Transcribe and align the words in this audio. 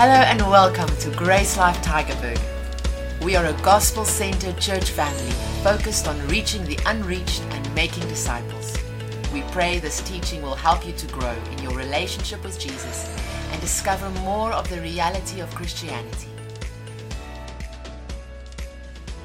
Hello 0.00 0.12
and 0.12 0.40
welcome 0.42 0.86
to 0.98 1.10
Grace 1.16 1.56
Life 1.56 1.82
Tygerberg. 1.82 2.40
We 3.20 3.34
are 3.34 3.46
a 3.46 3.52
gospel 3.62 4.04
centered 4.04 4.56
church 4.56 4.92
family 4.92 5.32
focused 5.64 6.06
on 6.06 6.24
reaching 6.28 6.64
the 6.66 6.78
unreached 6.86 7.42
and 7.50 7.74
making 7.74 8.06
disciples. 8.06 8.78
We 9.32 9.42
pray 9.50 9.80
this 9.80 10.00
teaching 10.02 10.40
will 10.40 10.54
help 10.54 10.86
you 10.86 10.92
to 10.92 11.06
grow 11.08 11.34
in 11.50 11.58
your 11.64 11.76
relationship 11.76 12.44
with 12.44 12.60
Jesus 12.60 13.12
and 13.50 13.60
discover 13.60 14.08
more 14.20 14.52
of 14.52 14.70
the 14.70 14.80
reality 14.82 15.40
of 15.40 15.52
Christianity. 15.52 16.28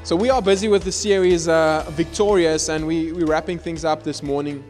So 0.03 0.15
we 0.15 0.31
are 0.31 0.41
busy 0.41 0.69
with 0.69 0.85
the 0.85 0.91
series 0.91 1.47
uh, 1.47 1.85
Victorious, 1.91 2.69
and 2.69 2.87
we, 2.87 3.11
we're 3.11 3.27
wrapping 3.27 3.59
things 3.59 3.85
up 3.85 4.01
this 4.01 4.23
morning. 4.23 4.63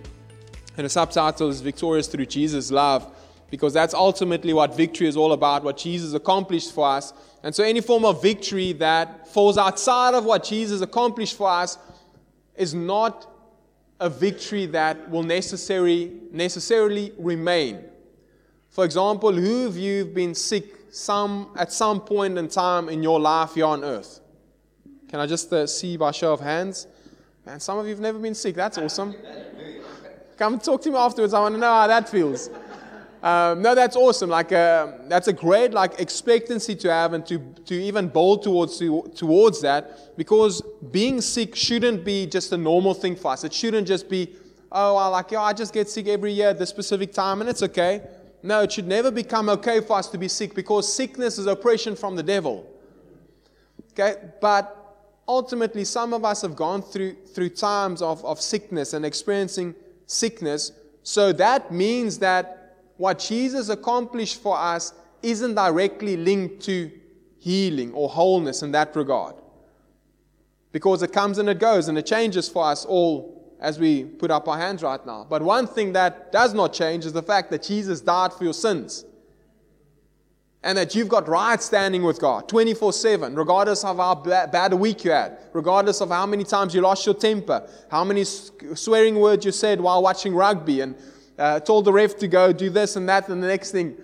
And 0.75 0.83
the 0.83 0.89
subtitle 0.89 1.47
is 1.47 1.61
Victorious 1.61 2.07
Through 2.07 2.25
Jesus' 2.25 2.71
Love, 2.71 3.09
because 3.53 3.71
that's 3.71 3.93
ultimately 3.93 4.51
what 4.51 4.75
victory 4.75 5.05
is 5.05 5.15
all 5.15 5.31
about, 5.31 5.63
what 5.63 5.77
Jesus 5.77 6.15
accomplished 6.15 6.73
for 6.73 6.87
us. 6.87 7.13
And 7.43 7.53
so 7.53 7.63
any 7.63 7.81
form 7.81 8.03
of 8.03 8.19
victory 8.19 8.73
that 8.73 9.27
falls 9.27 9.59
outside 9.59 10.15
of 10.15 10.25
what 10.25 10.43
Jesus 10.43 10.81
accomplished 10.81 11.37
for 11.37 11.47
us 11.47 11.77
is 12.55 12.73
not 12.73 13.31
a 13.99 14.09
victory 14.09 14.65
that 14.65 15.07
will 15.07 15.21
necessarily, 15.21 16.13
necessarily 16.31 17.13
remain. 17.19 17.83
For 18.71 18.85
example, 18.85 19.31
who 19.31 19.67
of 19.67 19.77
you 19.77 19.99
have 19.99 20.15
been 20.15 20.33
sick 20.33 20.73
some, 20.89 21.51
at 21.55 21.71
some 21.71 22.01
point 22.01 22.39
in 22.39 22.47
time 22.47 22.89
in 22.89 23.03
your 23.03 23.19
life 23.19 23.53
here 23.53 23.65
on 23.65 23.83
earth? 23.83 24.19
Can 25.09 25.19
I 25.19 25.27
just 25.27 25.53
uh, 25.53 25.67
see 25.67 25.95
by 25.95 26.09
show 26.09 26.33
of 26.33 26.39
hands? 26.39 26.87
Man, 27.45 27.59
some 27.59 27.77
of 27.77 27.85
you 27.85 27.91
have 27.91 28.01
never 28.01 28.17
been 28.17 28.33
sick. 28.33 28.55
That's 28.55 28.79
awesome. 28.79 29.13
Come 30.37 30.57
talk 30.57 30.81
to 30.81 30.89
me 30.89 30.97
afterwards. 30.97 31.35
I 31.35 31.39
want 31.39 31.53
to 31.53 31.61
know 31.61 31.71
how 31.71 31.85
that 31.85 32.09
feels. 32.09 32.49
Um, 33.23 33.61
no, 33.61 33.73
that's 33.73 33.95
awesome. 33.95 34.29
Like 34.29 34.51
uh, 34.51 34.91
that's 35.07 35.29
a 35.29 35.33
great 35.33 35.71
like 35.71 35.97
expectancy 36.01 36.75
to 36.75 36.91
have 36.91 37.13
and 37.13 37.25
to 37.27 37.39
to 37.65 37.73
even 37.73 38.09
bold 38.09 38.43
towards 38.43 38.77
to, 38.79 39.09
towards 39.15 39.61
that 39.61 40.17
because 40.17 40.61
being 40.91 41.21
sick 41.21 41.55
shouldn't 41.55 42.03
be 42.03 42.27
just 42.27 42.51
a 42.51 42.57
normal 42.57 42.93
thing 42.93 43.15
for 43.15 43.31
us. 43.31 43.45
It 43.45 43.53
shouldn't 43.53 43.87
just 43.87 44.09
be 44.09 44.35
oh 44.73 44.97
I 44.97 45.07
like 45.07 45.31
yeah 45.31 45.41
I 45.41 45.53
just 45.53 45.73
get 45.73 45.89
sick 45.89 46.07
every 46.07 46.33
year 46.33 46.49
at 46.49 46.59
this 46.59 46.69
specific 46.69 47.13
time 47.13 47.39
and 47.39 47.49
it's 47.49 47.63
okay. 47.63 48.01
No, 48.43 48.63
it 48.63 48.73
should 48.73 48.87
never 48.87 49.09
become 49.09 49.47
okay 49.47 49.79
for 49.79 49.95
us 49.97 50.09
to 50.09 50.17
be 50.17 50.27
sick 50.27 50.53
because 50.53 50.93
sickness 50.93 51.37
is 51.37 51.45
oppression 51.47 51.95
from 51.95 52.17
the 52.17 52.23
devil. 52.23 52.69
Okay, 53.91 54.15
but 54.41 54.97
ultimately, 55.29 55.85
some 55.85 56.13
of 56.13 56.25
us 56.25 56.41
have 56.41 56.57
gone 56.57 56.81
through, 56.81 57.15
through 57.33 57.49
times 57.49 58.01
of, 58.01 58.25
of 58.25 58.41
sickness 58.41 58.91
and 58.91 59.05
experiencing 59.05 59.73
sickness. 60.07 60.73
So 61.03 61.31
that 61.33 61.71
means 61.71 62.19
that 62.19 62.62
what 62.97 63.19
Jesus 63.19 63.69
accomplished 63.69 64.41
for 64.41 64.57
us 64.57 64.93
isn't 65.21 65.55
directly 65.55 66.17
linked 66.17 66.61
to 66.63 66.91
healing 67.39 67.91
or 67.93 68.09
wholeness 68.09 68.61
in 68.61 68.71
that 68.71 68.95
regard. 68.95 69.35
Because 70.71 71.03
it 71.03 71.11
comes 71.11 71.37
and 71.37 71.49
it 71.49 71.59
goes 71.59 71.87
and 71.87 71.97
it 71.97 72.05
changes 72.05 72.49
for 72.49 72.65
us 72.65 72.85
all 72.85 73.55
as 73.59 73.79
we 73.79 74.03
put 74.03 74.31
up 74.31 74.47
our 74.47 74.57
hands 74.57 74.83
right 74.83 75.03
now. 75.05 75.25
But 75.29 75.41
one 75.41 75.67
thing 75.67 75.93
that 75.93 76.31
does 76.31 76.53
not 76.53 76.73
change 76.73 77.05
is 77.05 77.13
the 77.13 77.23
fact 77.23 77.49
that 77.51 77.63
Jesus 77.63 78.01
died 78.01 78.33
for 78.33 78.43
your 78.43 78.53
sins 78.53 79.05
and 80.63 80.77
that 80.77 80.95
you've 80.95 81.09
got 81.09 81.27
right 81.27 81.61
standing 81.61 82.03
with 82.03 82.19
God 82.19 82.47
24 82.47 82.93
7, 82.93 83.35
regardless 83.35 83.83
of 83.83 83.97
how 83.97 84.15
bad 84.15 84.73
a 84.73 84.77
week 84.77 85.03
you 85.03 85.11
had, 85.11 85.37
regardless 85.51 86.01
of 86.01 86.09
how 86.09 86.25
many 86.25 86.43
times 86.43 86.73
you 86.73 86.81
lost 86.81 87.05
your 87.05 87.15
temper, 87.15 87.67
how 87.91 88.03
many 88.03 88.23
swearing 88.23 89.19
words 89.19 89.45
you 89.45 89.51
said 89.51 89.79
while 89.79 90.01
watching 90.01 90.33
rugby, 90.33 90.81
and 90.81 90.95
uh, 91.43 91.59
told 91.59 91.83
the 91.83 91.91
ref 91.91 92.15
to 92.15 92.27
go 92.29 92.53
do 92.53 92.69
this 92.69 92.95
and 92.95 93.09
that, 93.09 93.27
and 93.27 93.43
the 93.43 93.47
next 93.47 93.71
thing. 93.71 93.97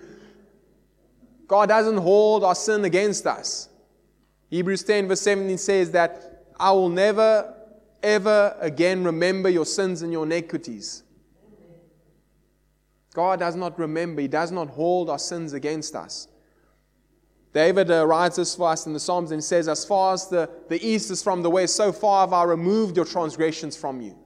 God 1.48 1.70
doesn't 1.70 1.96
hold 1.96 2.44
our 2.44 2.54
sin 2.54 2.84
against 2.84 3.26
us. 3.26 3.70
Hebrews 4.50 4.84
10, 4.84 5.08
verse 5.08 5.22
17 5.22 5.56
says 5.56 5.90
that 5.92 6.44
I 6.58 6.70
will 6.72 6.90
never, 6.90 7.54
ever 8.02 8.54
again 8.60 9.04
remember 9.04 9.48
your 9.48 9.64
sins 9.64 10.02
and 10.02 10.12
your 10.12 10.24
iniquities. 10.24 11.02
God 13.14 13.38
does 13.38 13.56
not 13.56 13.78
remember, 13.78 14.20
He 14.20 14.28
does 14.28 14.52
not 14.52 14.68
hold 14.68 15.08
our 15.08 15.18
sins 15.18 15.54
against 15.54 15.96
us. 15.96 16.28
David 17.54 17.90
uh, 17.90 18.06
writes 18.06 18.36
this 18.36 18.54
for 18.54 18.68
us 18.68 18.86
in 18.86 18.92
the 18.92 19.00
Psalms 19.00 19.32
and 19.32 19.42
says, 19.42 19.66
As 19.66 19.82
far 19.82 20.12
as 20.12 20.28
the, 20.28 20.50
the 20.68 20.86
east 20.86 21.10
is 21.10 21.22
from 21.22 21.40
the 21.40 21.50
west, 21.50 21.74
so 21.74 21.90
far 21.90 22.20
have 22.20 22.34
I 22.34 22.44
removed 22.44 22.96
your 22.96 23.06
transgressions 23.06 23.78
from 23.78 24.02
you. 24.02 24.19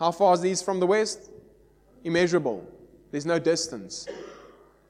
How 0.00 0.10
far 0.10 0.34
is 0.34 0.40
the 0.40 0.48
east 0.48 0.64
from 0.64 0.80
the 0.80 0.86
west? 0.86 1.30
Immeasurable. 2.02 2.66
There's 3.10 3.26
no 3.26 3.38
distance. 3.38 4.08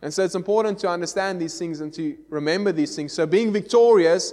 And 0.02 0.14
so 0.14 0.22
it's 0.24 0.36
important 0.36 0.78
to 0.78 0.88
understand 0.88 1.40
these 1.40 1.58
things 1.58 1.80
and 1.80 1.92
to 1.94 2.16
remember 2.28 2.72
these 2.72 2.96
things. 2.96 3.12
So 3.12 3.26
being 3.26 3.52
victorious 3.52 4.32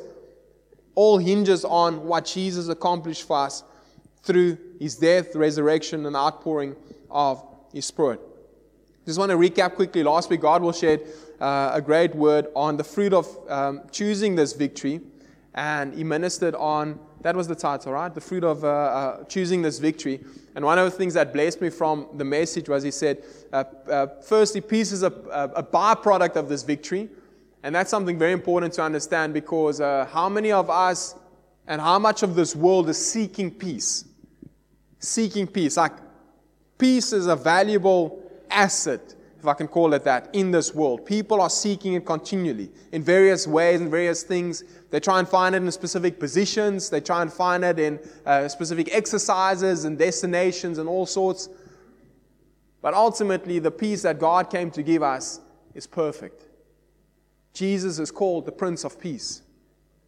all 0.94 1.18
hinges 1.18 1.66
on 1.66 2.06
what 2.06 2.26
Jesus 2.26 2.70
accomplished 2.70 3.28
for 3.28 3.38
us 3.38 3.64
through 4.24 4.58
his 4.80 4.96
death, 4.96 5.36
resurrection, 5.36 6.06
and 6.06 6.16
outpouring 6.16 6.76
of 7.10 7.44
his 7.74 7.86
Spirit. 7.86 8.20
Just 9.06 9.18
want 9.18 9.32
to 9.32 9.38
recap 9.38 9.76
quickly. 9.76 10.04
Last 10.04 10.30
week, 10.30 10.42
Godwill 10.42 10.80
share 10.80 11.00
uh, 11.40 11.72
a 11.74 11.82
great 11.82 12.14
word 12.14 12.48
on 12.56 12.78
the 12.78 12.84
fruit 12.84 13.14
of 13.14 13.28
um, 13.50 13.82
choosing 13.92 14.36
this 14.36 14.54
victory. 14.54 15.02
And 15.54 15.94
he 15.94 16.04
ministered 16.04 16.56
on, 16.56 17.00
that 17.22 17.36
was 17.36 17.48
the 17.48 17.56
title, 17.56 17.94
right? 17.94 18.14
The 18.14 18.22
fruit 18.22 18.44
of 18.44 18.64
uh, 18.64 18.68
uh, 18.68 19.24
choosing 19.26 19.62
this 19.62 19.80
victory. 19.80 20.24
And 20.56 20.64
one 20.64 20.78
of 20.78 20.86
the 20.86 20.92
things 20.92 21.14
that 21.16 21.34
blessed 21.34 21.62
me 21.62 21.70
from 21.70 22.08
the 22.16 22.24
message 22.24 22.70
was 22.70 22.84
he 22.84 22.92
said, 22.92 23.24
uh, 23.52 23.64
uh, 23.90 24.08
firstly, 24.22 24.62
peace 24.62 24.92
is 24.92 25.04
a, 25.04 25.08
a, 25.56 25.64
byproduct 25.64 26.36
of 26.36 26.50
this 26.50 26.64
victory. 26.64 27.10
And 27.64 27.74
that's 27.74 27.90
something 27.90 28.18
very 28.18 28.34
important 28.34 28.74
to 28.74 28.84
understand 28.84 29.34
because 29.34 29.82
uh, 29.82 30.08
how 30.12 30.30
many 30.30 30.52
of 30.52 30.70
us 30.70 31.16
and 31.68 31.82
how 31.82 32.00
much 32.00 32.24
of 32.24 32.36
this 32.36 32.56
world 32.56 32.88
is 32.90 33.04
seeking 33.04 33.52
peace? 33.52 34.06
Seeking 35.00 35.48
peace. 35.48 35.76
Like, 35.78 35.94
peace 36.78 37.14
is 37.14 37.28
a 37.28 37.36
valuable 37.36 38.24
asset 38.50 39.16
if 39.40 39.46
I 39.46 39.54
can 39.54 39.68
call 39.68 39.94
it 39.94 40.04
that, 40.04 40.30
in 40.34 40.52
this 40.52 40.74
world. 40.74 41.06
People 41.06 41.42
are 41.42 41.50
seeking 41.50 41.94
it 41.94 42.06
continually 42.06 42.72
in 42.92 43.04
various 43.04 43.46
ways 43.46 43.82
and 43.82 43.90
various 43.90 44.24
things. 44.24 44.64
They 44.90 45.00
try 45.00 45.20
and 45.20 45.28
find 45.28 45.54
it 45.54 45.62
in 45.62 45.72
specific 45.72 46.20
positions, 46.20 46.90
they 46.90 47.02
try 47.02 47.22
and 47.22 47.32
find 47.32 47.64
it 47.64 47.78
in 47.78 48.00
uh, 48.26 48.48
specific 48.48 48.94
exercises 48.94 49.84
and 49.84 49.98
destinations 49.98 50.78
and 50.78 50.88
all 50.88 51.06
sorts. 51.06 51.50
But 52.82 52.94
ultimately, 52.94 53.60
the 53.60 53.72
peace 53.72 54.04
that 54.04 54.20
God 54.20 54.50
came 54.50 54.72
to 54.72 54.84
give 54.84 55.04
us 55.04 55.42
is 55.74 55.86
perfect. 55.88 56.46
Jesus 57.54 58.00
is 58.00 58.12
called 58.12 58.46
the 58.46 58.52
Prince 58.52 58.86
of 58.86 59.00
Peace. 59.00 59.42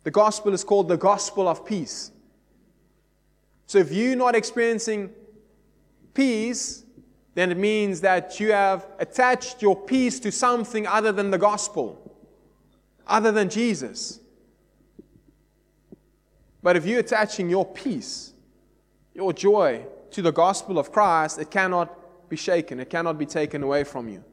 The 0.04 0.12
gospel 0.12 0.54
is 0.54 0.64
called 0.64 0.88
the 0.88 0.98
gospel 0.98 1.48
of 1.48 1.66
peace. 1.66 2.12
So 3.66 3.80
if 3.80 3.92
you're 3.92 4.16
not 4.16 4.36
experiencing 4.36 5.10
peace, 6.14 6.86
then 7.36 7.52
it 7.52 7.58
means 7.58 8.02
that 8.02 8.40
you 8.40 8.52
have 8.52 8.88
attached 9.00 9.62
your 9.62 9.76
peace 9.76 10.20
to 10.22 10.32
something 10.32 10.88
other 10.88 11.12
than 11.12 11.32
the 11.32 11.38
gospel, 11.38 12.18
other 13.06 13.32
than 13.32 13.50
Jesus. 13.50 14.20
But 16.62 16.76
if 16.76 16.86
you're 16.86 17.00
attaching 17.00 17.50
your 17.50 17.66
peace, 17.66 18.34
your 19.14 19.34
joy 19.34 19.86
to 20.12 20.22
the 20.22 20.32
gospel 20.32 20.78
of 20.78 20.92
Christ, 20.92 21.40
it 21.40 21.50
cannot 21.52 22.30
be 22.30 22.36
shaken, 22.36 22.80
it 22.80 22.90
cannot 22.90 23.18
be 23.18 23.26
taken 23.26 23.64
away 23.64 23.84
from 23.84 24.10
you. 24.10 24.24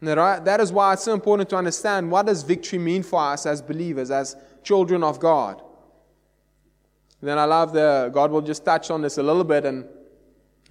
That 0.00 0.60
is 0.60 0.72
why 0.72 0.92
it's 0.92 1.02
so 1.02 1.12
important 1.12 1.50
to 1.50 1.56
understand 1.56 2.10
what 2.10 2.26
does 2.26 2.44
victory 2.44 2.78
mean 2.78 3.02
for 3.02 3.20
us 3.20 3.46
as 3.46 3.60
believers, 3.60 4.10
as 4.10 4.36
children 4.62 5.02
of 5.02 5.18
God. 5.18 5.62
Then 7.20 7.36
I 7.36 7.44
love 7.46 7.72
the 7.72 8.12
Godwill 8.14 8.46
just 8.46 8.64
touch 8.64 8.92
on 8.92 9.02
this 9.02 9.18
a 9.18 9.22
little 9.22 9.42
bit 9.42 9.64
and 9.64 9.84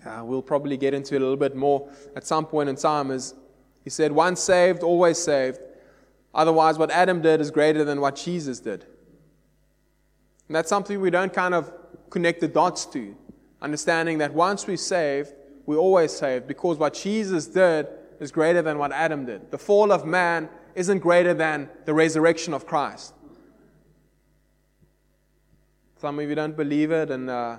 uh, 0.06 0.22
we'll 0.24 0.42
probably 0.42 0.78
get 0.78 0.94
into 0.94 1.16
it 1.16 1.18
a 1.18 1.26
little 1.26 1.36
bit 1.36 1.56
more 1.56 1.90
at 2.16 2.26
some 2.26 2.46
point 2.46 2.70
in 2.70 2.78
time. 2.78 3.12
Is 3.12 3.34
he 3.84 3.90
said, 3.90 4.12
once 4.14 4.40
saved, 4.40 4.82
always 4.82 5.18
saved. 5.18 5.60
Otherwise, 6.34 6.78
what 6.78 6.92
Adam 6.92 7.22
did 7.22 7.42
is 7.42 7.52
greater 7.52 7.84
than 7.84 8.00
what 8.00 8.16
Jesus 8.16 8.60
did. 8.62 8.86
And 10.48 10.56
that's 10.56 10.70
something 10.70 11.00
we 11.02 11.10
don't 11.10 11.34
kind 11.34 11.54
of 11.54 11.72
connect 12.10 12.42
the 12.42 12.48
dots 12.48 12.86
to. 12.88 13.16
Understanding 13.62 14.20
that 14.20 14.34
once 14.34 14.68
we're 14.68 14.78
saved, 14.78 15.34
we're 15.66 15.78
always 15.78 16.12
saved 16.12 16.48
because 16.48 16.78
what 16.78 16.94
Jesus 16.94 17.48
did 17.48 17.88
is 18.20 18.32
greater 18.32 18.62
than 18.62 18.78
what 18.78 18.92
Adam 18.92 19.26
did. 19.26 19.52
The 19.52 19.58
fall 19.58 19.92
of 19.92 20.06
man 20.06 20.50
isn't 20.76 21.00
greater 21.00 21.34
than 21.34 21.70
the 21.86 21.94
resurrection 21.94 22.54
of 22.54 22.66
Christ. 22.66 23.14
Some 25.98 26.20
of 26.20 26.30
you 26.30 26.36
don't 26.36 26.56
believe 26.56 26.92
it, 26.92 27.10
and 27.10 27.30
uh, 27.30 27.58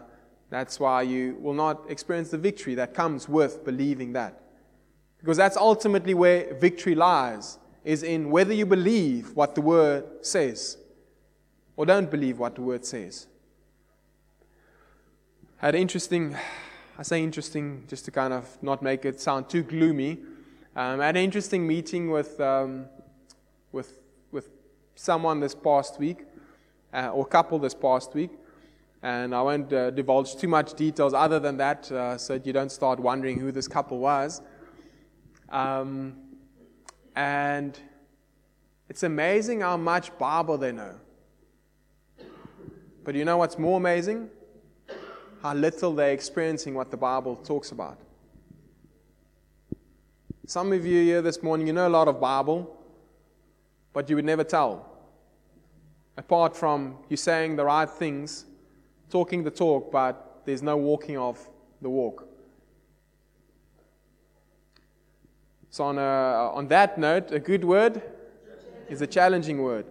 that's 0.49 0.79
why 0.79 1.03
you 1.03 1.37
will 1.41 1.55
not 1.55 1.91
experience 1.91 2.31
the 2.31 2.39
victory 2.39 2.77
that 2.77 2.95
comes 2.95 3.29
with 3.29 3.65
believing 3.65 4.13
that. 4.13 4.41
Because 5.19 5.37
that's 5.37 5.57
ultimately 5.57 6.15
where 6.15 6.55
victory 6.55 6.95
lies, 6.95 7.59
is 7.85 8.05
in 8.05 8.31
whether 8.31 8.55
you 8.55 8.65
believe 8.65 9.35
what 9.35 9.55
the 9.57 9.61
word 9.61 10.05
says 10.23 10.79
or 11.79 11.87
don't 11.87 12.11
believe 12.11 12.41
what 12.41 12.57
the 12.57 12.61
word 12.61 12.85
says. 12.85 13.29
Had 15.59 15.77
interesting, 15.77 16.37
I 16.99 17.05
say 17.05 17.23
interesting 17.23 17.85
just 17.87 18.05
to 18.07 18.11
kind 18.11 18.33
of 18.33 18.61
not 18.61 18.83
make 18.83 19.05
it 19.05 19.21
sound 19.21 19.49
too 19.49 19.63
gloomy. 19.63 20.19
Um, 20.75 21.01
I 21.01 21.07
had 21.07 21.17
an 21.17 21.23
interesting 21.23 21.65
meeting 21.65 22.11
with, 22.11 22.41
um, 22.41 22.87
with, 23.71 24.01
with 24.33 24.49
someone 24.97 25.39
this 25.39 25.55
past 25.55 26.01
week, 26.01 26.25
uh, 26.93 27.11
or 27.11 27.25
couple 27.25 27.61
this 27.61 27.75
past 27.75 28.13
week, 28.13 28.31
and 29.01 29.33
I 29.33 29.41
won't 29.41 29.73
uh, 29.73 29.91
divulge 29.91 30.35
too 30.35 30.49
much 30.49 30.75
details 30.75 31.15
other 31.15 31.39
than 31.39 31.59
that 31.59 31.93
uh, 31.93 32.19
so 32.19 32.33
that 32.33 32.45
you 32.45 32.53
don't 32.53 32.73
start 32.73 32.99
wondering 32.99 33.39
who 33.39 33.53
this 33.53 33.69
couple 33.69 34.01
was. 34.01 34.43
Um, 35.49 36.17
and 37.15 37.79
it's 38.89 39.05
amazing 39.05 39.61
how 39.61 39.77
much 39.77 40.17
Bible 40.19 40.59
they 40.59 40.73
know. 40.73 40.97
But 43.09 43.15
you 43.15 43.25
know 43.25 43.39
what's 43.39 43.59
more 43.59 43.79
amazing? 43.79 44.29
How 45.41 45.55
little 45.55 45.95
they're 45.95 46.13
experiencing 46.13 46.75
what 46.75 46.91
the 46.91 46.99
Bible 46.99 47.37
talks 47.37 47.73
about. 47.73 47.97
Some 50.47 50.75
of 50.75 50.85
you 50.85 51.03
here 51.05 51.23
this 51.23 51.43
morning, 51.43 51.67
you 51.67 51.73
know 51.73 51.89
a 51.89 51.97
lot 51.99 52.07
of 52.07 52.21
Bible, 52.21 52.79
but 53.95 54.11
you 54.11 54.17
would 54.17 54.27
never 54.27 54.45
tell. 54.45 54.93
Apart 56.19 56.55
from 56.55 56.99
you 57.09 57.17
saying 57.17 57.57
the 57.57 57.65
right 57.65 57.89
things 57.89 58.45
talking 59.09 59.43
the 59.43 59.51
talk, 59.51 59.91
but 59.91 60.43
there's 60.45 60.63
no 60.63 60.77
walking 60.77 61.17
of 61.17 61.39
the 61.81 61.89
walk. 61.89 62.29
So, 65.71 65.85
on, 65.85 65.97
a, 65.97 66.53
on 66.53 66.69
that 66.69 66.99
note, 66.99 67.33
a 67.33 67.39
good 67.39 67.65
word 67.65 68.03
is 68.91 69.01
a 69.01 69.07
challenging 69.07 69.63
word. 69.63 69.87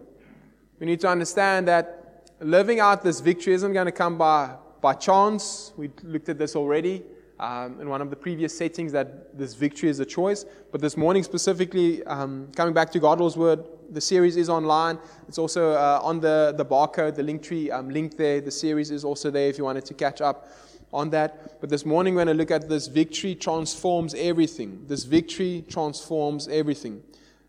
We 0.78 0.86
need 0.86 1.00
to 1.00 1.08
understand 1.08 1.66
that 1.66 1.97
living 2.40 2.80
out 2.80 3.02
this 3.02 3.20
victory 3.20 3.52
isn't 3.54 3.72
going 3.72 3.86
to 3.86 3.92
come 3.92 4.16
by, 4.16 4.54
by 4.80 4.94
chance. 4.94 5.72
We 5.76 5.90
looked 6.02 6.28
at 6.28 6.38
this 6.38 6.54
already 6.54 7.02
um, 7.40 7.80
in 7.80 7.88
one 7.88 8.00
of 8.00 8.10
the 8.10 8.16
previous 8.16 8.56
settings 8.56 8.92
that 8.92 9.36
this 9.36 9.54
victory 9.54 9.88
is 9.88 10.00
a 10.00 10.04
choice. 10.04 10.44
But 10.72 10.80
this 10.80 10.96
morning, 10.96 11.22
specifically, 11.22 12.04
um, 12.04 12.48
coming 12.54 12.74
back 12.74 12.90
to 12.92 12.98
God's 12.98 13.36
word, 13.36 13.64
the 13.90 14.00
series 14.00 14.36
is 14.36 14.48
online. 14.48 14.98
It's 15.26 15.38
also 15.38 15.72
uh, 15.72 16.00
on 16.02 16.20
the, 16.20 16.54
the 16.56 16.64
barcode, 16.64 17.14
the 17.14 17.22
link 17.22 17.42
tree 17.42 17.70
um, 17.70 17.88
link 17.88 18.16
there. 18.16 18.40
The 18.40 18.50
series 18.50 18.90
is 18.90 19.04
also 19.04 19.30
there 19.30 19.48
if 19.48 19.58
you 19.58 19.64
wanted 19.64 19.86
to 19.86 19.94
catch 19.94 20.20
up 20.20 20.48
on 20.92 21.10
that. 21.10 21.60
But 21.60 21.70
this 21.70 21.84
morning, 21.86 22.14
we're 22.14 22.24
going 22.24 22.36
to 22.36 22.38
look 22.38 22.50
at 22.50 22.68
this 22.68 22.86
victory 22.86 23.34
transforms 23.34 24.14
everything. 24.14 24.84
This 24.86 25.04
victory 25.04 25.64
transforms 25.68 26.48
everything. 26.48 27.02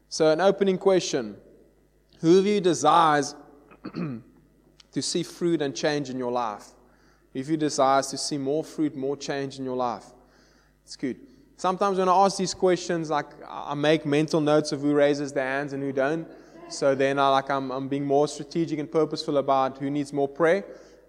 So, 0.08 0.32
an 0.32 0.42
opening 0.42 0.78
question 0.78 1.36
Who 2.22 2.40
of 2.40 2.46
you 2.46 2.62
desires 2.62 3.36
to 4.92 5.02
see 5.02 5.24
fruit 5.24 5.62
and 5.62 5.76
change 5.76 6.10
in 6.10 6.18
your 6.18 6.32
life? 6.32 6.66
If 7.34 7.50
you 7.50 7.58
desire 7.58 8.02
to 8.02 8.18
see 8.18 8.38
more 8.38 8.64
fruit, 8.64 8.96
more 8.96 9.16
change 9.16 9.60
in 9.60 9.66
your 9.66 9.76
life, 9.76 10.06
it's 10.84 10.96
good. 10.96 11.18
Sometimes 11.58 11.98
when 11.98 12.08
I 12.08 12.14
ask 12.26 12.38
these 12.38 12.54
questions, 12.54 13.10
like 13.10 13.28
I 13.48 13.74
make 13.76 14.06
mental 14.06 14.42
notes 14.42 14.72
of 14.72 14.82
who 14.82 14.94
raises 14.94 15.34
their 15.34 15.46
hands 15.46 15.74
and 15.74 15.84
who 15.84 15.92
don't. 15.92 16.28
So 16.70 16.96
then 16.96 17.20
I 17.20 17.28
like 17.30 17.50
I'm, 17.50 17.72
I'm 17.72 17.88
being 17.88 18.06
more 18.06 18.28
strategic 18.28 18.80
and 18.80 18.92
purposeful 18.92 19.38
about 19.38 19.78
who 19.78 19.90
needs 19.90 20.14
more 20.14 20.28
prayer 20.28 20.64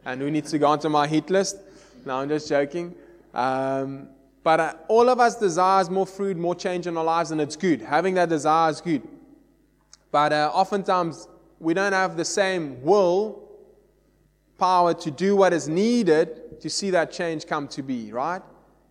and 0.04 0.20
who 0.20 0.30
needs 0.30 0.50
to 0.50 0.58
go 0.58 0.66
onto 0.66 0.88
my 0.88 1.06
hit 1.06 1.30
list. 1.30 1.58
No, 2.04 2.16
I'm 2.16 2.28
just 2.28 2.48
joking. 2.48 2.94
Um, 3.34 4.08
but 4.42 4.58
uh, 4.58 4.74
all 4.88 5.08
of 5.08 5.20
us 5.20 5.36
desires 5.36 5.90
more 5.90 6.06
fruit, 6.06 6.36
more 6.36 6.54
change 6.54 6.86
in 6.86 6.96
our 6.96 7.04
lives, 7.04 7.30
and 7.30 7.40
it's 7.40 7.56
good. 7.56 7.82
Having 7.82 8.14
that 8.14 8.28
desire 8.28 8.70
is 8.70 8.80
good. 8.80 9.02
But 10.10 10.32
uh, 10.32 10.50
oftentimes 10.52 11.28
we 11.58 11.74
don't 11.74 11.92
have 11.92 12.16
the 12.16 12.24
same 12.24 12.82
will, 12.82 13.49
power 14.60 14.94
to 14.94 15.10
do 15.10 15.34
what 15.34 15.52
is 15.52 15.68
needed 15.68 16.60
to 16.60 16.70
see 16.70 16.90
that 16.90 17.10
change 17.10 17.46
come 17.46 17.66
to 17.68 17.82
be, 17.82 18.12
right? 18.12 18.42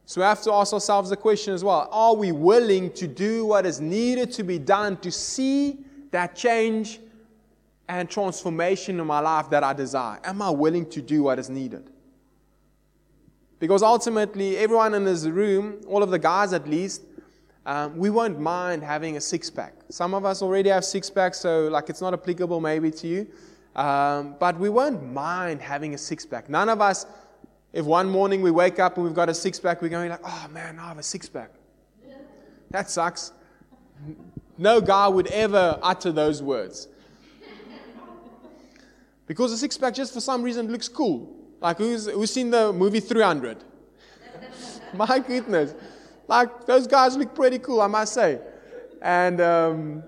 So 0.06 0.22
we 0.22 0.26
have 0.26 0.42
to 0.42 0.52
ask 0.52 0.74
ourselves 0.74 1.12
the 1.12 1.16
question 1.16 1.54
as 1.54 1.64
well 1.64 1.88
Are 1.92 2.16
we 2.16 2.32
willing 2.32 2.92
to 2.94 3.08
do 3.08 3.46
what 3.46 3.66
is 3.66 3.80
needed 3.80 4.32
to 4.34 4.44
be 4.44 4.58
done 4.58 4.98
to 4.98 5.12
see 5.12 5.86
that 6.12 6.36
change 6.36 7.00
and 7.88 8.10
transformation 8.10 9.00
in 9.00 9.06
my 9.06 9.20
life 9.20 9.50
that 9.52 9.64
I 9.64 9.74
desire? 9.74 10.20
Am 10.24 10.42
I 10.42 10.50
willing 10.50 10.90
to 10.90 11.02
do 11.02 11.24
what 11.24 11.38
is 11.38 11.50
needed? 11.50 11.92
Because 13.60 13.84
ultimately, 13.84 14.58
everyone 14.58 14.94
in 14.96 15.06
this 15.06 15.26
room, 15.26 15.82
all 15.88 16.02
of 16.02 16.10
the 16.10 16.20
guys 16.20 16.54
at 16.54 16.68
least, 16.68 17.04
um, 17.66 17.96
we 17.98 18.10
won't 18.10 18.40
mind 18.40 18.84
having 18.84 19.18
a 19.18 19.22
six 19.22 19.50
pack. 19.50 19.74
Some 19.90 20.16
of 20.16 20.26
us 20.26 20.42
already 20.42 20.70
have 20.70 20.86
six 20.86 21.10
packs, 21.10 21.40
so 21.40 21.68
like 21.68 21.90
it's 21.90 22.02
not 22.02 22.14
applicable 22.14 22.62
maybe 22.62 22.90
to 22.92 23.08
you. 23.08 23.28
Um, 23.80 24.36
but 24.40 24.60
we 24.60 24.70
won't 24.70 25.12
mind 25.12 25.62
having 25.62 25.94
a 25.94 25.98
six 25.98 26.26
pack. 26.26 26.50
None 26.50 26.70
of 26.70 26.82
us 26.82 27.06
if 27.72 27.86
one 27.86 28.10
morning 28.10 28.42
we 28.42 28.52
wake 28.52 28.80
up 28.80 28.98
and 28.98 29.06
we've 29.06 29.14
got 29.14 29.30
a 29.30 29.34
six 29.34 29.60
pack, 29.60 29.82
we're 29.82 29.90
going 29.90 30.10
like, 30.10 30.22
oh 30.24 30.48
man, 30.52 30.80
I 30.80 30.88
have 30.88 30.98
a 30.98 31.04
six 31.04 31.30
pack. 31.30 31.52
That 32.72 32.90
sucks. 32.90 33.32
No 34.58 34.82
guy 34.82 35.08
would 35.08 35.28
ever 35.28 35.80
utter 35.82 36.12
those 36.12 36.42
words. 36.42 36.88
Because 39.28 39.52
a 39.52 39.58
six 39.58 39.78
pack 39.78 39.94
just 39.94 40.14
for 40.14 40.22
some 40.22 40.42
reason 40.42 40.72
looks 40.72 40.88
cool. 40.88 41.36
Like 41.62 41.78
who's 41.78 42.08
who's 42.08 42.32
seen 42.32 42.50
the 42.50 42.74
movie 42.74 43.00
300? 43.00 43.64
My 44.94 45.20
goodness. 45.20 45.76
Like 46.28 46.66
those 46.66 46.88
guys 46.88 47.16
look 47.18 47.36
pretty 47.36 47.60
cool, 47.60 47.82
I 47.82 47.88
must 47.88 48.14
say. 48.14 48.40
And 49.02 49.40
um, 49.42 50.04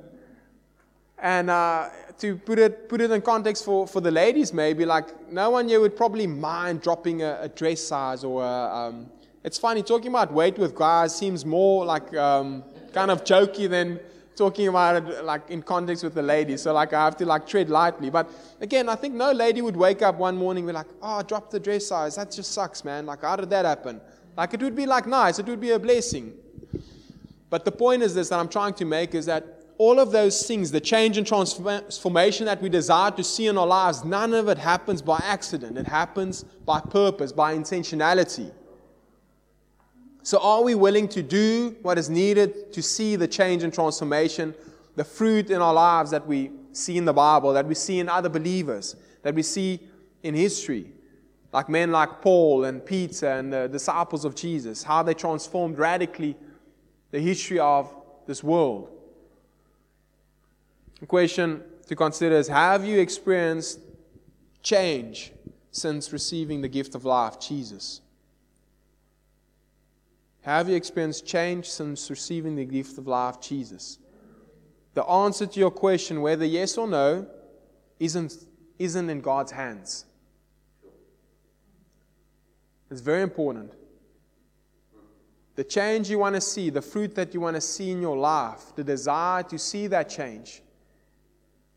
and 1.20 1.50
uh, 1.50 1.90
to 2.22 2.38
put 2.38 2.60
it, 2.60 2.88
put 2.88 3.02
it 3.02 3.12
in 3.12 3.22
context 3.22 3.66
for, 3.66 3.88
for 3.88 4.00
the 4.00 4.12
ladies, 4.12 4.54
maybe, 4.54 4.86
like, 4.86 5.32
no 5.32 5.50
one 5.50 5.68
here 5.68 5.80
would 5.80 5.96
probably 5.96 6.28
mind 6.28 6.82
dropping 6.82 7.24
a, 7.24 7.40
a 7.42 7.50
dress 7.50 7.82
size 7.82 8.24
or 8.24 8.44
a, 8.44 8.76
um, 8.76 9.08
it's 9.44 9.58
funny, 9.58 9.82
talking 9.82 10.10
about 10.10 10.32
weight 10.32 10.58
with 10.58 10.76
guys 10.76 11.16
seems 11.16 11.46
more 11.46 11.84
like 11.84 12.16
um, 12.16 12.64
kind 12.94 13.10
of 13.10 13.24
jokey 13.24 13.68
than 13.68 14.00
talking 14.36 14.68
about 14.68 15.04
it 15.04 15.26
like 15.26 15.50
in 15.50 15.62
context 15.62 16.04
with 16.04 16.14
the 16.14 16.22
ladies. 16.22 16.62
So 16.62 16.74
like 16.74 16.94
I 16.94 17.04
have 17.06 17.18
to 17.18 17.26
like 17.26 17.48
tread 17.48 17.70
lightly. 17.70 18.10
But 18.10 18.30
again, 18.62 18.88
I 18.88 18.96
think 18.96 19.16
no 19.16 19.32
lady 19.32 19.62
would 19.62 19.76
wake 19.76 20.02
up 20.02 20.16
one 20.16 20.38
morning 20.38 20.64
and 20.64 20.70
be 20.70 20.74
like, 20.74 20.88
oh, 21.02 21.18
I 21.18 21.24
dropped 21.24 21.52
the 21.52 21.60
dress 21.60 21.88
size. 21.88 22.16
That 22.16 22.32
just 22.32 22.52
sucks, 22.52 22.86
man. 22.86 23.06
Like 23.06 23.22
how 23.22 23.36
did 23.36 23.50
that 23.50 23.66
happen? 23.66 24.00
Like 24.38 24.54
it 24.54 24.62
would 24.62 24.76
be 24.76 24.86
like 24.86 25.08
nice. 25.08 25.40
It 25.40 25.48
would 25.48 25.60
be 25.60 25.72
a 25.72 25.80
blessing. 25.80 26.34
But 27.50 27.66
the 27.66 27.72
point 27.72 28.04
is 28.04 28.14
this 28.16 28.30
that 28.30 28.40
I'm 28.40 28.48
trying 28.48 28.74
to 28.76 28.86
make 28.86 29.14
is 29.16 29.26
that 29.26 29.61
all 29.82 30.00
of 30.00 30.12
those 30.12 30.46
things, 30.46 30.70
the 30.70 30.80
change 30.80 31.18
and 31.18 31.26
transformation 31.26 32.46
that 32.46 32.62
we 32.62 32.70
desire 32.70 33.10
to 33.10 33.24
see 33.24 33.48
in 33.48 33.58
our 33.58 33.66
lives, 33.66 34.06
none 34.06 34.32
of 34.32 34.48
it 34.48 34.60
happens 34.60 35.02
by 35.02 35.20
accident. 35.24 35.76
It 35.76 35.88
happens 35.88 36.44
by 36.44 36.82
purpose, 36.82 37.32
by 37.32 37.56
intentionality. 37.56 38.52
So, 40.22 40.38
are 40.38 40.62
we 40.62 40.76
willing 40.76 41.08
to 41.08 41.24
do 41.24 41.76
what 41.82 41.98
is 41.98 42.12
needed 42.12 42.72
to 42.74 42.84
see 42.84 43.16
the 43.16 43.28
change 43.28 43.64
and 43.64 43.74
transformation, 43.74 44.54
the 44.98 45.04
fruit 45.04 45.50
in 45.50 45.64
our 45.64 45.74
lives 45.74 46.12
that 46.12 46.28
we 46.28 46.52
see 46.74 47.00
in 47.00 47.06
the 47.06 47.14
Bible, 47.14 47.52
that 47.54 47.66
we 47.66 47.74
see 47.74 48.00
in 48.00 48.08
other 48.08 48.30
believers, 48.30 48.96
that 49.24 49.34
we 49.34 49.42
see 49.42 49.80
in 50.22 50.36
history? 50.36 50.92
Like 51.52 51.70
men 51.70 51.92
like 51.92 52.22
Paul 52.22 52.66
and 52.66 52.86
Peter 52.86 53.30
and 53.30 53.52
the 53.52 53.68
disciples 53.68 54.26
of 54.26 54.36
Jesus, 54.36 54.84
how 54.84 55.02
they 55.02 55.16
transformed 55.16 55.80
radically 55.80 56.38
the 57.10 57.20
history 57.20 57.58
of 57.58 57.92
this 58.28 58.44
world. 58.44 59.01
The 61.02 61.08
question 61.08 61.64
to 61.88 61.96
consider 61.96 62.38
is 62.38 62.48
Have 62.48 62.86
you 62.86 63.00
experienced 63.00 63.80
change 64.64 65.34
since 65.72 66.14
receiving 66.14 66.62
the 66.62 66.70
gift 66.70 66.96
of 66.96 67.04
life, 67.04 67.40
Jesus? 67.40 68.02
Have 70.44 70.70
you 70.70 70.76
experienced 70.76 71.26
change 71.26 71.70
since 71.70 72.10
receiving 72.10 72.56
the 72.56 72.66
gift 72.66 72.98
of 72.98 73.08
life, 73.08 73.42
Jesus? 73.42 73.98
The 74.94 75.04
answer 75.04 75.46
to 75.46 75.60
your 75.60 75.72
question, 75.72 76.22
whether 76.22 76.46
yes 76.46 76.78
or 76.78 76.88
no, 76.88 77.28
isn't, 78.00 78.34
isn't 78.80 79.10
in 79.10 79.22
God's 79.22 79.52
hands. 79.52 80.06
It's 82.90 83.02
very 83.02 83.22
important. 83.22 83.74
The 85.56 85.64
change 85.64 86.10
you 86.10 86.20
want 86.20 86.36
to 86.36 86.42
see, 86.42 86.70
the 86.70 86.82
fruit 86.82 87.16
that 87.16 87.34
you 87.34 87.42
want 87.42 87.56
to 87.56 87.62
see 87.62 87.92
in 87.92 88.02
your 88.02 88.18
life, 88.18 88.76
the 88.76 88.84
desire 88.84 89.44
to 89.44 89.58
see 89.58 89.88
that 89.88 90.10
change, 90.10 90.62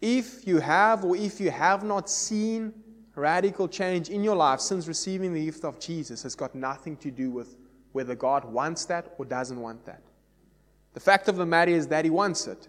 if 0.04 0.46
you 0.46 0.58
have 0.58 1.02
or 1.02 1.16
if 1.16 1.40
you 1.40 1.50
have 1.50 1.82
not 1.82 2.10
seen 2.10 2.74
radical 3.14 3.66
change 3.66 4.10
in 4.10 4.22
your 4.22 4.36
life 4.36 4.60
since 4.60 4.86
receiving 4.86 5.32
the 5.32 5.42
gift 5.42 5.64
of 5.64 5.80
Jesus, 5.80 6.24
has 6.24 6.34
got 6.34 6.54
nothing 6.54 6.94
to 6.98 7.10
do 7.10 7.30
with 7.30 7.56
whether 7.92 8.14
God 8.14 8.44
wants 8.44 8.84
that 8.84 9.14
or 9.16 9.24
doesn't 9.24 9.58
want 9.58 9.82
that. 9.86 10.02
The 10.92 11.00
fact 11.00 11.28
of 11.28 11.36
the 11.36 11.46
matter 11.46 11.70
is 11.70 11.86
that 11.88 12.04
He 12.04 12.10
wants 12.10 12.46
it. 12.46 12.68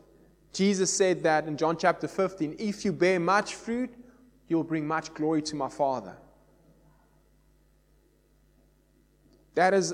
Jesus 0.54 0.94
said 0.94 1.24
that 1.24 1.46
in 1.46 1.58
John 1.58 1.76
chapter 1.76 2.08
15 2.08 2.56
if 2.58 2.86
you 2.86 2.94
bear 2.94 3.20
much 3.20 3.56
fruit, 3.56 3.94
you'll 4.48 4.64
bring 4.64 4.88
much 4.88 5.14
glory 5.14 5.42
to 5.42 5.58
my 5.58 5.68
Father. 5.68 6.16
That 9.56 9.74
is, 9.74 9.94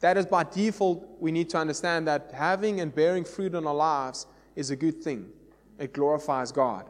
that 0.00 0.18
is 0.18 0.26
by 0.26 0.44
default, 0.44 1.08
we 1.20 1.32
need 1.32 1.48
to 1.50 1.58
understand 1.58 2.06
that 2.06 2.32
having 2.34 2.80
and 2.80 2.94
bearing 2.94 3.24
fruit 3.24 3.54
in 3.54 3.66
our 3.66 3.74
lives 3.74 4.26
is 4.56 4.70
a 4.70 4.76
good 4.76 5.02
thing 5.02 5.30
it 5.78 5.92
glorifies 5.92 6.52
God. 6.52 6.88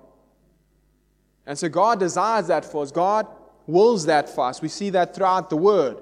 And 1.46 1.58
so 1.58 1.68
God 1.68 2.00
desires 2.00 2.48
that 2.48 2.64
for 2.64 2.82
us. 2.82 2.90
God 2.90 3.26
wills 3.66 4.06
that 4.06 4.28
for 4.28 4.46
us. 4.46 4.60
We 4.60 4.68
see 4.68 4.90
that 4.90 5.14
throughout 5.14 5.50
the 5.50 5.56
Word. 5.56 5.98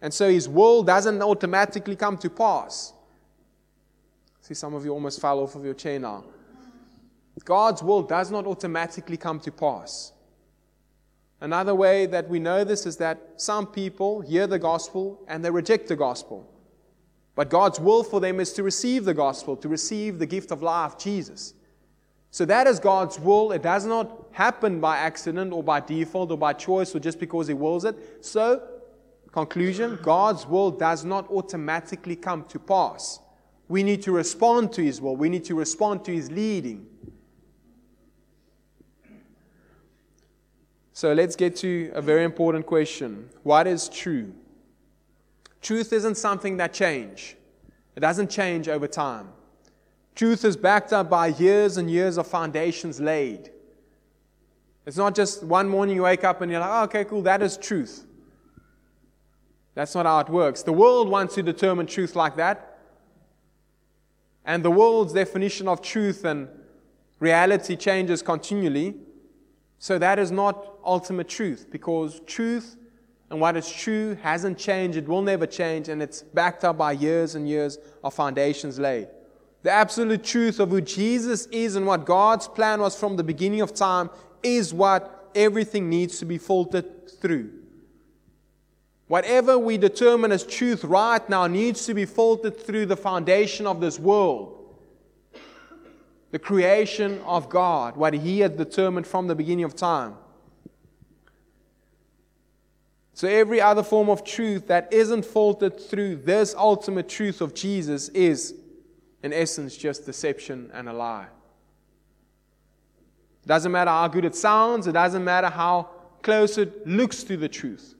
And 0.00 0.12
so 0.12 0.30
His 0.30 0.48
will 0.48 0.82
doesn't 0.82 1.20
automatically 1.22 1.96
come 1.96 2.18
to 2.18 2.30
pass. 2.30 2.92
See, 4.40 4.54
some 4.54 4.74
of 4.74 4.84
you 4.84 4.92
almost 4.92 5.20
fell 5.20 5.40
off 5.40 5.54
of 5.54 5.64
your 5.64 5.74
chair 5.74 5.98
now. 5.98 6.24
God's 7.44 7.82
will 7.82 8.02
does 8.02 8.30
not 8.30 8.46
automatically 8.46 9.16
come 9.16 9.40
to 9.40 9.52
pass. 9.52 10.12
Another 11.40 11.74
way 11.74 12.06
that 12.06 12.28
we 12.28 12.40
know 12.40 12.64
this 12.64 12.84
is 12.84 12.96
that 12.96 13.34
some 13.36 13.66
people 13.66 14.20
hear 14.20 14.46
the 14.46 14.58
gospel 14.58 15.22
and 15.28 15.44
they 15.44 15.50
reject 15.50 15.88
the 15.88 15.96
gospel. 15.96 16.50
But 17.36 17.48
God's 17.48 17.78
will 17.78 18.02
for 18.02 18.20
them 18.20 18.40
is 18.40 18.52
to 18.54 18.64
receive 18.64 19.04
the 19.04 19.14
gospel, 19.14 19.56
to 19.58 19.68
receive 19.68 20.18
the 20.18 20.26
gift 20.26 20.50
of 20.50 20.62
life, 20.62 20.98
Jesus. 20.98 21.54
So 22.30 22.44
that 22.44 22.66
is 22.66 22.78
God's 22.78 23.18
will. 23.18 23.52
It 23.52 23.62
does 23.62 23.86
not 23.86 24.26
happen 24.32 24.80
by 24.80 24.98
accident 24.98 25.52
or 25.52 25.62
by 25.62 25.80
default 25.80 26.30
or 26.30 26.38
by 26.38 26.52
choice 26.52 26.94
or 26.94 27.00
just 27.00 27.18
because 27.18 27.48
He 27.48 27.54
wills 27.54 27.84
it. 27.84 28.24
So, 28.24 28.62
conclusion 29.32 29.98
God's 30.02 30.46
will 30.46 30.70
does 30.70 31.04
not 31.04 31.30
automatically 31.30 32.16
come 32.16 32.44
to 32.44 32.58
pass. 32.58 33.20
We 33.68 33.82
need 33.82 34.02
to 34.02 34.12
respond 34.12 34.72
to 34.74 34.82
His 34.82 35.00
will, 35.00 35.16
we 35.16 35.28
need 35.28 35.44
to 35.44 35.54
respond 35.54 36.04
to 36.04 36.12
His 36.12 36.30
leading. 36.30 36.86
So 40.92 41.12
let's 41.12 41.36
get 41.36 41.54
to 41.58 41.92
a 41.94 42.02
very 42.02 42.24
important 42.24 42.66
question. 42.66 43.28
What 43.44 43.68
is 43.68 43.88
true? 43.88 44.34
Truth 45.62 45.92
isn't 45.92 46.16
something 46.16 46.56
that 46.56 46.72
change. 46.72 47.36
It 47.94 48.00
doesn't 48.00 48.30
change 48.30 48.68
over 48.68 48.88
time. 48.88 49.28
Truth 50.18 50.44
is 50.44 50.56
backed 50.56 50.92
up 50.92 51.08
by 51.08 51.28
years 51.28 51.76
and 51.76 51.88
years 51.88 52.18
of 52.18 52.26
foundations 52.26 53.00
laid. 53.00 53.52
It's 54.84 54.96
not 54.96 55.14
just 55.14 55.44
one 55.44 55.68
morning 55.68 55.94
you 55.94 56.02
wake 56.02 56.24
up 56.24 56.40
and 56.40 56.50
you're 56.50 56.60
like, 56.60 56.70
oh, 56.72 56.82
okay, 56.86 57.04
cool, 57.04 57.22
that 57.22 57.40
is 57.40 57.56
truth. 57.56 58.04
That's 59.76 59.94
not 59.94 60.06
how 60.06 60.18
it 60.18 60.28
works. 60.28 60.64
The 60.64 60.72
world 60.72 61.08
wants 61.08 61.36
to 61.36 61.42
determine 61.44 61.86
truth 61.86 62.16
like 62.16 62.34
that. 62.34 62.80
And 64.44 64.64
the 64.64 64.72
world's 64.72 65.12
definition 65.12 65.68
of 65.68 65.82
truth 65.82 66.24
and 66.24 66.48
reality 67.20 67.76
changes 67.76 68.20
continually. 68.20 68.96
So 69.78 70.00
that 70.00 70.18
is 70.18 70.32
not 70.32 70.78
ultimate 70.84 71.28
truth 71.28 71.68
because 71.70 72.18
truth 72.26 72.76
and 73.30 73.40
what 73.40 73.56
is 73.56 73.70
true 73.70 74.16
hasn't 74.20 74.58
changed, 74.58 74.98
it 74.98 75.06
will 75.06 75.22
never 75.22 75.46
change, 75.46 75.88
and 75.88 76.02
it's 76.02 76.22
backed 76.22 76.64
up 76.64 76.76
by 76.76 76.90
years 76.90 77.36
and 77.36 77.48
years 77.48 77.78
of 78.02 78.14
foundations 78.14 78.80
laid. 78.80 79.06
The 79.62 79.70
absolute 79.70 80.22
truth 80.22 80.60
of 80.60 80.70
who 80.70 80.80
Jesus 80.80 81.46
is 81.46 81.76
and 81.76 81.86
what 81.86 82.04
God's 82.04 82.46
plan 82.46 82.80
was 82.80 82.98
from 82.98 83.16
the 83.16 83.24
beginning 83.24 83.60
of 83.60 83.74
time 83.74 84.10
is 84.42 84.72
what 84.72 85.30
everything 85.34 85.88
needs 85.90 86.18
to 86.20 86.24
be 86.24 86.38
filtered 86.38 87.10
through. 87.20 87.50
Whatever 89.08 89.58
we 89.58 89.78
determine 89.78 90.32
as 90.32 90.44
truth 90.44 90.84
right 90.84 91.26
now 91.28 91.46
needs 91.46 91.86
to 91.86 91.94
be 91.94 92.04
filtered 92.04 92.60
through 92.60 92.86
the 92.86 92.96
foundation 92.96 93.66
of 93.66 93.80
this 93.80 93.98
world 93.98 94.58
the 96.30 96.38
creation 96.38 97.20
of 97.24 97.48
God, 97.48 97.96
what 97.96 98.14
He 98.14 98.40
had 98.40 98.56
determined 98.56 99.06
from 99.06 99.28
the 99.28 99.34
beginning 99.34 99.64
of 99.64 99.74
time. 99.74 100.14
So, 103.14 103.26
every 103.26 103.60
other 103.60 103.82
form 103.82 104.08
of 104.08 104.24
truth 104.24 104.68
that 104.68 104.92
isn't 104.92 105.24
filtered 105.24 105.80
through 105.80 106.16
this 106.16 106.54
ultimate 106.54 107.08
truth 107.08 107.40
of 107.40 107.54
Jesus 107.54 108.08
is, 108.10 108.54
in 109.22 109.32
essence, 109.32 109.76
just 109.76 110.06
deception 110.06 110.70
and 110.72 110.88
a 110.88 110.92
lie. 110.92 111.26
It 113.44 113.48
doesn't 113.48 113.72
matter 113.72 113.90
how 113.90 114.08
good 114.08 114.24
it 114.24 114.34
sounds, 114.34 114.86
it 114.86 114.92
doesn't 114.92 115.24
matter 115.24 115.48
how 115.48 115.90
close 116.22 116.58
it 116.58 116.86
looks 116.86 117.22
to 117.24 117.36
the 117.36 117.48
truth. 117.48 117.94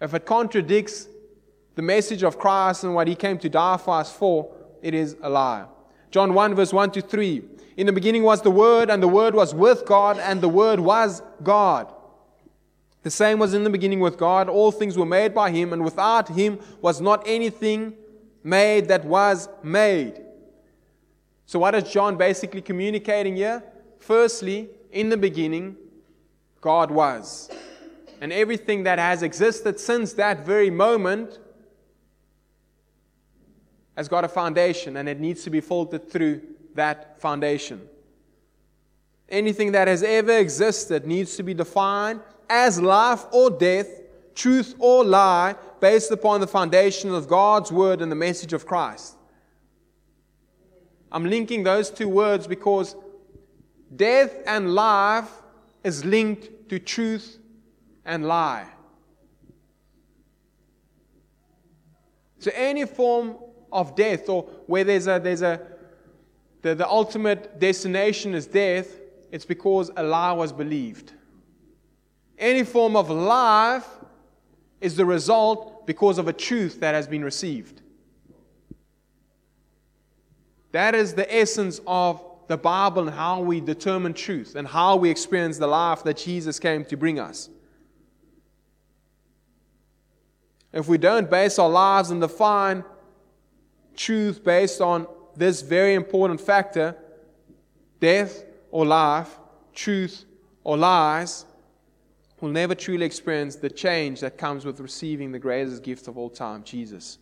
If 0.00 0.12
it 0.14 0.26
contradicts 0.26 1.08
the 1.74 1.82
message 1.82 2.22
of 2.22 2.38
Christ 2.38 2.84
and 2.84 2.94
what 2.94 3.08
He 3.08 3.14
came 3.14 3.38
to 3.38 3.48
die 3.48 3.76
for 3.76 3.94
us 3.94 4.12
for, 4.12 4.54
it 4.82 4.94
is 4.94 5.16
a 5.22 5.28
lie. 5.28 5.64
John 6.10 6.34
1, 6.34 6.54
verse 6.54 6.72
1 6.72 6.90
to 6.92 7.00
3. 7.00 7.42
In 7.76 7.86
the 7.86 7.92
beginning 7.92 8.22
was 8.22 8.42
the 8.42 8.50
Word, 8.50 8.90
and 8.90 9.02
the 9.02 9.08
Word 9.08 9.34
was 9.34 9.54
with 9.54 9.84
God, 9.86 10.18
and 10.18 10.40
the 10.40 10.48
Word 10.48 10.78
was 10.78 11.22
God. 11.42 11.92
The 13.02 13.10
same 13.10 13.38
was 13.38 13.52
in 13.52 13.64
the 13.64 13.70
beginning 13.70 14.00
with 14.00 14.16
God. 14.16 14.48
All 14.48 14.70
things 14.70 14.96
were 14.96 15.06
made 15.06 15.34
by 15.34 15.50
Him, 15.50 15.72
and 15.72 15.84
without 15.84 16.28
Him 16.28 16.60
was 16.80 17.00
not 17.00 17.22
anything 17.26 17.94
made 18.44 18.86
that 18.88 19.04
was 19.04 19.48
made. 19.62 20.20
So, 21.46 21.58
what 21.58 21.74
is 21.74 21.84
John 21.84 22.16
basically 22.16 22.62
communicating 22.62 23.34
here? 23.34 23.62
Firstly, 23.98 24.68
in 24.92 25.08
the 25.08 25.16
beginning, 25.16 25.76
God 26.60 26.90
was. 26.90 27.50
And 28.20 28.32
everything 28.32 28.84
that 28.84 28.98
has 28.98 29.22
existed 29.22 29.80
since 29.80 30.12
that 30.14 30.46
very 30.46 30.70
moment 30.70 31.38
has 33.96 34.08
got 34.08 34.24
a 34.24 34.28
foundation 34.28 34.96
and 34.96 35.08
it 35.08 35.20
needs 35.20 35.42
to 35.44 35.50
be 35.50 35.60
filtered 35.60 36.10
through 36.10 36.40
that 36.74 37.20
foundation. 37.20 37.80
Anything 39.28 39.72
that 39.72 39.88
has 39.88 40.02
ever 40.02 40.38
existed 40.38 41.06
needs 41.06 41.36
to 41.36 41.42
be 41.42 41.54
defined 41.54 42.20
as 42.48 42.80
life 42.80 43.24
or 43.32 43.50
death, 43.50 43.88
truth 44.34 44.74
or 44.78 45.04
lie, 45.04 45.54
based 45.80 46.10
upon 46.10 46.40
the 46.40 46.46
foundation 46.46 47.12
of 47.12 47.28
God's 47.28 47.70
word 47.70 48.00
and 48.00 48.10
the 48.10 48.16
message 48.16 48.52
of 48.52 48.66
Christ. 48.66 49.14
I'm 51.12 51.24
linking 51.24 51.62
those 51.62 51.90
two 51.90 52.08
words 52.08 52.46
because 52.46 52.96
death 53.94 54.34
and 54.46 54.74
life 54.74 55.30
is 55.84 56.04
linked 56.04 56.68
to 56.70 56.78
truth 56.78 57.38
and 58.04 58.26
lie. 58.26 58.66
So 62.38 62.50
any 62.54 62.84
form 62.84 63.36
of 63.72 63.94
death, 63.96 64.28
or 64.28 64.42
where 64.66 64.84
there's 64.84 65.06
a, 65.06 65.20
there's 65.22 65.42
a 65.42 65.60
the, 66.64 66.74
the 66.74 66.88
ultimate 66.88 67.60
destination 67.60 68.34
is 68.34 68.46
death, 68.46 68.88
it's 69.30 69.44
because 69.44 69.90
a 69.96 70.02
lie 70.02 70.32
was 70.32 70.50
believed. 70.50 71.12
Any 72.38 72.64
form 72.64 72.96
of 72.96 73.10
life 73.10 73.86
is 74.80 74.96
the 74.96 75.04
result 75.04 75.86
because 75.86 76.18
of 76.18 76.28
a 76.28 76.32
truth 76.32 76.80
that 76.80 76.94
has 76.94 77.06
been 77.06 77.24
received. 77.24 77.82
That 80.72 80.94
is 80.94 81.14
the 81.14 81.32
essence 81.34 81.80
of 81.86 82.22
the 82.48 82.56
Bible 82.56 83.02
and 83.02 83.10
how 83.10 83.40
we 83.40 83.60
determine 83.60 84.12
truth 84.12 84.54
and 84.56 84.66
how 84.66 84.96
we 84.96 85.08
experience 85.08 85.58
the 85.58 85.66
life 85.66 86.02
that 86.04 86.16
Jesus 86.16 86.58
came 86.58 86.84
to 86.86 86.96
bring 86.96 87.18
us. 87.18 87.48
If 90.72 90.88
we 90.88 90.98
don't 90.98 91.30
base 91.30 91.58
our 91.58 91.68
lives 91.68 92.10
and 92.10 92.20
define 92.20 92.84
truth 93.96 94.42
based 94.42 94.80
on 94.80 95.06
this 95.36 95.62
very 95.62 95.94
important 95.94 96.40
factor 96.40 96.96
death 98.00 98.44
or 98.70 98.84
life, 98.84 99.38
truth 99.72 100.24
or 100.64 100.76
lies, 100.76 101.46
will 102.44 102.52
never 102.52 102.74
truly 102.74 103.06
experience 103.06 103.56
the 103.56 103.70
change 103.70 104.20
that 104.20 104.36
comes 104.36 104.66
with 104.66 104.78
receiving 104.78 105.32
the 105.32 105.38
greatest 105.38 105.82
gift 105.82 106.08
of 106.08 106.18
all 106.18 106.28
time, 106.28 106.62
Jesus. 106.62 107.18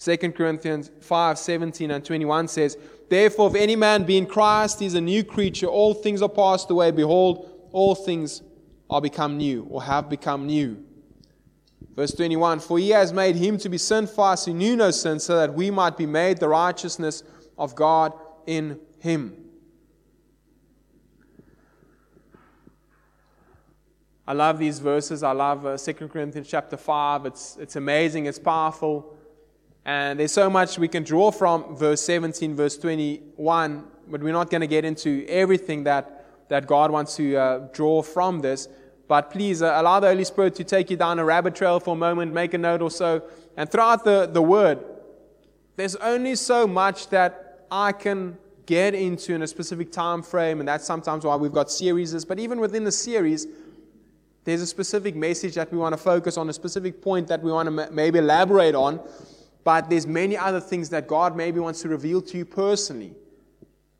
2 0.00 0.16
Corinthians 0.32 0.90
5 1.00 1.38
17 1.38 1.92
and 1.92 2.04
21 2.04 2.48
says, 2.48 2.76
Therefore, 3.08 3.50
if 3.50 3.54
any 3.54 3.76
man 3.76 4.02
be 4.02 4.18
in 4.18 4.26
Christ, 4.26 4.80
he 4.80 4.86
is 4.86 4.94
a 4.94 5.00
new 5.00 5.22
creature. 5.22 5.66
All 5.66 5.94
things 5.94 6.20
are 6.20 6.28
passed 6.28 6.68
away. 6.68 6.90
Behold, 6.90 7.48
all 7.70 7.94
things 7.94 8.42
are 8.90 9.00
become 9.00 9.36
new 9.36 9.66
or 9.70 9.84
have 9.84 10.10
become 10.10 10.46
new. 10.46 10.84
Verse 11.94 12.12
21 12.12 12.58
For 12.58 12.80
he 12.80 12.90
has 12.90 13.12
made 13.12 13.36
him 13.36 13.56
to 13.58 13.68
be 13.68 13.78
sin 13.78 14.08
for 14.08 14.26
us 14.26 14.46
who 14.46 14.52
knew 14.52 14.74
no 14.74 14.90
sin, 14.90 15.20
so 15.20 15.36
that 15.36 15.54
we 15.54 15.70
might 15.70 15.96
be 15.96 16.06
made 16.06 16.38
the 16.38 16.48
righteousness 16.48 17.22
of 17.56 17.76
God 17.76 18.12
in 18.46 18.80
him. 18.98 19.43
I 24.26 24.32
love 24.32 24.58
these 24.58 24.78
verses. 24.78 25.22
I 25.22 25.32
love 25.32 25.66
uh, 25.66 25.76
2 25.76 25.92
Corinthians 26.08 26.48
chapter 26.48 26.78
5. 26.78 27.26
It's, 27.26 27.58
it's 27.60 27.76
amazing, 27.76 28.24
it's 28.24 28.38
powerful. 28.38 29.14
And 29.84 30.18
there's 30.18 30.32
so 30.32 30.48
much 30.48 30.78
we 30.78 30.88
can 30.88 31.02
draw 31.02 31.30
from 31.30 31.76
verse 31.76 32.00
17, 32.00 32.54
verse 32.54 32.78
21, 32.78 33.84
but 34.08 34.22
we're 34.22 34.32
not 34.32 34.48
going 34.48 34.62
to 34.62 34.66
get 34.66 34.86
into 34.86 35.26
everything 35.28 35.84
that, 35.84 36.48
that 36.48 36.66
God 36.66 36.90
wants 36.90 37.16
to 37.16 37.36
uh, 37.36 37.58
draw 37.74 38.00
from 38.00 38.40
this. 38.40 38.66
But 39.08 39.30
please 39.30 39.60
uh, 39.60 39.74
allow 39.76 40.00
the 40.00 40.06
Holy 40.06 40.24
Spirit 40.24 40.54
to 40.54 40.64
take 40.64 40.88
you 40.88 40.96
down 40.96 41.18
a 41.18 41.24
rabbit 41.24 41.54
trail 41.54 41.78
for 41.78 41.92
a 41.92 41.98
moment, 41.98 42.32
make 42.32 42.54
a 42.54 42.58
note 42.58 42.80
or 42.80 42.90
so. 42.90 43.24
And 43.58 43.70
throughout 43.70 44.04
the, 44.04 44.24
the 44.24 44.40
Word, 44.40 44.82
there's 45.76 45.96
only 45.96 46.34
so 46.36 46.66
much 46.66 47.10
that 47.10 47.66
I 47.70 47.92
can 47.92 48.38
get 48.64 48.94
into 48.94 49.34
in 49.34 49.42
a 49.42 49.46
specific 49.46 49.92
time 49.92 50.22
frame, 50.22 50.60
and 50.60 50.66
that's 50.66 50.86
sometimes 50.86 51.26
why 51.26 51.36
we've 51.36 51.52
got 51.52 51.70
series. 51.70 52.24
But 52.24 52.38
even 52.38 52.58
within 52.58 52.84
the 52.84 52.92
series, 52.92 53.46
there's 54.44 54.60
a 54.60 54.66
specific 54.66 55.16
message 55.16 55.54
that 55.54 55.72
we 55.72 55.78
want 55.78 55.94
to 55.94 55.96
focus 55.96 56.36
on, 56.36 56.48
a 56.48 56.52
specific 56.52 57.00
point 57.00 57.28
that 57.28 57.42
we 57.42 57.50
want 57.50 57.66
to 57.66 57.90
maybe 57.90 58.18
elaborate 58.18 58.74
on. 58.74 59.00
But 59.64 59.88
there's 59.88 60.06
many 60.06 60.36
other 60.36 60.60
things 60.60 60.90
that 60.90 61.08
God 61.08 61.34
maybe 61.34 61.58
wants 61.58 61.80
to 61.82 61.88
reveal 61.88 62.20
to 62.22 62.38
you 62.38 62.44
personally. 62.44 63.14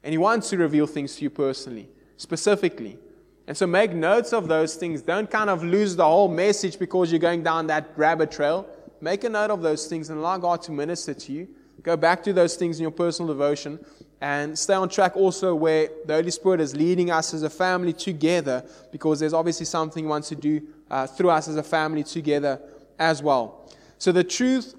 And 0.03 0.13
He 0.13 0.19
wants 0.19 0.51
to 0.51 0.59
reveal 0.59 0.87
things 0.87 1.17
to 1.17 1.23
you 1.23 1.31
personally, 1.31 1.89
specifically. 2.19 2.99
And 3.47 3.57
so 3.57 3.67
make 3.67 3.93
notes 3.93 4.35
of 4.35 4.49
those 4.49 4.75
things. 4.75 5.01
Don't 5.01 5.31
kind 5.31 5.49
of 5.49 5.65
lose 5.65 5.97
the 5.97 6.05
whole 6.05 6.29
message 6.29 6.79
because 6.79 7.11
you're 7.11 7.19
going 7.19 7.43
down 7.43 7.67
that 7.69 7.91
rabbit 7.97 8.31
trail. 8.31 8.67
Make 9.01 9.25
a 9.25 9.29
note 9.31 9.51
of 9.51 9.63
those 9.63 9.87
things 9.87 10.11
and 10.11 10.19
allow 10.19 10.37
God 10.39 10.63
to 10.63 10.73
minister 10.73 11.15
to 11.15 11.33
you. 11.33 11.49
Go 11.83 11.97
back 11.97 12.23
to 12.23 12.33
those 12.33 12.57
things 12.57 12.79
in 12.79 12.83
your 12.83 12.91
personal 12.91 13.29
devotion 13.29 13.79
and 14.25 14.59
stay 14.59 14.73
on 14.73 14.89
track 14.89 15.19
also 15.19 15.55
where 15.55 15.91
the 16.07 16.15
Holy 16.15 16.31
Spirit 16.31 16.59
is 16.59 16.75
leading 16.75 17.11
us 17.11 17.35
as 17.35 17.43
a 17.43 17.51
family 17.51 17.93
together 17.93 18.65
because 18.91 19.21
there's 19.21 19.35
obviously 19.35 19.67
something 19.67 20.05
He 20.05 20.09
wants 20.09 20.31
to 20.31 20.35
do 20.35 20.63
uh, 20.91 21.07
through 21.07 21.29
us 21.29 21.47
as 21.47 21.57
a 21.57 21.63
family 21.63 22.03
together 22.03 22.59
as 22.99 23.23
well. 23.23 23.71
So 23.99 24.13
the 24.13 24.25
truth 24.25 24.77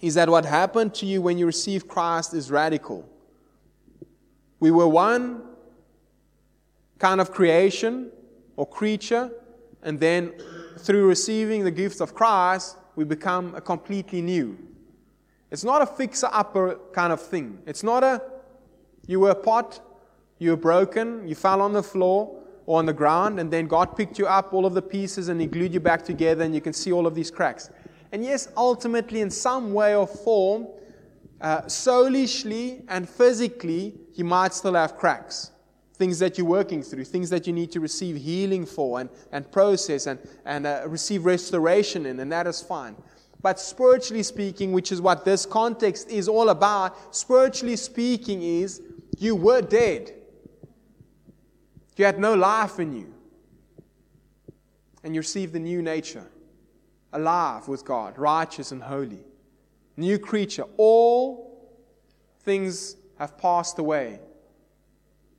is 0.00 0.14
that 0.14 0.28
what 0.28 0.44
happened 0.44 0.94
to 0.94 1.06
you 1.06 1.20
when 1.20 1.36
you 1.36 1.46
received 1.46 1.88
Christ 1.88 2.32
is 2.32 2.48
radical. 2.48 3.08
We 4.60 4.70
were 4.70 4.86
one 4.86 5.42
kind 7.00 7.20
of 7.20 7.32
creation 7.32 8.12
or 8.54 8.66
creature, 8.66 9.32
and 9.82 9.98
then 9.98 10.32
through 10.78 11.08
receiving 11.08 11.64
the 11.64 11.72
gift 11.72 12.00
of 12.00 12.14
Christ, 12.14 12.76
we 12.94 13.02
become 13.02 13.56
a 13.56 13.60
completely 13.60 14.22
new. 14.22 14.56
It's 15.50 15.64
not 15.64 15.82
a 15.82 15.86
fixer 15.86 16.28
upper 16.30 16.78
kind 16.92 17.12
of 17.12 17.20
thing. 17.22 17.58
It's 17.66 17.82
not 17.82 18.04
a, 18.04 18.22
you 19.06 19.20
were 19.20 19.30
a 19.30 19.34
pot, 19.34 19.80
you 20.38 20.50
were 20.50 20.56
broken, 20.56 21.26
you 21.26 21.34
fell 21.34 21.62
on 21.62 21.72
the 21.72 21.82
floor 21.82 22.42
or 22.66 22.78
on 22.78 22.86
the 22.86 22.92
ground, 22.92 23.40
and 23.40 23.50
then 23.50 23.66
God 23.66 23.96
picked 23.96 24.18
you 24.18 24.26
up, 24.26 24.52
all 24.52 24.66
of 24.66 24.74
the 24.74 24.82
pieces, 24.82 25.28
and 25.28 25.40
He 25.40 25.46
glued 25.46 25.72
you 25.72 25.80
back 25.80 26.04
together, 26.04 26.44
and 26.44 26.54
you 26.54 26.60
can 26.60 26.74
see 26.74 26.92
all 26.92 27.06
of 27.06 27.14
these 27.14 27.30
cracks. 27.30 27.70
And 28.12 28.22
yes, 28.22 28.48
ultimately, 28.56 29.22
in 29.22 29.30
some 29.30 29.72
way 29.72 29.96
or 29.96 30.06
form, 30.06 30.68
uh, 31.40 31.62
soulishly 31.62 32.82
and 32.88 33.08
physically, 33.08 33.94
you 34.14 34.24
might 34.24 34.52
still 34.52 34.74
have 34.74 34.96
cracks. 34.96 35.52
Things 35.94 36.18
that 36.18 36.38
you're 36.38 36.46
working 36.46 36.82
through, 36.82 37.04
things 37.04 37.30
that 37.30 37.46
you 37.46 37.52
need 37.52 37.72
to 37.72 37.80
receive 37.80 38.16
healing 38.16 38.66
for 38.66 39.00
and, 39.00 39.10
and 39.32 39.50
process 39.50 40.06
and, 40.06 40.18
and 40.44 40.66
uh, 40.66 40.84
receive 40.86 41.24
restoration 41.24 42.06
in, 42.06 42.20
and 42.20 42.30
that 42.30 42.46
is 42.46 42.60
fine. 42.60 42.96
But 43.40 43.60
spiritually 43.60 44.22
speaking, 44.22 44.72
which 44.72 44.90
is 44.90 45.00
what 45.00 45.24
this 45.24 45.46
context 45.46 46.10
is 46.10 46.28
all 46.28 46.48
about, 46.48 47.14
spiritually 47.14 47.76
speaking, 47.76 48.42
is 48.42 48.82
you 49.16 49.36
were 49.36 49.60
dead. 49.60 50.12
You 51.96 52.04
had 52.04 52.18
no 52.18 52.34
life 52.34 52.78
in 52.78 52.92
you. 52.92 53.14
And 55.04 55.14
you 55.14 55.20
received 55.20 55.52
the 55.52 55.60
new 55.60 55.82
nature, 55.82 56.26
alive 57.12 57.68
with 57.68 57.84
God, 57.84 58.18
righteous 58.18 58.72
and 58.72 58.82
holy. 58.82 59.24
New 59.96 60.18
creature. 60.18 60.64
All 60.76 61.48
things 62.40 62.96
have 63.18 63.38
passed 63.38 63.78
away. 63.78 64.20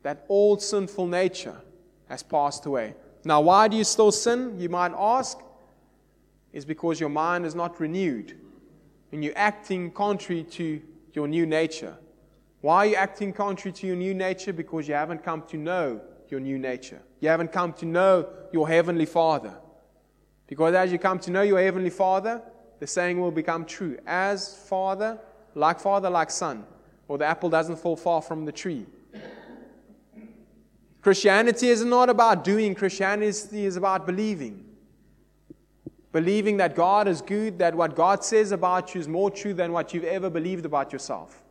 That 0.04 0.26
old 0.30 0.62
sinful 0.62 1.08
nature 1.08 1.62
has 2.08 2.24
passed 2.24 2.66
away. 2.66 2.96
Now, 3.26 3.42
why 3.42 3.68
do 3.68 3.76
you 3.76 3.84
still 3.84 4.12
sin? 4.12 4.60
You 4.60 4.70
might 4.70 4.94
ask 4.98 5.38
is 6.54 6.66
because 6.66 7.00
your 7.00 7.10
mind 7.10 7.46
is 7.46 7.56
not 7.56 7.80
renewed 7.80 8.38
and 9.12 9.24
you're 9.24 9.38
acting 9.38 9.92
contrary 9.92 10.44
to 10.44 10.82
your 11.14 11.28
new 11.28 11.46
nature. 11.46 11.98
Why 12.62 12.78
are 12.78 12.86
you 12.88 12.96
acting 12.96 13.34
contrary 13.34 13.74
to 13.74 13.88
your 13.88 13.96
new 13.96 14.14
nature? 14.14 14.54
Because 14.54 14.88
you 14.88 14.94
haven't 14.94 15.24
come 15.24 15.44
to 15.48 15.58
know 15.58 16.02
your 16.30 16.40
new 16.40 16.60
nature. 16.60 17.02
You 17.20 17.30
haven't 17.30 17.52
come 17.52 17.74
to 17.74 17.86
know 17.86 18.28
your 18.52 18.68
Heavenly 18.68 19.06
Father. 19.06 19.56
Because 20.48 20.74
as 20.74 20.92
you 20.92 21.00
come 21.00 21.20
to 21.20 21.32
know 21.32 21.42
your 21.42 21.60
Heavenly 21.60 21.90
Father, 21.90 22.42
the 22.80 22.88
saying 22.88 23.20
will 23.20 23.32
become 23.32 23.66
true. 23.66 23.98
As 24.06 24.56
Father, 24.68 25.20
like 25.56 25.80
Father, 25.80 26.10
like 26.10 26.32
Son, 26.32 26.66
or 27.08 27.18
the 27.18 27.26
apple 27.26 27.50
doesn't 27.50 27.78
fall 27.78 27.96
far 27.96 28.22
from 28.22 28.46
the 28.46 28.52
tree. 28.52 28.86
Christianity 31.02 31.70
is 31.70 31.84
not 31.84 32.10
about 32.10 32.44
doing, 32.44 32.76
Christianity 32.76 33.66
is 33.66 33.78
about 33.78 34.06
believing. 34.06 34.66
Believing 36.12 36.58
that 36.58 36.76
God 36.76 37.08
is 37.08 37.22
good, 37.22 37.60
that 37.60 37.76
what 37.76 37.96
God 37.96 38.24
says 38.24 38.52
about 38.52 38.96
you 38.96 39.02
is 39.02 39.08
more 39.08 39.30
true 39.30 39.54
than 39.54 39.72
what 39.72 39.94
you've 39.94 40.06
ever 40.06 40.30
believed 40.30 40.66
about 40.66 40.92
yourself. 40.92 41.44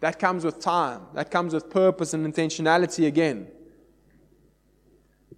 That 0.00 0.18
comes 0.18 0.44
with 0.44 0.60
time, 0.60 1.02
that 1.14 1.30
comes 1.30 1.54
with 1.54 1.70
purpose 1.70 2.12
and 2.12 2.26
intentionality 2.26 3.06
again. 3.06 3.48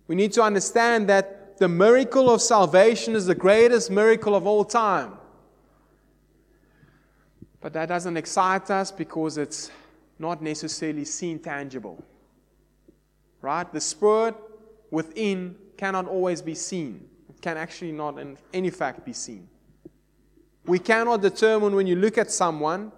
We 0.09 0.16
need 0.16 0.33
to 0.33 0.42
understand 0.42 1.09
that 1.09 1.59
the 1.59 1.68
miracle 1.68 2.28
of 2.28 2.42
salvation 2.42 3.14
is 3.14 3.26
the 3.26 3.35
greatest 3.35 3.90
miracle 3.90 4.35
of 4.35 4.46
all 4.46 4.64
time. 4.64 5.12
But 7.61 7.72
that 7.74 7.88
doesn't 7.88 8.16
excite 8.16 8.70
us 8.70 8.90
because 8.90 9.38
it's 9.38 9.70
not 10.18 10.42
necessarily 10.42 11.04
seen 11.04 11.38
tangible. 11.38 12.02
Right? 13.40 13.70
The 13.72 13.80
spirit 13.80 14.35
within 14.90 15.54
cannot 15.76 16.06
always 16.09 16.42
be 16.42 16.54
seen 16.54 17.09
can 17.40 17.57
actually 17.57 17.92
not, 17.92 18.18
in 18.18 18.37
any 18.53 18.70
fact, 18.70 19.05
be 19.05 19.12
seen. 19.12 19.48
We 20.66 20.79
cannot 20.79 21.22
determine 21.22 21.74
when 21.74 21.87
you 21.87 21.96
look 21.96 22.18
at 22.18 22.31
someone. 22.31 22.92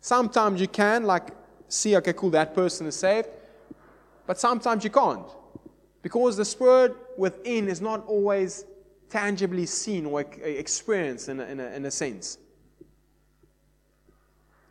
Sometimes 0.00 0.60
you 0.60 0.68
can, 0.68 1.04
like, 1.04 1.30
see, 1.68 1.96
okay, 1.96 2.12
cool, 2.12 2.30
that 2.30 2.54
person 2.54 2.86
is 2.86 2.96
saved. 2.96 3.28
But 4.26 4.38
sometimes 4.38 4.84
you 4.84 4.90
can't. 4.90 5.26
Because 6.02 6.36
the 6.36 6.44
spirit 6.44 6.94
within 7.16 7.68
is 7.68 7.80
not 7.80 8.06
always 8.06 8.64
tangibly 9.08 9.66
seen 9.66 10.06
or 10.06 10.20
uh, 10.20 10.44
experienced 10.44 11.28
in 11.28 11.40
a, 11.40 11.44
in 11.44 11.60
a, 11.60 11.66
in 11.68 11.84
a 11.84 11.90
sense. 11.90 12.38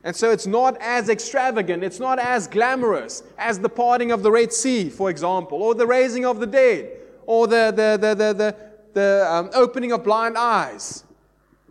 And 0.04 0.16
so 0.16 0.30
it's 0.30 0.46
not 0.46 0.78
as 0.82 1.10
extravagant, 1.10 1.84
it's 1.84 2.00
not 2.00 2.20
as 2.20 2.48
glamorous 2.48 3.24
as 3.40 3.60
the 3.60 3.70
parting 3.70 4.12
of 4.12 4.22
the 4.22 4.32
Red 4.32 4.54
Sea, 4.54 4.90
for 4.90 5.10
example, 5.10 5.64
or 5.64 5.74
the 5.74 5.88
raising 5.88 6.26
of 6.26 6.40
the 6.40 6.46
dead, 6.46 6.92
or 7.26 7.48
the, 7.48 7.74
the, 7.76 7.98
the, 8.00 8.16
the, 8.16 8.34
the, 8.34 8.56
the 8.96 9.28
um, 9.30 9.52
opening 9.54 9.92
of 9.92 10.04
blind 10.04 10.38
eyes. 10.38 11.04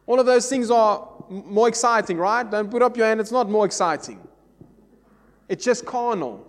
All 0.07 0.21
of 0.21 0.27
those 0.27 0.49
things 0.49 0.71
are 0.71 1.09
more 1.29 1.67
exciting, 1.67 2.19
right? 2.19 2.49
Don't 2.49 2.71
put 2.71 2.83
up 2.83 2.97
your 2.97 3.07
hand, 3.07 3.19
it's 3.19 3.33
not 3.33 3.51
more 3.51 3.65
exciting. 3.65 4.21
It's 5.49 5.65
just 5.65 5.85
carnal. 5.85 6.47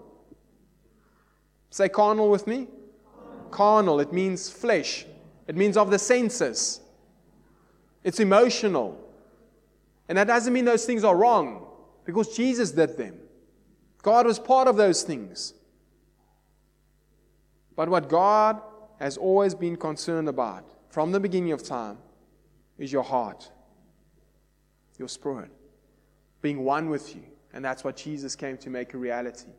Say 1.72 1.90
carnal 1.90 2.30
with 2.30 2.46
me. 2.46 2.68
Carnal, 3.52 4.00
it 4.02 4.12
means 4.12 4.50
flesh, 4.50 5.06
it 5.48 5.56
means 5.56 5.78
of 5.78 5.90
the 5.90 5.98
senses, 6.00 6.82
it's 8.04 8.20
emotional. 8.20 9.02
And 10.10 10.18
that 10.18 10.28
doesn't 10.28 10.54
mean 10.54 10.66
those 10.66 10.86
things 10.86 11.04
are 11.04 11.16
wrong 11.16 11.66
because 12.04 12.36
Jesus 12.36 12.72
did 12.72 12.98
them. 12.98 13.18
God 14.04 14.28
was 14.28 14.38
part 14.38 14.68
of 14.68 14.76
those 14.76 15.04
things. 15.04 15.54
But 17.76 17.90
what 17.90 18.10
God 18.10 18.62
has 19.00 19.18
always 19.18 19.54
been 19.54 19.76
concerned 19.76 20.30
about 20.30 20.66
from 20.90 21.12
the 21.12 21.20
beginning 21.20 21.52
of 21.52 21.64
time 21.64 21.98
is 22.78 22.92
your 22.92 23.04
heart, 23.04 23.52
your 24.98 25.08
spirit, 25.08 25.52
being 26.42 26.64
one 26.64 26.90
with 26.90 27.16
you. 27.16 27.24
And 27.54 27.64
that's 27.64 27.84
what 27.84 27.96
Jesus 27.96 28.36
came 28.36 28.58
to 28.58 28.70
make 28.70 28.94
a 28.94 28.98
reality. 28.98 29.52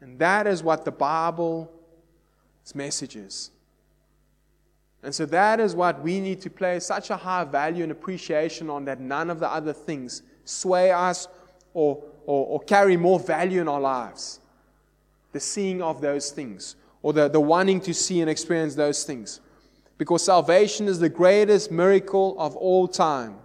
And 0.00 0.18
that 0.18 0.46
is 0.46 0.62
what 0.62 0.84
the 0.84 0.92
Bible's 0.92 1.68
message 2.74 3.16
is. 3.16 3.50
And 5.02 5.14
so 5.14 5.24
that 5.26 5.60
is 5.60 5.74
what 5.74 6.02
we 6.02 6.20
need 6.20 6.40
to 6.42 6.50
place 6.50 6.86
such 6.86 7.10
a 7.10 7.16
high 7.16 7.44
value 7.44 7.84
and 7.84 7.92
appreciation 7.92 8.68
on 8.68 8.84
that 8.86 9.00
none 9.00 9.30
of 9.30 9.38
the 9.38 9.48
other 9.48 9.72
things 9.72 10.22
sway 10.44 10.90
us 10.90 11.28
or, 11.74 12.02
or, 12.24 12.46
or 12.46 12.60
carry 12.60 12.96
more 12.96 13.20
value 13.20 13.60
in 13.60 13.68
our 13.68 13.80
lives. 13.80 14.40
The 15.32 15.40
seeing 15.40 15.80
of 15.80 16.00
those 16.00 16.30
things 16.30 16.76
or 17.02 17.12
the, 17.12 17.28
the 17.28 17.40
wanting 17.40 17.80
to 17.82 17.94
see 17.94 18.20
and 18.20 18.30
experience 18.30 18.74
those 18.74 19.04
things. 19.04 19.40
Because 19.98 20.24
salvation 20.24 20.88
is 20.88 20.98
the 20.98 21.08
greatest 21.08 21.70
miracle 21.70 22.36
of 22.38 22.54
all 22.56 22.86
time. 22.86 23.36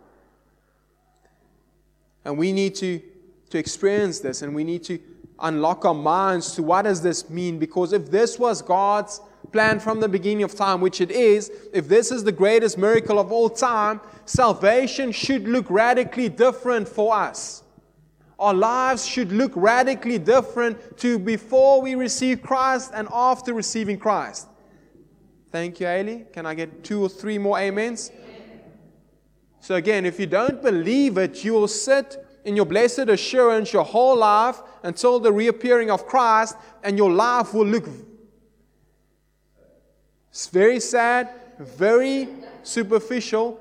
And 2.25 2.37
we 2.37 2.51
need 2.51 2.75
to, 2.75 3.01
to 3.49 3.57
experience 3.57 4.19
this 4.19 4.41
and 4.41 4.53
we 4.53 4.63
need 4.63 4.83
to 4.83 4.99
unlock 5.39 5.85
our 5.85 5.93
minds 5.93 6.53
to 6.55 6.63
what 6.63 6.83
does 6.83 7.01
this 7.01 7.29
mean? 7.29 7.57
Because 7.57 7.93
if 7.93 8.11
this 8.11 8.37
was 8.37 8.61
God's 8.61 9.21
plan 9.51 9.79
from 9.79 9.99
the 9.99 10.07
beginning 10.07 10.43
of 10.43 10.55
time, 10.55 10.81
which 10.81 11.01
it 11.01 11.11
is, 11.11 11.51
if 11.73 11.87
this 11.87 12.11
is 12.11 12.23
the 12.23 12.31
greatest 12.31 12.77
miracle 12.77 13.19
of 13.19 13.31
all 13.31 13.49
time, 13.49 13.99
salvation 14.25 15.11
should 15.11 15.47
look 15.47 15.69
radically 15.69 16.29
different 16.29 16.87
for 16.87 17.15
us 17.15 17.60
our 18.41 18.55
lives 18.55 19.05
should 19.05 19.31
look 19.31 19.51
radically 19.55 20.17
different 20.17 20.97
to 20.97 21.19
before 21.19 21.79
we 21.79 21.93
receive 21.93 22.41
Christ 22.41 22.91
and 22.93 23.07
after 23.13 23.53
receiving 23.53 23.99
Christ. 23.99 24.47
Thank 25.51 25.79
you, 25.79 25.85
Ailey. 25.85 26.33
Can 26.33 26.47
I 26.47 26.55
get 26.55 26.83
two 26.83 27.03
or 27.03 27.09
three 27.09 27.37
more 27.37 27.59
amens? 27.59 28.11
So, 29.59 29.75
again, 29.75 30.07
if 30.07 30.19
you 30.19 30.25
don't 30.25 30.59
believe 30.59 31.19
it, 31.19 31.43
you 31.43 31.53
will 31.53 31.67
sit 31.67 32.17
in 32.43 32.55
your 32.55 32.65
blessed 32.65 33.09
assurance 33.09 33.71
your 33.71 33.83
whole 33.83 34.17
life 34.17 34.59
until 34.81 35.19
the 35.19 35.31
reappearing 35.31 35.91
of 35.91 36.07
Christ, 36.07 36.55
and 36.83 36.97
your 36.97 37.11
life 37.11 37.53
will 37.53 37.67
look 37.67 37.87
very 40.51 40.79
sad, 40.79 41.29
very 41.59 42.27
superficial, 42.63 43.59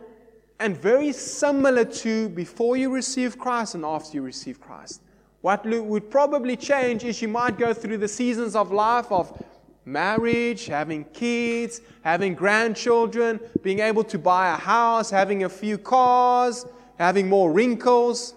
and 0.61 0.77
very 0.77 1.11
similar 1.11 1.87
to 1.87 2.29
before 2.29 2.77
you 2.77 2.94
receive 2.94 3.38
Christ 3.38 3.75
and 3.75 3.85
after 3.85 4.14
you 4.14 4.23
receive 4.23 4.61
Christ. 4.61 5.01
What 5.40 5.64
would 5.64 6.11
probably 6.11 6.55
change 6.55 7.03
is 7.03 7.23
you 7.23 7.29
might 7.29 7.59
go 7.59 7.73
through 7.73 7.96
the 7.96 8.09
seasons 8.09 8.55
of 8.55 8.70
life 8.70 9.11
of 9.11 9.42
marriage, 9.87 10.66
having 10.66 11.05
kids, 11.07 11.81
having 12.03 12.35
grandchildren, 12.35 13.40
being 13.62 13.81
able 13.81 14.05
to 14.05 14.18
buy 14.18 14.53
a 14.53 14.57
house, 14.57 15.09
having 15.09 15.44
a 15.44 15.49
few 15.49 15.79
cars, 15.79 16.66
having 16.99 17.27
more 17.27 17.51
wrinkles, 17.51 18.35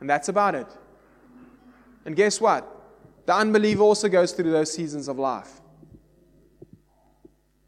and 0.00 0.10
that's 0.10 0.28
about 0.28 0.56
it. 0.56 0.66
And 2.04 2.16
guess 2.16 2.40
what? 2.40 2.66
The 3.26 3.34
unbeliever 3.34 3.82
also 3.82 4.08
goes 4.08 4.32
through 4.32 4.50
those 4.50 4.72
seasons 4.72 5.06
of 5.06 5.20
life. 5.20 5.60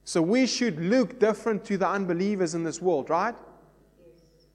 So 0.02 0.20
we 0.20 0.46
should 0.46 0.80
look 0.80 1.20
different 1.20 1.64
to 1.66 1.76
the 1.78 1.86
unbelievers 1.86 2.56
in 2.56 2.64
this 2.64 2.82
world, 2.82 3.10
right? 3.10 3.36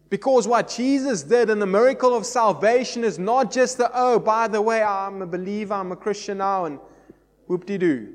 Because 0.10 0.48
what 0.48 0.70
Jesus 0.70 1.24
did 1.24 1.50
in 1.50 1.60
the 1.60 1.66
miracle 1.66 2.16
of 2.16 2.26
salvation 2.26 3.04
is 3.04 3.18
not 3.18 3.52
just 3.52 3.78
the, 3.78 3.90
oh, 3.94 4.20
by 4.20 4.48
the 4.48 4.62
way, 4.62 4.84
I'm 4.84 5.22
a 5.22 5.26
believer, 5.26 5.74
I'm 5.74 5.92
a 5.92 5.96
Christian 5.96 6.38
now, 6.38 6.66
and 6.66 6.80
whoop 7.48 7.66
de 7.66 7.78
doo. 7.78 8.14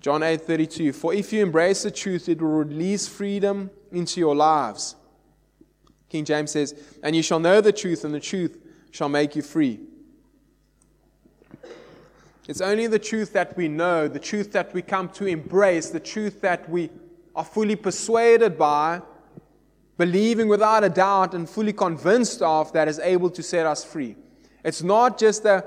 John 0.00 0.22
8 0.22 0.42
32. 0.42 0.92
For 0.92 1.14
if 1.14 1.32
you 1.32 1.42
embrace 1.42 1.84
the 1.84 1.90
truth, 1.90 2.28
it 2.28 2.42
will 2.42 2.48
release 2.48 3.06
freedom 3.06 3.70
into 3.92 4.18
your 4.18 4.34
lives. 4.34 4.96
King 6.08 6.24
James 6.24 6.50
says, 6.50 6.74
And 7.02 7.14
you 7.14 7.22
shall 7.22 7.38
know 7.38 7.60
the 7.60 7.72
truth, 7.72 8.04
and 8.04 8.12
the 8.12 8.20
truth 8.20 8.58
shall 8.90 9.08
make 9.08 9.36
you 9.36 9.42
free. 9.42 9.80
It's 12.48 12.60
only 12.60 12.88
the 12.88 12.98
truth 12.98 13.32
that 13.34 13.56
we 13.56 13.68
know, 13.68 14.08
the 14.08 14.18
truth 14.18 14.52
that 14.52 14.74
we 14.74 14.82
come 14.82 15.08
to 15.10 15.26
embrace, 15.26 15.90
the 15.90 16.00
truth 16.00 16.40
that 16.40 16.68
we 16.68 16.90
are 17.34 17.44
fully 17.44 17.76
persuaded 17.76 18.58
by, 18.58 19.00
believing 19.96 20.48
without 20.48 20.84
a 20.84 20.88
doubt, 20.88 21.34
and 21.34 21.48
fully 21.48 21.72
convinced 21.72 22.42
of 22.42 22.72
that 22.72 22.88
is 22.88 22.98
able 22.98 23.30
to 23.30 23.42
set 23.42 23.66
us 23.66 23.84
free. 23.84 24.16
It's 24.64 24.82
not 24.82 25.18
just 25.18 25.44
a 25.44 25.64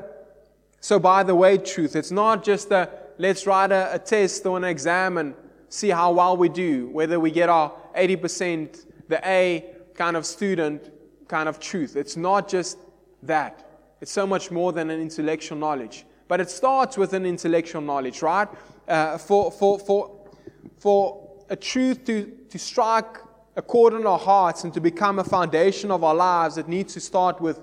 so 0.80 0.99
by 0.99 1.23
the 1.23 1.34
way 1.34 1.58
truth. 1.58 1.95
It's 1.95 2.12
not 2.12 2.43
just 2.43 2.71
a 2.71 2.89
let's 3.17 3.47
write 3.47 3.71
a, 3.71 3.95
a 3.95 3.99
test 3.99 4.45
or 4.45 4.58
an 4.58 4.63
exam 4.63 5.17
and 5.17 5.34
see 5.69 5.89
how 5.89 6.12
well 6.12 6.38
we 6.38 6.49
do, 6.49 6.89
whether 6.89 7.19
we 7.19 7.32
get 7.32 7.49
our 7.49 7.71
80%, 7.97 8.86
the 9.08 9.19
A 9.28 9.73
kind 9.95 10.15
of 10.15 10.25
student 10.25 10.91
kind 11.28 11.49
of 11.49 11.60
truth. 11.60 11.95
It's 11.95 12.15
not 12.15 12.47
just 12.47 12.78
that. 13.23 13.67
It's 14.01 14.12
so 14.12 14.28
much 14.28 14.51
more 14.51 14.73
than 14.73 14.89
an 14.89 15.01
intellectual 15.01 15.58
knowledge. 15.58 16.06
But 16.28 16.41
it 16.41 16.49
starts 16.49 16.97
with 16.97 17.13
an 17.13 17.25
intellectual 17.25 17.82
knowledge, 17.82 18.21
right? 18.21 18.47
Uh, 18.88 19.17
for, 19.17 19.51
for, 19.51 19.80
for, 19.80 20.28
for 20.78 21.24
a 21.49 21.55
truth 21.55 22.05
to, 22.05 22.31
to 22.49 22.60
strike 22.60 23.17
a 23.55 23.62
chord 23.62 23.93
in 23.93 24.05
our 24.05 24.19
hearts 24.19 24.63
and 24.63 24.73
to 24.73 24.81
become 24.81 25.19
a 25.19 25.23
foundation 25.23 25.91
of 25.91 26.03
our 26.03 26.15
lives, 26.15 26.58
it 26.58 26.67
needs 26.67 26.93
to 26.93 26.99
start 26.99 27.39
with 27.39 27.60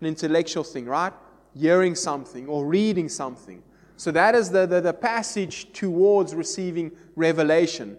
an 0.00 0.06
intellectual 0.06 0.64
thing, 0.64 0.86
right? 0.86 1.12
Hearing 1.56 1.94
something 1.94 2.46
or 2.48 2.66
reading 2.66 3.08
something. 3.08 3.62
So 3.96 4.10
that 4.10 4.34
is 4.34 4.50
the, 4.50 4.66
the, 4.66 4.80
the, 4.80 4.92
passage 4.92 5.72
towards 5.72 6.34
receiving 6.34 6.92
revelation. 7.14 7.96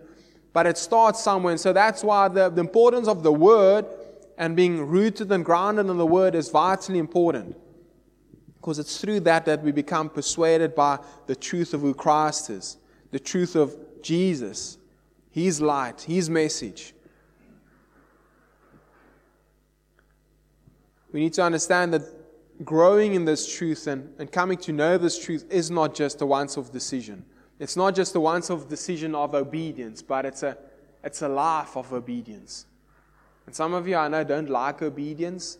But 0.53 0.67
it 0.67 0.77
starts 0.77 1.21
somewhere. 1.21 1.51
And 1.51 1.59
so 1.59 1.73
that's 1.73 2.03
why 2.03 2.27
the, 2.27 2.49
the 2.49 2.61
importance 2.61 3.07
of 3.07 3.23
the 3.23 3.31
word 3.31 3.85
and 4.37 4.55
being 4.55 4.85
rooted 4.85 5.31
and 5.31 5.43
grounded 5.43 5.87
in 5.87 5.97
the 5.97 6.05
word 6.05 6.35
is 6.35 6.49
vitally 6.49 6.99
important. 6.99 7.55
Because 8.55 8.79
it's 8.79 8.99
through 8.99 9.21
that 9.21 9.45
that 9.45 9.61
we 9.61 9.71
become 9.71 10.09
persuaded 10.09 10.75
by 10.75 10.99
the 11.27 11.35
truth 11.35 11.73
of 11.73 11.81
who 11.81 11.93
Christ 11.93 12.49
is, 12.49 12.77
the 13.11 13.19
truth 13.19 13.55
of 13.55 13.75
Jesus, 14.01 14.77
His 15.35 15.59
light, 15.59 15.99
His 15.99 16.29
message. 16.29 16.93
We 21.11 21.19
need 21.19 21.33
to 21.33 21.43
understand 21.43 21.93
that 21.93 22.03
growing 22.63 23.15
in 23.15 23.25
this 23.25 23.53
truth 23.53 23.85
and, 23.87 24.13
and 24.17 24.31
coming 24.31 24.57
to 24.59 24.71
know 24.71 24.97
this 24.97 25.19
truth 25.19 25.43
is 25.49 25.69
not 25.69 25.93
just 25.93 26.21
a 26.21 26.25
once 26.25 26.57
off 26.57 26.71
decision. 26.71 27.25
It's 27.59 27.75
not 27.75 27.95
just 27.95 28.15
a 28.15 28.19
once 28.21 28.49
off 28.49 28.69
decision 28.69 29.13
of 29.13 29.35
obedience, 29.35 30.01
but 30.01 30.25
it's 30.25 30.41
a, 30.41 30.57
it's 31.03 31.21
a 31.21 31.27
life 31.27 31.75
of 31.75 31.91
obedience. 31.91 32.65
And 33.45 33.53
some 33.53 33.73
of 33.73 33.89
you 33.89 33.97
I 33.97 34.07
know 34.07 34.23
don't 34.23 34.49
like 34.49 34.81
obedience, 34.81 35.57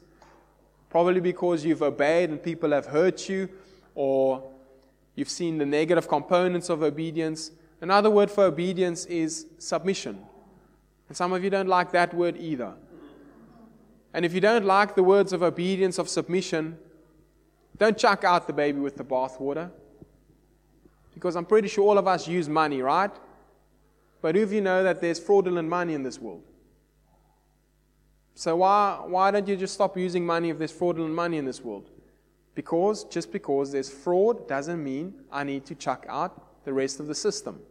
probably 0.90 1.20
because 1.20 1.66
you've 1.66 1.84
obeyed 1.84 2.30
and 2.30 2.42
people 2.42 2.72
have 2.72 2.86
hurt 2.86 3.28
you, 3.28 3.50
or 3.94 4.42
you've 5.16 5.30
seen 5.30 5.58
the 5.58 5.66
negative 5.66 6.08
components 6.08 6.70
of 6.70 6.82
obedience. 6.82 7.52
Another 7.82 8.10
word 8.10 8.32
for 8.32 8.46
obedience 8.46 9.06
is 9.06 9.48
submission. 9.58 10.20
And 11.08 11.18
some 11.18 11.34
of 11.34 11.44
you 11.44 11.50
don't 11.50 11.68
like 11.68 11.92
that 11.92 12.14
word 12.14 12.38
either. 12.38 12.74
And 14.14 14.26
if 14.26 14.34
you 14.34 14.42
don't 14.42 14.66
like 14.66 14.96
the 14.96 15.04
words 15.04 15.34
of 15.34 15.44
obedience, 15.44 16.00
of 16.00 16.08
submission, 16.08 16.78
don't 17.78 17.98
chuck 17.98 18.24
out 18.24 18.48
the 18.48 18.54
baby 18.54 18.80
with 18.80 18.96
the 18.96 19.04
bathwater. 19.04 19.70
Because 21.14 21.36
I'm 21.36 21.46
pretty 21.46 21.68
sure 21.68 21.84
all 21.84 21.98
of 21.98 22.08
us 22.08 22.28
use 22.28 22.48
money, 22.48 22.82
right? 22.82 23.12
But 24.22 24.36
who 24.36 24.44
of 24.44 24.54
you 24.54 24.62
know 24.62 24.84
that 24.84 25.02
there's 25.02 25.20
fraudulent 25.20 25.68
money 25.68 25.94
in 25.94 26.04
this 26.04 26.20
world? 26.20 26.44
So 28.36 28.58
why, 28.58 29.02
why 29.06 29.32
don't 29.32 29.48
you 29.48 29.56
just 29.56 29.74
stop 29.74 29.98
using 29.98 30.26
money 30.26 30.50
if 30.50 30.58
there's 30.58 30.72
fraudulent 30.72 31.14
money 31.14 31.38
in 31.38 31.46
this 31.46 31.62
world? 31.62 31.90
Because 32.54 33.04
just 33.06 33.32
because 33.32 33.72
there's 33.72 33.90
fraud 33.90 34.48
doesn't 34.48 34.82
mean 34.84 35.14
I 35.32 35.44
need 35.44 35.66
to 35.66 35.76
chuck 35.76 36.06
out 36.08 36.45
the 36.66 36.74
rest 36.74 37.00
of 37.00 37.08
the 37.08 37.16
system. 37.16 37.62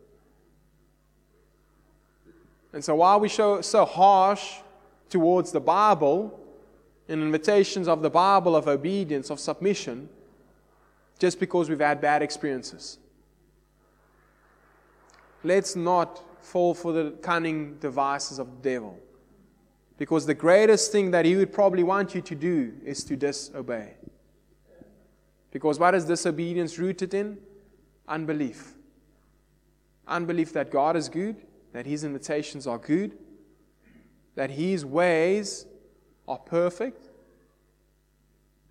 And 2.73 2.85
so 2.85 2.97
why 2.97 3.13
are 3.13 3.19
we 3.19 3.29
so, 3.29 3.61
so 3.61 3.85
harsh 3.85 4.55
towards 5.11 5.53
the 5.53 5.61
Bible 5.61 6.41
and 7.09 7.23
invitations 7.23 7.87
of 7.87 8.03
the 8.03 8.11
Bible 8.11 8.57
of 8.57 8.67
obedience, 8.67 9.31
of 9.31 9.39
submission, 9.39 10.09
just 11.19 11.39
because 11.39 11.69
we've 11.69 11.81
had 11.81 12.01
bad 12.01 12.23
experiences. 12.23 12.99
Let's 15.43 15.77
not 15.77 16.23
fall 16.43 16.75
for 16.75 16.93
the 16.93 17.13
cunning 17.23 17.77
devices 17.79 18.39
of 18.39 18.49
the 18.49 18.71
devil. 18.71 18.99
Because 19.97 20.27
the 20.27 20.35
greatest 20.35 20.91
thing 20.91 21.13
that 21.13 21.25
he 21.25 21.37
would 21.37 21.53
probably 21.53 21.85
want 21.85 22.15
you 22.15 22.21
to 22.23 22.35
do 22.35 22.73
is 22.85 23.05
to 23.05 23.17
disobey. 23.17 23.95
Because 25.53 25.79
what 25.79 25.95
is 25.95 26.05
disobedience 26.05 26.79
rooted 26.79 27.15
in? 27.15 27.39
Unbelief. 28.09 28.74
Unbelief 30.07 30.53
that 30.53 30.71
God 30.71 30.97
is 30.97 31.09
good, 31.09 31.37
that 31.73 31.87
his 31.87 32.05
invitations 32.05 32.67
are 32.67 32.79
good, 32.79 33.17
that 34.35 34.51
his 34.51 34.85
ways 34.85 35.67
are 36.29 36.39
perfect. 36.39 37.09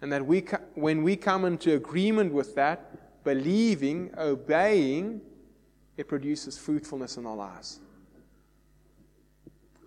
And 0.01 0.11
that 0.11 0.25
we, 0.25 0.41
when 0.75 1.03
we 1.03 1.15
come 1.15 1.45
into 1.45 1.73
agreement 1.75 2.33
with 2.33 2.55
that, 2.55 3.23
believing, 3.23 4.11
obeying, 4.17 5.21
it 5.95 6.07
produces 6.07 6.57
fruitfulness 6.57 7.17
in 7.17 7.25
our 7.25 7.35
lives. 7.35 7.79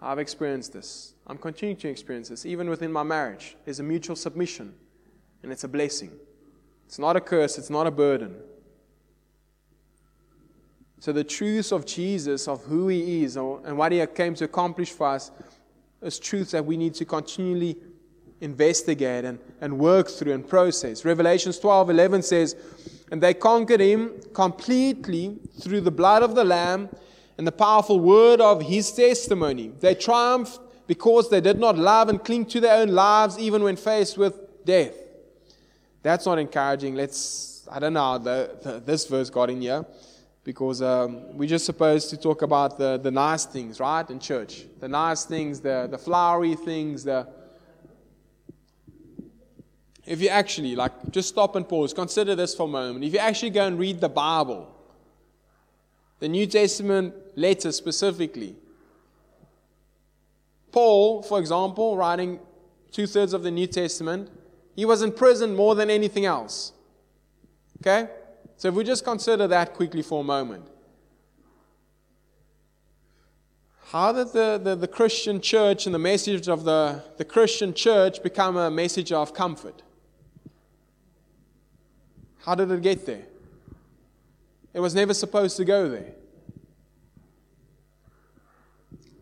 I've 0.01 0.19
experienced 0.19 0.73
this. 0.73 1.15
I'm 1.27 1.39
continuing 1.39 1.77
to 1.79 1.89
experience 1.89 2.29
this. 2.29 2.47
Even 2.47 2.71
within 2.71 2.93
my 2.93 3.03
marriage, 3.03 3.57
there's 3.65 3.81
a 3.81 3.83
mutual 3.83 4.17
submission, 4.17 4.75
and 5.43 5.53
it's 5.53 5.65
a 5.65 5.69
blessing. 5.69 6.13
It's 6.87 6.99
not 6.99 7.17
a 7.17 7.21
curse, 7.21 7.59
it's 7.59 7.71
not 7.71 7.87
a 7.87 7.91
burden. 7.91 8.37
So, 10.99 11.13
the 11.13 11.25
truths 11.25 11.73
of 11.73 11.85
Jesus, 11.85 12.49
of 12.49 12.65
who 12.65 12.89
He 12.89 13.25
is, 13.25 13.37
and 13.37 13.77
what 13.77 13.93
He 13.93 14.05
came 14.07 14.35
to 14.37 14.45
accomplish 14.45 14.91
for 14.91 15.09
us, 15.09 15.31
is 16.03 16.19
truths 16.19 16.53
that 16.53 16.65
we 16.65 16.77
need 16.77 16.95
to 16.95 17.05
continually 17.05 17.77
investigate 18.41 19.25
and, 19.25 19.39
and 19.61 19.79
work 19.79 20.09
through 20.09 20.33
and 20.33 20.49
process. 20.49 21.05
Revelations 21.05 21.59
12 21.59 21.91
11 21.91 22.23
says, 22.23 22.57
And 23.11 23.23
they 23.23 23.35
conquered 23.35 23.81
him 23.81 24.21
completely 24.33 25.39
through 25.61 25.83
the 25.83 25.91
blood 25.91 26.23
of 26.23 26.35
the 26.35 26.45
Lamb 26.45 26.89
and 27.39 27.47
the 27.47 27.53
powerful 27.53 28.01
word 28.01 28.41
of 28.41 28.63
his 28.63 28.91
testimony. 28.93 29.73
They 29.81 29.95
triumphed 29.95 30.61
because 30.87 31.31
they 31.31 31.41
did 31.41 31.59
not 31.59 31.77
love 31.77 32.09
and 32.09 32.23
cling 32.23 32.47
to 32.47 32.61
their 32.61 32.81
own 32.81 32.89
lives 32.89 33.39
even 33.39 33.63
when 33.63 33.77
faced 33.77 34.17
with 34.17 34.65
death. 34.65 34.95
That's 36.03 36.27
not 36.27 36.39
encouraging. 36.39 36.95
Let's, 36.95 37.67
I 37.71 37.81
don't 37.81 37.95
know 37.95 38.19
the, 38.19 38.57
the, 38.63 38.81
this 38.81 39.07
verse 39.07 39.29
got 39.29 39.51
in 39.51 39.61
here 39.61 39.85
because 40.47 40.81
um, 40.81 41.37
we're 41.37 41.49
just 41.49 41.67
supposed 41.67 42.09
to 42.09 42.17
talk 42.17 42.43
about 42.43 42.79
the, 42.79 42.99
the 42.99 43.11
nice 43.11 43.45
things, 43.47 43.81
right, 43.81 44.09
in 44.09 44.21
church. 44.21 44.63
The 44.79 44.87
nice 44.87 45.25
things, 45.25 45.59
the, 45.59 45.89
the 45.91 45.99
flowery 45.99 46.55
things, 46.55 47.03
the. 47.03 47.27
If 50.05 50.23
you 50.23 50.29
actually, 50.29 50.77
like, 50.77 50.93
just 51.11 51.31
stop 51.31 51.57
and 51.57 51.69
pause, 51.69 51.93
consider 51.93 52.37
this 52.37 52.55
for 52.55 52.69
a 52.69 52.71
moment. 52.71 53.05
If 53.05 53.13
you 53.13 53.19
actually 53.19 53.51
go 53.51 53.67
and 53.67 53.77
read 53.77 54.01
the 54.01 54.09
Bible, 54.09 54.73
the 56.21 56.29
New 56.29 56.47
Testament 56.47 57.13
letters 57.35 57.75
specifically, 57.75 58.55
Paul, 60.71 61.25
for 61.25 61.41
example, 61.41 61.97
writing 61.97 62.39
two 62.93 63.09
thirds 63.09 63.33
of 63.33 63.43
the 63.43 63.51
New 63.51 63.67
Testament, 63.67 64.31
he 64.77 64.85
was 64.85 65.03
in 65.03 65.11
prison 65.11 65.57
more 65.57 65.75
than 65.75 65.91
anything 65.91 66.25
else. 66.25 66.73
Okay? 67.81 68.09
So 68.57 68.69
if 68.69 68.75
we 68.75 68.85
just 68.85 69.05
consider 69.05 69.47
that 69.49 69.75
quickly 69.75 70.03
for 70.03 70.21
a 70.21 70.25
moment. 70.25 70.67
How 73.91 74.13
did 74.13 74.33
the, 74.33 74.61
the, 74.63 74.75
the, 74.75 74.89
Christian 74.89 75.41
church 75.41 75.87
and 75.87 75.95
the 75.95 75.99
message 75.99 76.49
of 76.49 76.65
the, 76.65 77.05
the 77.19 77.25
Christian 77.25 77.73
church 77.73 78.21
become 78.23 78.57
a 78.57 78.71
message 78.71 79.13
of 79.13 79.33
comfort? 79.33 79.83
How 82.45 82.55
did 82.55 82.71
it 82.71 82.83
get 82.83 83.07
there? 83.07 83.25
It 84.75 84.81
was 84.81 84.95
never 84.95 85.15
supposed 85.15 85.57
to 85.59 85.65
go 85.65 85.89
there. 85.89 86.13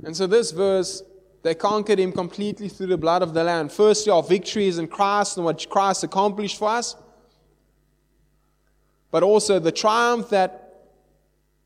And 0.03 0.17
so 0.17 0.27
this 0.27 0.51
verse, 0.51 1.03
they 1.43 1.55
conquered 1.55 1.99
him 1.99 2.13
completely 2.13 2.69
through 2.69 2.89
the 2.89 2.99
blood 2.99 3.23
of 3.23 3.35
the 3.35 3.45
Lamb. 3.45 3.69
Firstly, 3.69 4.13
our 4.13 4.23
victory 4.23 4.67
is 4.67 4.79
in 4.79 4.89
Christ 4.89 5.37
and 5.37 5.45
what 5.45 5.69
Christ 5.69 6.05
accomplished 6.05 6.59
for 6.59 6.69
us. 6.69 6.97
But 9.15 9.23
also 9.23 9.61
the 9.61 9.71
triumph 9.71 10.31
that 10.31 10.75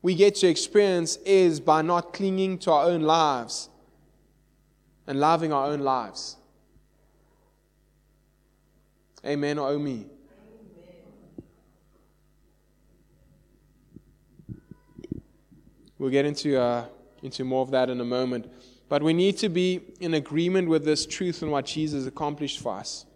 we 0.03 0.13
get 0.13 0.35
to 0.35 0.47
experience 0.47 1.15
is 1.25 1.59
by 1.59 1.81
not 1.81 2.13
clinging 2.13 2.59
to 2.59 2.71
our 2.71 2.85
own 2.85 3.01
lives 3.01 3.69
and 5.07 5.19
loving 5.19 5.51
our 5.51 5.65
own 5.65 5.79
lives. 5.79 6.37
Amen 9.25 9.57
or 9.57 9.69
oh 9.69 9.79
me? 9.79 10.05
We'll 15.97 16.11
get 16.11 16.25
into, 16.25 16.55
uh, 16.55 16.85
into 17.23 17.43
more 17.45 17.63
of 17.63 17.71
that 17.71 17.89
in 17.89 17.99
a 17.99 18.05
moment. 18.05 18.45
But 18.89 19.01
we 19.01 19.11
need 19.13 19.39
to 19.39 19.49
be 19.49 19.81
in 19.99 20.13
agreement 20.13 20.69
with 20.69 20.85
this 20.85 21.07
truth 21.07 21.41
and 21.41 21.51
what 21.51 21.65
Jesus 21.65 22.05
accomplished 22.05 22.59
for 22.59 22.75
us, 22.75 23.07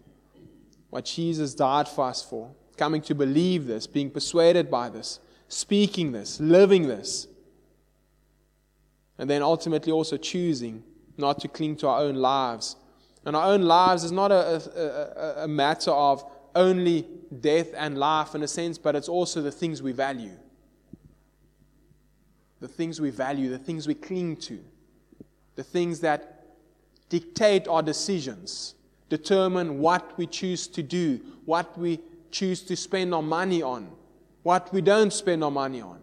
what 0.90 1.04
Jesus 1.04 1.54
died 1.54 1.86
for 1.86 2.06
us 2.06 2.20
for, 2.20 2.50
coming 2.74 3.02
to 3.02 3.14
believe 3.14 3.66
this, 3.66 3.86
being 3.86 4.10
persuaded 4.10 4.70
by 4.70 4.88
this, 4.88 5.20
speaking 5.48 6.12
this, 6.12 6.40
living 6.40 6.88
this, 6.88 7.28
and 9.18 9.30
then 9.30 9.42
ultimately 9.42 9.92
also 9.92 10.16
choosing 10.16 10.82
not 11.16 11.40
to 11.40 11.48
cling 11.48 11.76
to 11.76 11.88
our 11.88 12.00
own 12.00 12.16
lives. 12.16 12.76
And 13.24 13.36
our 13.36 13.52
own 13.52 13.62
lives 13.62 14.04
is 14.04 14.12
not 14.12 14.32
a, 14.32 15.36
a, 15.38 15.44
a 15.44 15.48
matter 15.48 15.92
of 15.92 16.24
only 16.54 17.06
death 17.40 17.68
and 17.76 17.96
life 17.96 18.34
in 18.34 18.42
a 18.42 18.48
sense, 18.48 18.76
but 18.76 18.94
it's 18.94 19.08
also 19.08 19.40
the 19.40 19.52
things 19.52 19.82
we 19.82 19.92
value 19.92 20.36
the 22.64 22.68
things 22.68 22.98
we 22.98 23.10
value, 23.10 23.50
the 23.50 23.58
things 23.58 23.86
we 23.86 23.92
cling 23.92 24.34
to, 24.34 24.58
the 25.54 25.62
things 25.62 26.00
that 26.00 26.46
dictate 27.10 27.68
our 27.68 27.82
decisions, 27.82 28.74
determine 29.10 29.80
what 29.80 30.16
we 30.16 30.26
choose 30.26 30.66
to 30.68 30.82
do, 30.82 31.20
what 31.44 31.76
we 31.76 32.00
choose 32.34 32.62
to 32.62 32.76
spend 32.76 33.14
our 33.14 33.22
money 33.22 33.62
on, 33.62 33.90
what 34.42 34.72
we 34.72 34.80
don't 34.80 35.12
spend 35.12 35.42
our 35.42 35.50
money 35.50 35.80
on. 35.80 36.00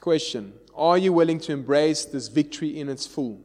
Question 0.00 0.54
Are 0.74 0.98
you 0.98 1.12
willing 1.12 1.38
to 1.40 1.52
embrace 1.52 2.04
this 2.04 2.28
victory 2.28 2.78
in 2.80 2.88
its 2.88 3.06
full? 3.06 3.40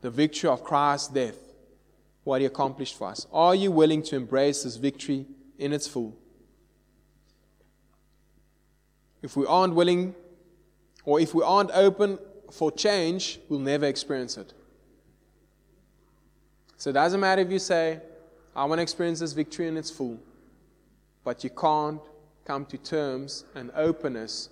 The 0.00 0.10
victory 0.10 0.48
of 0.48 0.64
Christ's 0.64 1.08
death, 1.08 1.38
what 2.24 2.40
he 2.40 2.46
accomplished 2.46 2.96
for 2.96 3.08
us. 3.08 3.26
Are 3.32 3.54
you 3.54 3.70
willing 3.70 4.02
to 4.04 4.16
embrace 4.16 4.62
this 4.62 4.76
victory 4.76 5.26
in 5.62 5.72
its 5.72 5.86
full. 5.86 6.16
If 9.22 9.36
we 9.36 9.46
aren't 9.46 9.74
willing, 9.74 10.14
or 11.04 11.20
if 11.20 11.34
we 11.34 11.44
aren't 11.44 11.70
open 11.70 12.18
for 12.50 12.72
change, 12.72 13.38
we'll 13.48 13.60
never 13.60 13.86
experience 13.86 14.36
it. 14.36 14.52
So 16.82 16.90
it 16.90 16.94
doesn't 16.94 17.20
matter 17.20 17.42
if 17.42 17.48
you 17.52 17.60
say, 17.60 18.00
I 18.56 18.64
want 18.64 18.80
to 18.80 18.82
experience 18.82 19.20
this 19.20 19.34
victory 19.34 19.68
in 19.68 19.76
its 19.76 19.88
full, 19.88 20.18
but 21.22 21.44
you 21.44 21.50
can't 21.50 22.00
come 22.44 22.66
to 22.66 22.76
terms 22.76 23.44
and 23.54 23.70
openness 23.76 24.48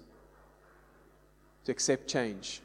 to 1.64 1.72
accept 1.72 2.06
change. 2.06 2.60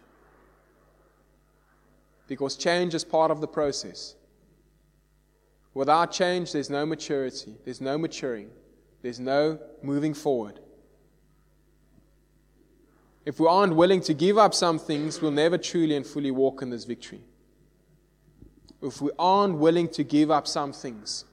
Because 2.28 2.56
change 2.56 2.94
is 2.94 3.04
part 3.04 3.32
of 3.32 3.42
the 3.42 3.48
process. 3.48 4.14
Without 5.74 6.12
change, 6.12 6.52
there's 6.52 6.70
no 6.70 6.86
maturity, 6.86 7.56
there's 7.64 7.82
no 7.82 7.98
maturing, 7.98 8.52
there's 9.02 9.20
no 9.20 9.58
moving 9.82 10.14
forward. 10.14 10.60
If 13.26 13.40
we 13.40 13.48
aren't 13.48 13.76
willing 13.76 14.02
to 14.02 14.14
give 14.14 14.38
up 14.38 14.54
some 14.54 14.78
things, 14.78 15.24
we'll 15.24 15.32
never 15.32 15.58
truly 15.58 15.96
and 15.96 16.06
fully 16.06 16.30
walk 16.30 16.62
in 16.62 16.70
this 16.70 16.84
victory. 16.84 17.24
If 18.86 19.02
we 19.02 19.12
aren't 19.18 19.58
willing 19.58 19.90
to 19.90 20.04
give 20.04 20.32
up 20.32 20.48
some 20.48 20.72
things, 20.72 21.26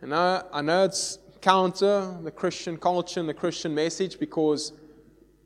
and 0.00 0.14
I, 0.14 0.42
I 0.52 0.62
know 0.62 0.84
it's 0.84 1.18
counter 1.40 2.18
the 2.22 2.30
Christian 2.30 2.76
culture 2.76 3.20
and 3.20 3.28
the 3.28 3.34
Christian 3.34 3.74
message 3.74 4.18
because 4.18 4.72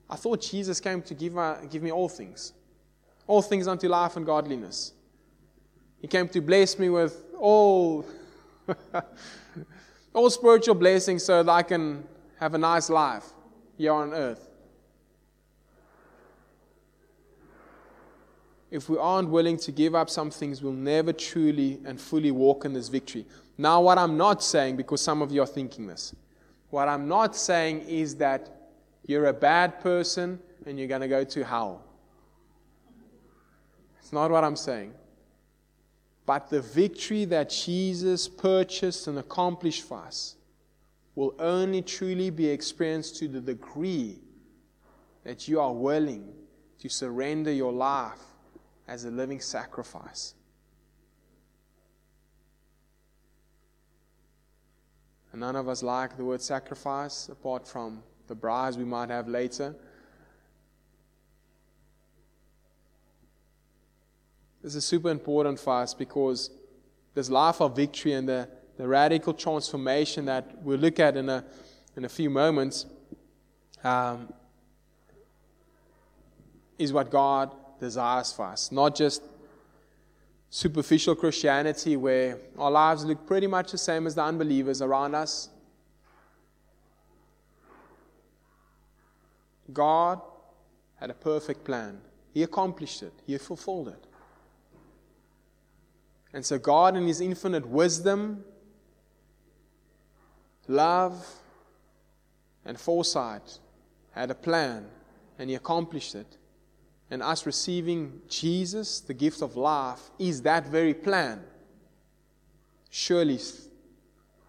I 0.08 0.16
thought 0.16 0.40
Jesus 0.40 0.80
came 0.80 1.02
to 1.02 1.14
give, 1.14 1.36
uh, 1.36 1.56
give 1.70 1.82
me 1.82 1.92
all 1.92 2.08
things 2.08 2.54
all 3.30 3.40
things 3.40 3.68
unto 3.68 3.86
life 3.86 4.16
and 4.16 4.26
godliness. 4.26 4.92
He 6.00 6.08
came 6.08 6.26
to 6.30 6.40
bless 6.40 6.80
me 6.80 6.88
with 6.88 7.22
all, 7.38 8.04
all 10.12 10.28
spiritual 10.30 10.74
blessings 10.74 11.22
so 11.24 11.44
that 11.44 11.52
I 11.52 11.62
can 11.62 12.02
have 12.40 12.54
a 12.54 12.58
nice 12.58 12.90
life 12.90 13.26
here 13.78 13.92
on 13.92 14.12
earth. 14.12 14.49
If 18.70 18.88
we 18.88 18.96
aren't 18.98 19.28
willing 19.28 19.56
to 19.58 19.72
give 19.72 19.94
up 19.94 20.08
some 20.08 20.30
things, 20.30 20.62
we'll 20.62 20.72
never 20.72 21.12
truly 21.12 21.80
and 21.84 22.00
fully 22.00 22.30
walk 22.30 22.64
in 22.64 22.72
this 22.72 22.88
victory. 22.88 23.26
Now, 23.58 23.80
what 23.80 23.98
I'm 23.98 24.16
not 24.16 24.42
saying, 24.42 24.76
because 24.76 25.00
some 25.00 25.22
of 25.22 25.32
you 25.32 25.42
are 25.42 25.46
thinking 25.46 25.86
this, 25.86 26.14
what 26.70 26.88
I'm 26.88 27.08
not 27.08 27.34
saying 27.34 27.80
is 27.80 28.14
that 28.16 28.48
you're 29.06 29.26
a 29.26 29.32
bad 29.32 29.80
person 29.80 30.38
and 30.66 30.78
you're 30.78 30.86
going 30.86 31.00
to 31.00 31.08
go 31.08 31.24
to 31.24 31.44
hell. 31.44 31.82
It's 33.98 34.12
not 34.12 34.30
what 34.30 34.44
I'm 34.44 34.56
saying. 34.56 34.94
But 36.24 36.48
the 36.48 36.60
victory 36.60 37.24
that 37.24 37.50
Jesus 37.50 38.28
purchased 38.28 39.08
and 39.08 39.18
accomplished 39.18 39.82
for 39.82 39.98
us 39.98 40.36
will 41.16 41.34
only 41.40 41.82
truly 41.82 42.30
be 42.30 42.48
experienced 42.48 43.16
to 43.16 43.26
the 43.26 43.40
degree 43.40 44.20
that 45.24 45.48
you 45.48 45.60
are 45.60 45.72
willing 45.72 46.32
to 46.78 46.88
surrender 46.88 47.52
your 47.52 47.72
life 47.72 48.20
as 48.90 49.04
a 49.04 49.10
living 49.10 49.40
sacrifice. 49.40 50.34
And 55.30 55.40
none 55.40 55.54
of 55.54 55.68
us 55.68 55.84
like 55.84 56.16
the 56.16 56.24
word 56.24 56.42
sacrifice, 56.42 57.28
apart 57.28 57.68
from 57.68 58.02
the 58.26 58.34
braais 58.34 58.76
we 58.76 58.84
might 58.84 59.08
have 59.08 59.28
later. 59.28 59.76
This 64.60 64.74
is 64.74 64.84
super 64.84 65.08
important 65.08 65.60
for 65.60 65.74
us 65.74 65.94
because 65.94 66.50
this 67.14 67.30
life 67.30 67.60
of 67.60 67.76
victory 67.76 68.14
and 68.14 68.28
the, 68.28 68.48
the 68.76 68.88
radical 68.88 69.32
transformation 69.32 70.24
that 70.24 70.60
we'll 70.64 70.80
look 70.80 70.98
at 70.98 71.16
in 71.16 71.28
a, 71.28 71.44
in 71.96 72.04
a 72.04 72.08
few 72.08 72.28
moments 72.28 72.86
um, 73.84 74.32
is 76.76 76.92
what 76.92 77.08
God 77.08 77.54
desires 77.80 78.32
for 78.32 78.46
us. 78.46 78.70
Not 78.70 78.94
just 78.94 79.22
superficial 80.50 81.14
Christianity 81.14 81.96
where 81.96 82.38
our 82.58 82.70
lives 82.70 83.04
look 83.04 83.26
pretty 83.26 83.46
much 83.46 83.72
the 83.72 83.78
same 83.78 84.06
as 84.06 84.14
the 84.14 84.22
unbelievers 84.22 84.82
around 84.82 85.14
us. 85.14 85.48
God 89.72 90.20
had 90.96 91.10
a 91.10 91.14
perfect 91.14 91.64
plan. 91.64 92.00
He 92.34 92.42
accomplished 92.42 93.02
it, 93.02 93.12
He 93.26 93.38
fulfilled 93.38 93.88
it. 93.88 94.04
And 96.32 96.44
so, 96.44 96.58
God, 96.58 96.96
in 96.96 97.06
His 97.06 97.20
infinite 97.20 97.66
wisdom, 97.66 98.44
love, 100.68 101.26
and 102.64 102.78
foresight, 102.78 103.58
had 104.12 104.30
a 104.30 104.34
plan, 104.34 104.86
and 105.38 105.48
He 105.48 105.56
accomplished 105.56 106.14
it. 106.14 106.36
And 107.10 107.22
us 107.22 107.44
receiving 107.44 108.20
Jesus, 108.28 109.00
the 109.00 109.14
gift 109.14 109.42
of 109.42 109.56
life, 109.56 110.10
is 110.18 110.42
that 110.42 110.66
very 110.66 110.94
plan. 110.94 111.42
Surely, 112.88 113.40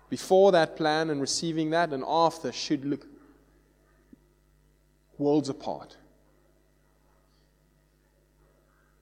before 0.10 0.52
that 0.52 0.76
plan 0.76 1.10
and 1.10 1.20
receiving 1.20 1.72
that, 1.72 1.92
and 1.92 2.04
after 2.08 2.52
should 2.52 2.86
look 2.86 3.08
worlds 5.18 5.50
apart. 5.50 5.98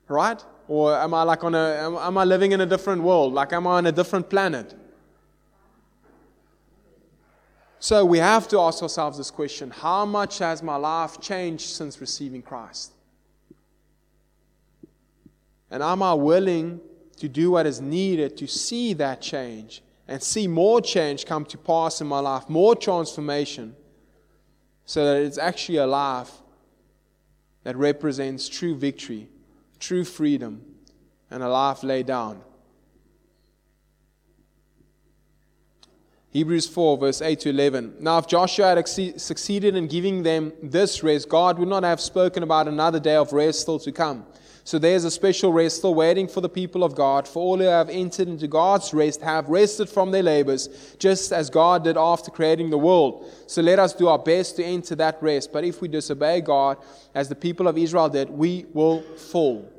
Right? 0.08 0.44
Or 0.68 0.96
am 0.96 1.14
I 1.14 1.24
like 1.24 1.44
on 1.44 1.56
a, 1.56 1.98
am, 2.00 2.18
I 2.18 2.24
living 2.24 2.52
in 2.52 2.62
a 2.62 2.66
different 2.66 3.02
world? 3.02 3.34
Like, 3.34 3.54
am 3.54 3.66
I 3.68 3.78
on 3.78 3.88
a 3.88 3.92
different 3.92 4.30
planet? 4.30 4.76
So 7.80 8.06
we 8.06 8.20
have 8.20 8.48
to 8.50 8.60
ask 8.60 8.84
ourselves 8.84 9.18
this 9.18 9.32
question 9.32 9.72
How 9.72 10.06
much 10.06 10.40
has 10.40 10.62
my 10.62 10.76
life 10.76 11.20
changed 11.20 11.66
since 11.66 12.00
receiving 12.00 12.42
Christ? 12.42 12.92
And 15.72 15.84
am 15.84 16.02
I 16.04 16.14
willing 16.14 16.82
to 17.18 17.28
do 17.28 17.52
what 17.52 17.66
is 17.66 17.82
needed 17.82 18.38
to 18.38 18.48
see 18.48 18.94
that 18.94 19.22
change 19.22 19.82
and 20.08 20.22
see 20.22 20.48
more 20.48 20.82
change 20.82 21.26
come 21.26 21.46
to 21.46 21.58
pass 21.58 22.02
in 22.02 22.08
my 22.08 22.20
life, 22.20 22.50
more 22.50 22.76
transformation, 22.76 23.76
so 24.86 25.06
that 25.06 25.22
it's 25.22 25.38
actually 25.38 25.78
a 25.78 25.86
life 25.86 26.32
that 27.64 27.76
represents 27.76 28.50
true 28.50 28.76
victory 28.76 29.30
true 29.80 30.04
freedom, 30.04 30.62
and 31.32 31.42
a 31.42 31.50
life 31.50 31.84
laid 31.84 32.06
down. 32.06 32.42
Hebrews 36.32 36.68
4, 36.68 36.98
verse 36.98 37.22
8 37.24 37.40
to 37.40 37.50
11. 37.50 37.96
Now, 38.00 38.20
if 38.20 38.28
Joshua 38.28 38.68
had 38.68 38.88
succeeded 38.88 39.76
in 39.76 39.88
giving 39.88 40.22
them 40.22 40.54
this 40.62 41.02
rest, 41.02 41.28
God 41.28 41.58
would 41.58 41.68
not 41.68 41.84
have 41.84 42.00
spoken 42.00 42.44
about 42.44 42.68
another 42.68 43.00
day 43.00 43.16
of 43.16 43.34
rest 43.34 43.62
still 43.62 43.80
to 43.80 43.92
come. 43.92 44.28
So 44.64 44.78
there's 44.78 45.04
a 45.04 45.12
special 45.12 45.52
rest 45.52 45.78
still 45.78 45.96
waiting 45.96 46.28
for 46.28 46.42
the 46.42 46.50
people 46.50 46.84
of 46.84 46.96
God. 46.96 47.28
For 47.28 47.40
all 47.42 47.58
who 47.58 47.64
have 47.64 47.90
entered 47.90 48.28
into 48.28 48.48
God's 48.48 48.94
rest 48.94 49.22
have 49.22 49.50
rested 49.50 49.90
from 49.90 50.12
their 50.12 50.24
labors, 50.24 50.96
just 51.00 51.32
as 51.32 51.50
God 51.50 51.84
did 51.84 51.98
after 51.98 52.30
creating 52.30 52.70
the 52.70 52.78
world. 52.78 53.32
So 53.48 53.62
let 53.62 53.80
us 53.80 53.94
do 53.94 54.08
our 54.08 54.20
best 54.20 54.58
to 54.58 54.64
enter 54.64 54.96
that 54.96 55.22
rest. 55.22 55.52
But 55.52 55.64
if 55.64 55.82
we 55.82 55.88
disobey 55.88 56.42
God, 56.42 56.78
as 57.16 57.30
the 57.30 57.36
people 57.36 57.68
of 57.68 57.78
Israel 57.78 58.10
did, 58.10 58.30
we 58.30 58.66
will 58.74 59.02
fall. 59.16 59.72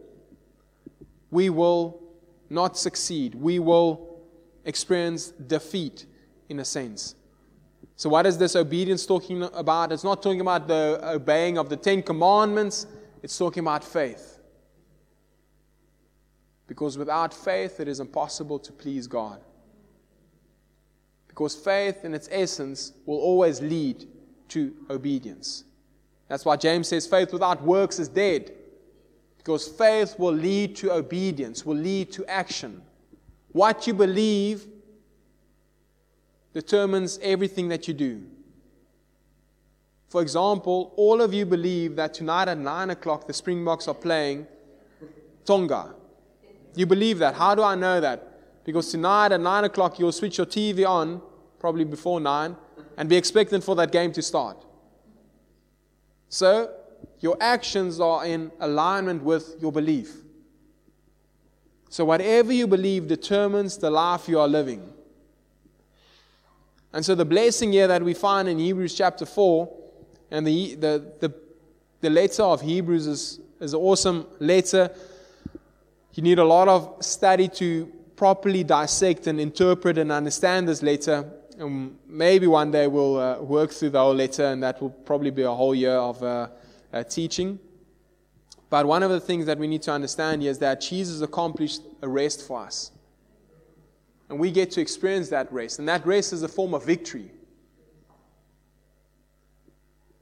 We 1.30 1.50
will 1.50 2.02
not 2.48 2.76
succeed. 2.76 3.34
We 3.34 3.58
will 3.58 4.20
experience 4.64 5.30
defeat 5.30 6.06
in 6.48 6.58
a 6.58 6.64
sense. 6.64 7.14
So, 7.96 8.08
what 8.08 8.26
is 8.26 8.38
this 8.38 8.56
obedience 8.56 9.06
talking 9.06 9.42
about? 9.42 9.92
It's 9.92 10.04
not 10.04 10.22
talking 10.22 10.40
about 10.40 10.66
the 10.66 10.98
obeying 11.02 11.58
of 11.58 11.68
the 11.68 11.76
Ten 11.76 12.02
Commandments, 12.02 12.86
it's 13.22 13.36
talking 13.36 13.62
about 13.62 13.84
faith. 13.84 14.39
Because 16.70 16.96
without 16.96 17.34
faith, 17.34 17.80
it 17.80 17.88
is 17.88 17.98
impossible 17.98 18.60
to 18.60 18.70
please 18.70 19.08
God. 19.08 19.40
Because 21.26 21.56
faith, 21.56 22.04
in 22.04 22.14
its 22.14 22.28
essence, 22.30 22.92
will 23.06 23.18
always 23.18 23.60
lead 23.60 24.06
to 24.50 24.72
obedience. 24.88 25.64
That's 26.28 26.44
why 26.44 26.54
James 26.54 26.86
says 26.86 27.08
faith 27.08 27.32
without 27.32 27.60
works 27.60 27.98
is 27.98 28.06
dead. 28.06 28.52
Because 29.36 29.66
faith 29.66 30.14
will 30.16 30.32
lead 30.32 30.76
to 30.76 30.92
obedience, 30.92 31.66
will 31.66 31.74
lead 31.74 32.12
to 32.12 32.24
action. 32.26 32.82
What 33.50 33.88
you 33.88 33.92
believe 33.92 34.64
determines 36.54 37.18
everything 37.20 37.66
that 37.70 37.88
you 37.88 37.94
do. 37.94 38.22
For 40.08 40.22
example, 40.22 40.92
all 40.96 41.20
of 41.20 41.34
you 41.34 41.46
believe 41.46 41.96
that 41.96 42.14
tonight 42.14 42.46
at 42.46 42.58
9 42.58 42.90
o'clock 42.90 43.26
the 43.26 43.32
Springboks 43.32 43.88
are 43.88 43.94
playing 43.94 44.46
Tonga. 45.44 45.96
You 46.74 46.86
believe 46.86 47.18
that. 47.18 47.34
How 47.34 47.54
do 47.54 47.62
I 47.62 47.74
know 47.74 48.00
that? 48.00 48.64
Because 48.64 48.90
tonight 48.90 49.32
at 49.32 49.40
9 49.40 49.64
o'clock 49.64 49.98
you'll 49.98 50.12
switch 50.12 50.38
your 50.38 50.46
TV 50.46 50.86
on, 50.86 51.20
probably 51.58 51.84
before 51.84 52.20
9, 52.20 52.56
and 52.96 53.08
be 53.08 53.16
expectant 53.16 53.64
for 53.64 53.74
that 53.76 53.92
game 53.92 54.12
to 54.12 54.22
start. 54.22 54.64
So, 56.28 56.72
your 57.20 57.36
actions 57.40 57.98
are 57.98 58.24
in 58.24 58.52
alignment 58.60 59.22
with 59.22 59.56
your 59.60 59.72
belief. 59.72 60.14
So, 61.88 62.04
whatever 62.04 62.52
you 62.52 62.66
believe 62.66 63.08
determines 63.08 63.78
the 63.78 63.90
life 63.90 64.28
you 64.28 64.38
are 64.38 64.48
living. 64.48 64.92
And 66.92 67.04
so 67.04 67.14
the 67.14 67.24
blessing 67.24 67.72
here 67.72 67.86
that 67.86 68.02
we 68.02 68.14
find 68.14 68.48
in 68.48 68.58
Hebrews 68.58 68.94
chapter 68.94 69.24
4, 69.24 69.76
and 70.30 70.46
the, 70.46 70.74
the, 70.74 71.12
the, 71.20 71.34
the 72.00 72.10
letter 72.10 72.42
of 72.42 72.60
Hebrews 72.60 73.06
is, 73.06 73.40
is 73.60 73.74
an 73.74 73.80
awesome 73.80 74.26
letter. 74.38 74.90
You 76.14 76.22
need 76.22 76.38
a 76.38 76.44
lot 76.44 76.68
of 76.68 76.96
study 77.00 77.48
to 77.48 77.86
properly 78.16 78.64
dissect 78.64 79.26
and 79.26 79.40
interpret 79.40 79.96
and 79.96 80.10
understand 80.10 80.68
this 80.68 80.82
letter. 80.82 81.30
And 81.58 81.96
maybe 82.06 82.46
one 82.46 82.70
day 82.70 82.86
we'll 82.86 83.18
uh, 83.18 83.40
work 83.40 83.70
through 83.70 83.90
the 83.90 84.00
whole 84.00 84.14
letter, 84.14 84.46
and 84.46 84.62
that 84.62 84.80
will 84.82 84.90
probably 84.90 85.30
be 85.30 85.42
a 85.42 85.50
whole 85.50 85.74
year 85.74 85.94
of 85.94 86.22
uh, 86.22 86.48
uh, 86.92 87.04
teaching. 87.04 87.58
But 88.68 88.86
one 88.86 89.02
of 89.02 89.10
the 89.10 89.20
things 89.20 89.46
that 89.46 89.58
we 89.58 89.66
need 89.66 89.82
to 89.82 89.92
understand 89.92 90.42
is 90.42 90.58
that 90.58 90.80
Jesus 90.80 91.20
accomplished 91.20 91.82
a 92.02 92.08
rest 92.08 92.46
for 92.46 92.60
us. 92.60 92.92
And 94.28 94.38
we 94.38 94.50
get 94.52 94.70
to 94.72 94.80
experience 94.80 95.28
that 95.30 95.52
rest. 95.52 95.80
And 95.80 95.88
that 95.88 96.06
rest 96.06 96.32
is 96.32 96.42
a 96.42 96.48
form 96.48 96.72
of 96.72 96.84
victory. 96.84 97.32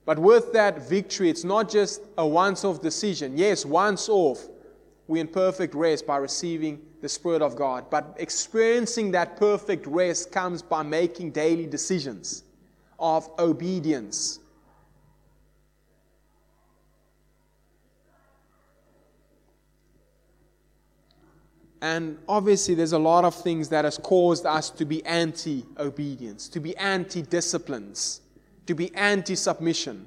But 0.06 0.18
with 0.18 0.54
that 0.54 0.88
victory, 0.88 1.28
it's 1.28 1.44
not 1.44 1.68
just 1.68 2.00
a 2.16 2.26
once 2.26 2.64
off 2.64 2.80
decision. 2.80 3.36
Yes, 3.36 3.66
once 3.66 4.08
off, 4.08 4.48
we're 5.08 5.22
in 5.22 5.26
perfect 5.26 5.74
rest 5.74 6.06
by 6.06 6.18
receiving 6.18 6.80
the 7.00 7.08
Spirit 7.08 7.40
of 7.40 7.56
God. 7.56 7.88
But 7.90 8.14
experiencing 8.18 9.10
that 9.12 9.38
perfect 9.38 9.86
rest 9.86 10.30
comes 10.30 10.60
by 10.60 10.82
making 10.82 11.30
daily 11.30 11.66
decisions 11.66 12.44
of 12.98 13.28
obedience. 13.38 14.38
And 21.80 22.18
obviously, 22.28 22.74
there's 22.74 22.92
a 22.92 22.98
lot 22.98 23.24
of 23.24 23.34
things 23.34 23.70
that 23.70 23.84
has 23.86 23.96
caused 23.96 24.44
us 24.44 24.68
to 24.70 24.84
be 24.84 25.04
anti 25.06 25.64
obedience, 25.78 26.48
to 26.50 26.60
be 26.60 26.76
anti 26.76 27.22
disciplines, 27.22 28.20
to 28.66 28.74
be 28.74 28.94
anti 28.94 29.36
submission. 29.36 30.06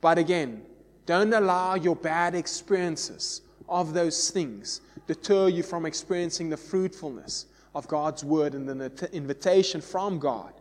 But 0.00 0.16
again, 0.16 0.62
don't 1.04 1.34
allow 1.34 1.74
your 1.74 1.96
bad 1.96 2.34
experiences 2.34 3.42
of 3.68 3.94
those 3.94 4.30
things 4.30 4.80
deter 5.06 5.48
you 5.48 5.62
from 5.62 5.86
experiencing 5.86 6.50
the 6.50 6.56
fruitfulness 6.56 7.46
of 7.74 7.88
God's 7.88 8.24
word 8.24 8.54
and 8.54 8.68
the 8.68 9.10
invitation 9.12 9.80
from 9.80 10.18
God 10.18 10.52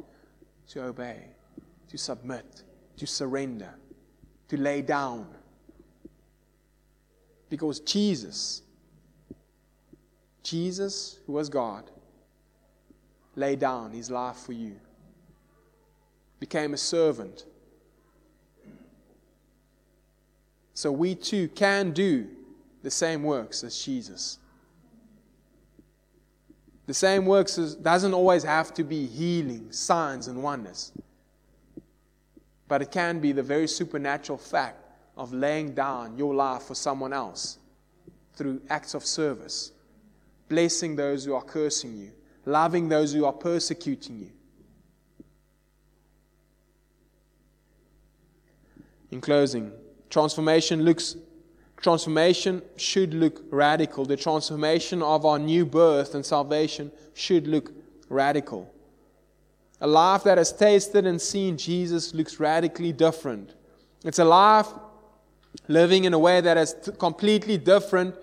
to 0.70 0.84
obey, 0.84 1.26
to 1.90 1.98
submit, 1.98 2.64
to 2.98 3.06
surrender, 3.06 3.74
to 4.48 4.58
lay 4.58 4.82
down. 4.82 5.28
Because 7.50 7.82
Jesus 7.82 8.62
Jesus, 10.44 11.20
who 11.26 11.34
was 11.34 11.50
God, 11.50 11.90
laid 13.36 13.60
down 13.60 13.92
his 13.92 14.10
life 14.10 14.38
for 14.38 14.54
you, 14.54 14.76
became 16.40 16.74
a 16.74 16.78
servant. 16.78 17.46
So 20.74 20.92
we 20.92 21.16
too 21.16 21.48
can 21.50 21.92
do 21.92 22.28
the 22.84 22.92
same 22.92 23.24
works 23.24 23.64
as 23.64 23.78
Jesus. 23.84 24.40
The 26.88 26.94
same 26.94 27.26
works 27.26 27.56
doesn't 27.76 28.14
always 28.14 28.44
have 28.44 28.74
to 28.74 28.84
be 28.84 29.06
healing, 29.06 29.72
signs, 29.72 30.28
and 30.28 30.42
wonders. 30.42 30.92
But 32.68 32.82
it 32.82 32.92
can 32.92 33.20
be 33.20 33.32
the 33.32 33.44
very 33.44 33.68
supernatural 33.68 34.38
fact 34.38 34.84
of 35.16 35.34
laying 35.34 35.74
down 35.74 36.18
your 36.18 36.34
life 36.34 36.64
for 36.64 36.76
someone 36.76 37.14
else 37.14 37.60
through 38.34 38.62
acts 38.70 38.94
of 38.94 39.06
service 39.06 39.72
blessing 40.52 40.98
those 40.98 41.24
who 41.24 41.34
are 41.34 41.42
cursing 41.42 41.96
you, 41.96 42.12
loving 42.46 42.90
those 42.90 43.14
who 43.14 43.24
are 43.24 43.32
persecuting 43.32 44.20
you. 44.20 44.30
In 49.12 49.22
closing, 49.22 49.72
transformation 50.10 50.84
looks 50.84 51.16
transformation 51.82 52.62
should 52.78 53.14
look 53.14 53.44
radical. 53.50 54.06
The 54.06 54.18
transformation 54.18 55.02
of 55.02 55.26
our 55.26 55.40
new 55.40 55.66
birth 55.66 56.16
and 56.16 56.26
salvation 56.26 56.92
should 57.14 57.48
look 57.48 57.72
radical. 58.10 58.72
A 59.80 59.88
life 59.88 60.24
that 60.24 60.38
has 60.38 60.54
tasted 60.54 61.08
and 61.08 61.20
seen 61.20 61.58
Jesus 61.58 62.14
looks 62.14 62.40
radically 62.40 62.92
different. 62.92 63.56
It's 64.04 64.20
a 64.20 64.26
life 64.26 64.68
living 65.68 66.04
in 66.04 66.14
a 66.14 66.20
way 66.20 66.40
that 66.40 66.58
is 66.58 66.76
completely 67.00 67.58
different 67.58 68.16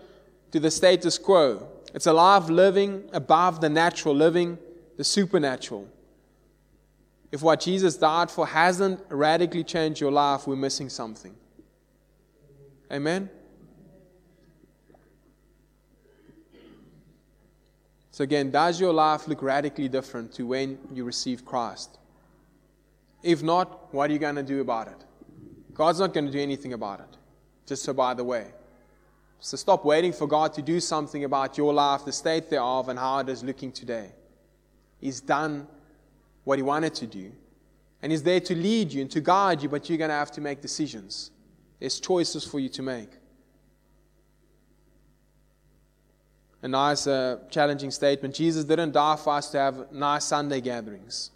to 0.52 0.60
the 0.60 0.70
status 0.70 1.18
quo. 1.18 1.68
It's 1.94 2.06
a 2.06 2.12
life 2.12 2.48
living 2.48 3.08
above 3.12 3.60
the 3.60 3.68
natural, 3.68 4.14
living 4.14 4.58
the 4.96 5.04
supernatural. 5.04 5.88
If 7.32 7.42
what 7.42 7.60
Jesus 7.60 7.96
died 7.96 8.30
for 8.30 8.46
hasn't 8.46 9.00
radically 9.08 9.64
changed 9.64 10.00
your 10.00 10.12
life, 10.12 10.46
we're 10.46 10.56
missing 10.56 10.88
something. 10.88 11.34
Amen? 12.90 13.28
So, 18.18 18.24
again, 18.24 18.50
does 18.50 18.80
your 18.80 18.92
life 18.92 19.28
look 19.28 19.42
radically 19.42 19.88
different 19.88 20.32
to 20.32 20.42
when 20.44 20.76
you 20.92 21.04
received 21.04 21.44
Christ? 21.44 21.98
If 23.22 23.44
not, 23.44 23.94
what 23.94 24.10
are 24.10 24.12
you 24.12 24.18
going 24.18 24.34
to 24.34 24.42
do 24.42 24.60
about 24.60 24.88
it? 24.88 25.04
God's 25.72 26.00
not 26.00 26.12
going 26.12 26.26
to 26.26 26.32
do 26.32 26.40
anything 26.40 26.72
about 26.72 26.98
it. 26.98 27.16
Just 27.64 27.84
so, 27.84 27.92
by 27.92 28.14
the 28.14 28.24
way. 28.24 28.48
So 29.38 29.56
stop 29.56 29.84
waiting 29.84 30.12
for 30.12 30.26
God 30.26 30.52
to 30.54 30.62
do 30.62 30.80
something 30.80 31.22
about 31.22 31.56
your 31.56 31.72
life, 31.72 32.04
the 32.04 32.10
state 32.10 32.50
thereof, 32.50 32.88
and 32.88 32.98
how 32.98 33.20
it 33.20 33.28
is 33.28 33.44
looking 33.44 33.70
today. 33.70 34.10
He's 35.00 35.20
done 35.20 35.68
what 36.42 36.58
He 36.58 36.64
wanted 36.64 36.96
to 36.96 37.06
do. 37.06 37.30
And 38.02 38.10
He's 38.10 38.24
there 38.24 38.40
to 38.40 38.54
lead 38.56 38.92
you 38.92 39.02
and 39.02 39.10
to 39.12 39.20
guide 39.20 39.62
you, 39.62 39.68
but 39.68 39.88
you're 39.88 39.96
going 39.96 40.10
to 40.10 40.16
have 40.16 40.32
to 40.32 40.40
make 40.40 40.60
decisions. 40.60 41.30
There's 41.78 42.00
choices 42.00 42.44
for 42.44 42.58
you 42.58 42.68
to 42.70 42.82
make. 42.82 43.10
A 46.62 46.68
nice, 46.68 47.06
uh, 47.06 47.38
challenging 47.50 47.90
statement. 47.90 48.34
Jesus 48.34 48.64
didn't 48.64 48.92
die 48.92 49.16
for 49.16 49.34
us 49.34 49.50
to 49.50 49.58
have 49.58 49.92
nice 49.92 50.24
Sunday 50.24 50.60
gatherings. 50.60 51.30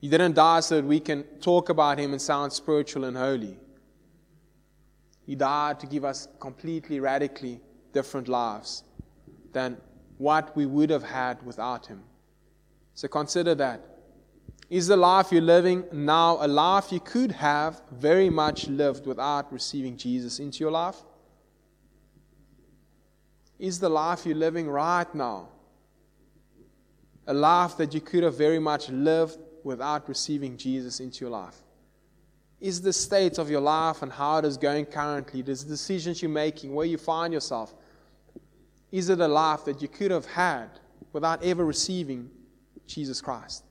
He 0.00 0.08
didn't 0.08 0.34
die 0.34 0.60
so 0.60 0.76
that 0.76 0.84
we 0.84 1.00
can 1.00 1.22
talk 1.40 1.68
about 1.68 1.98
Him 1.98 2.12
and 2.12 2.20
sound 2.20 2.52
spiritual 2.52 3.04
and 3.04 3.16
holy. 3.16 3.56
He 5.24 5.34
died 5.34 5.80
to 5.80 5.86
give 5.86 6.04
us 6.04 6.28
completely, 6.40 7.00
radically 7.00 7.60
different 7.92 8.28
lives 8.28 8.82
than 9.52 9.78
what 10.18 10.54
we 10.56 10.66
would 10.66 10.90
have 10.90 11.04
had 11.04 11.42
without 11.46 11.86
Him. 11.86 12.02
So 12.94 13.08
consider 13.08 13.54
that. 13.54 13.80
Is 14.68 14.86
the 14.88 14.96
life 14.96 15.30
you're 15.30 15.42
living 15.42 15.84
now 15.92 16.38
a 16.40 16.48
life 16.48 16.92
you 16.92 17.00
could 17.00 17.32
have 17.32 17.82
very 17.90 18.30
much 18.30 18.68
lived 18.68 19.06
without 19.06 19.52
receiving 19.52 19.96
Jesus 19.96 20.38
into 20.38 20.60
your 20.60 20.70
life? 20.70 20.96
Is 23.62 23.78
the 23.78 23.88
life 23.88 24.26
you're 24.26 24.34
living 24.34 24.68
right 24.68 25.14
now 25.14 25.48
a 27.28 27.32
life 27.32 27.76
that 27.76 27.94
you 27.94 28.00
could 28.00 28.24
have 28.24 28.36
very 28.36 28.58
much 28.58 28.88
lived 28.88 29.38
without 29.62 30.08
receiving 30.08 30.56
Jesus 30.56 30.98
into 30.98 31.24
your 31.24 31.30
life? 31.30 31.54
Is 32.60 32.82
the 32.82 32.92
state 32.92 33.38
of 33.38 33.48
your 33.48 33.60
life 33.60 34.02
and 34.02 34.10
how 34.10 34.38
it 34.38 34.44
is 34.44 34.56
going 34.56 34.86
currently, 34.86 35.42
the 35.42 35.54
decisions 35.54 36.20
you're 36.20 36.28
making, 36.28 36.74
where 36.74 36.86
you 36.86 36.98
find 36.98 37.32
yourself, 37.32 37.72
is 38.90 39.08
it 39.08 39.20
a 39.20 39.28
life 39.28 39.64
that 39.66 39.80
you 39.80 39.86
could 39.86 40.10
have 40.10 40.26
had 40.26 40.68
without 41.12 41.44
ever 41.44 41.64
receiving 41.64 42.28
Jesus 42.88 43.20
Christ? 43.20 43.62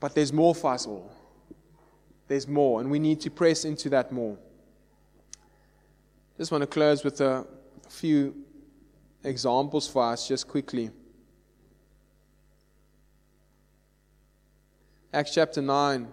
But 0.00 0.14
there's 0.14 0.32
more 0.32 0.54
for 0.54 0.72
us 0.72 0.86
all. 0.86 1.12
There's 2.26 2.48
more, 2.48 2.80
and 2.80 2.90
we 2.90 2.98
need 2.98 3.20
to 3.20 3.30
press 3.30 3.66
into 3.66 3.90
that 3.90 4.12
more. 4.12 4.38
Just 6.38 6.52
want 6.52 6.60
to 6.60 6.66
close 6.66 7.02
with 7.02 7.22
a 7.22 7.46
few 7.88 8.34
examples 9.24 9.88
for 9.88 10.02
us, 10.02 10.28
just 10.28 10.46
quickly. 10.46 10.90
Acts 15.14 15.32
chapter 15.32 15.62
9. 15.62 16.08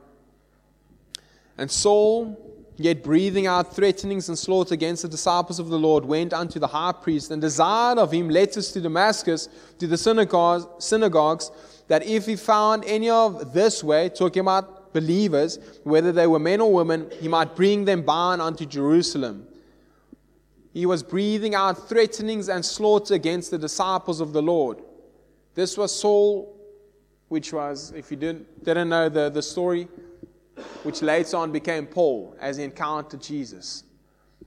And 1.57 1.69
Saul, 1.69 2.71
yet 2.77 3.03
breathing 3.03 3.47
out 3.47 3.75
threatenings 3.75 4.29
and 4.29 4.39
slaughter 4.39 4.73
against 4.73 5.01
the 5.01 5.09
disciples 5.09 5.59
of 5.59 5.67
the 5.67 5.77
Lord, 5.77 6.05
went 6.05 6.31
unto 6.31 6.57
the 6.57 6.67
high 6.67 6.93
priest 6.93 7.29
and 7.29 7.41
desired 7.41 7.97
of 7.97 8.13
him 8.13 8.29
letters 8.29 8.71
to 8.71 8.79
Damascus, 8.79 9.49
to 9.77 9.87
the 9.87 9.97
synagogues, 9.97 10.65
synagogues 10.79 11.51
that 11.89 12.05
if 12.05 12.27
he 12.27 12.37
found 12.37 12.85
any 12.85 13.09
of 13.09 13.53
this 13.53 13.83
way, 13.83 14.07
talking 14.07 14.39
about 14.39 14.93
believers, 14.93 15.59
whether 15.83 16.13
they 16.13 16.27
were 16.27 16.39
men 16.39 16.61
or 16.61 16.71
women, 16.71 17.11
he 17.19 17.27
might 17.27 17.57
bring 17.57 17.83
them 17.83 18.03
bound 18.03 18.41
unto 18.41 18.65
Jerusalem. 18.65 19.47
He 20.73 20.87
was 20.87 21.03
breathing 21.03 21.53
out 21.53 21.87
threatenings 21.87 22.49
and 22.49 22.65
slaughter 22.65 23.13
against 23.13 23.51
the 23.51 23.59
disciples 23.59 24.19
of 24.19 24.33
the 24.33 24.41
Lord. 24.41 24.79
This 25.53 25.77
was 25.77 25.95
Saul, 25.95 26.57
which 27.27 27.53
was, 27.53 27.93
if 27.95 28.09
you 28.09 28.17
didn't, 28.17 28.65
didn't 28.65 28.89
know 28.89 29.07
the, 29.07 29.29
the 29.29 29.41
story, 29.41 29.87
which 30.81 31.03
later 31.03 31.37
on 31.37 31.51
became 31.51 31.85
Paul 31.85 32.35
as 32.39 32.57
he 32.57 32.63
encountered 32.63 33.21
Jesus. 33.21 33.83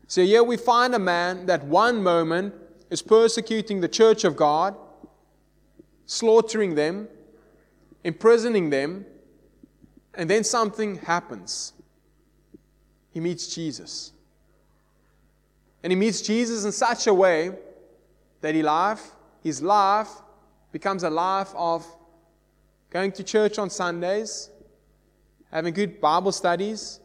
So 0.08 0.24
here 0.24 0.42
we 0.42 0.56
find 0.56 0.94
a 0.94 0.98
man 0.98 1.46
that 1.46 1.64
one 1.64 2.02
moment 2.02 2.54
is 2.90 3.02
persecuting 3.02 3.80
the 3.80 3.88
church 3.88 4.24
of 4.24 4.34
God, 4.34 4.76
slaughtering 6.06 6.74
them, 6.74 7.08
imprisoning 8.02 8.70
them, 8.70 9.06
and 10.14 10.28
then 10.28 10.42
something 10.42 10.96
happens. 10.96 11.72
He 13.12 13.20
meets 13.20 13.54
Jesus. 13.54 14.12
And 15.82 15.92
he 15.92 15.96
meets 15.96 16.20
Jesus 16.20 16.64
in 16.64 16.72
such 16.72 17.06
a 17.06 17.14
way 17.14 17.52
that 18.40 18.54
he 18.54 18.62
life, 18.62 19.12
his 19.42 19.62
life 19.62 20.10
becomes 20.72 21.04
a 21.04 21.10
life 21.10 21.52
of 21.54 21.86
going 22.90 23.12
to 23.12 23.22
church 23.22 23.58
on 23.58 23.70
Sundays, 23.70 24.50
having 25.50 25.72
good 25.72 26.00
Bible 26.00 26.32
studies, 26.32 27.00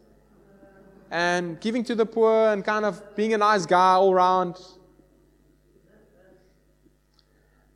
and 1.10 1.60
giving 1.60 1.84
to 1.84 1.96
the 1.96 2.06
poor 2.06 2.50
and 2.50 2.64
kind 2.64 2.86
of 2.86 3.16
being 3.16 3.34
a 3.34 3.38
nice 3.38 3.66
guy 3.66 3.94
all 3.94 4.12
around. 4.12 4.58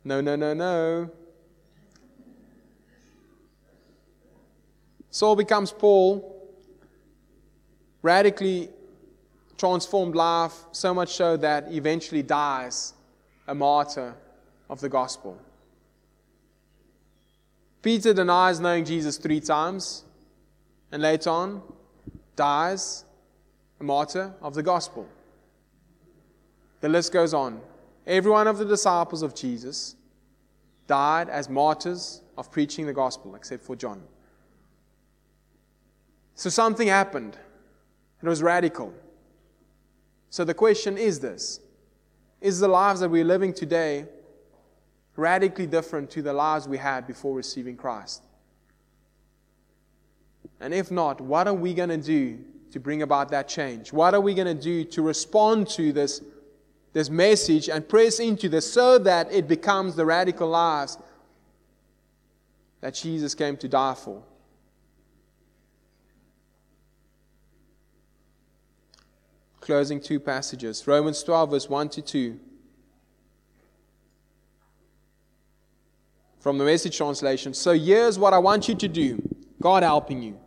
No, 0.04 0.20
no, 0.20 0.36
no, 0.36 0.54
no. 0.54 1.10
Saul 5.10 5.34
becomes 5.34 5.72
Paul, 5.72 6.52
radically 8.02 8.70
transformed 9.58 10.14
life, 10.14 10.54
so 10.72 10.92
much 10.92 11.14
so 11.14 11.36
that 11.36 11.72
eventually 11.72 12.22
dies 12.22 12.94
a 13.46 13.54
martyr 13.54 14.14
of 14.68 14.80
the 14.80 14.88
gospel. 14.88 15.38
Peter 17.82 18.12
denies 18.12 18.58
knowing 18.60 18.84
Jesus 18.84 19.16
three 19.16 19.40
times, 19.40 20.04
and 20.90 21.02
later 21.02 21.30
on 21.30 21.62
dies 22.34 23.04
a 23.80 23.84
martyr 23.84 24.34
of 24.42 24.54
the 24.54 24.62
gospel. 24.62 25.06
The 26.80 26.88
list 26.88 27.12
goes 27.12 27.32
on. 27.32 27.60
Every 28.06 28.30
one 28.30 28.46
of 28.46 28.58
the 28.58 28.64
disciples 28.64 29.22
of 29.22 29.34
Jesus 29.34 29.96
died 30.86 31.28
as 31.28 31.48
martyrs 31.48 32.22
of 32.36 32.50
preaching 32.50 32.86
the 32.86 32.92
gospel, 32.92 33.34
except 33.34 33.64
for 33.64 33.74
John. 33.74 34.02
So 36.34 36.50
something 36.50 36.88
happened. 36.88 37.36
And 38.20 38.28
it 38.28 38.30
was 38.30 38.42
radical. 38.42 38.92
So 40.30 40.44
the 40.44 40.54
question 40.54 40.98
is 40.98 41.20
this 41.20 41.60
Is 42.40 42.60
the 42.60 42.68
lives 42.68 43.00
that 43.00 43.08
we're 43.08 43.24
living 43.24 43.52
today 43.52 44.06
radically 45.16 45.66
different 45.66 46.10
to 46.10 46.22
the 46.22 46.32
lives 46.32 46.68
we 46.68 46.76
had 46.76 47.06
before 47.06 47.34
receiving 47.34 47.76
Christ? 47.76 48.22
And 50.60 50.72
if 50.72 50.90
not, 50.90 51.20
what 51.20 51.48
are 51.48 51.54
we 51.54 51.74
going 51.74 51.88
to 51.88 51.98
do 51.98 52.38
to 52.72 52.80
bring 52.80 53.02
about 53.02 53.30
that 53.30 53.48
change? 53.48 53.92
What 53.92 54.14
are 54.14 54.20
we 54.20 54.34
going 54.34 54.54
to 54.54 54.62
do 54.62 54.84
to 54.84 55.02
respond 55.02 55.68
to 55.70 55.92
this, 55.92 56.22
this 56.92 57.10
message 57.10 57.68
and 57.68 57.86
press 57.86 58.20
into 58.20 58.48
this 58.48 58.70
so 58.70 58.98
that 58.98 59.30
it 59.32 59.48
becomes 59.48 59.96
the 59.96 60.06
radical 60.06 60.48
lives 60.48 60.98
that 62.80 62.94
Jesus 62.94 63.34
came 63.34 63.56
to 63.58 63.68
die 63.68 63.94
for? 63.94 64.22
Closing 69.66 70.00
two 70.00 70.20
passages 70.20 70.86
Romans 70.86 71.22
12, 71.24 71.50
verse 71.50 71.68
1 71.68 71.88
to 71.90 72.02
2. 72.02 72.40
From 76.38 76.58
the 76.58 76.64
message 76.64 76.96
translation. 76.96 77.52
So 77.52 77.72
here's 77.72 78.16
what 78.16 78.32
I 78.32 78.38
want 78.38 78.68
you 78.68 78.76
to 78.76 78.88
do 78.88 79.20
God 79.60 79.82
helping 79.82 80.22
you. 80.22 80.38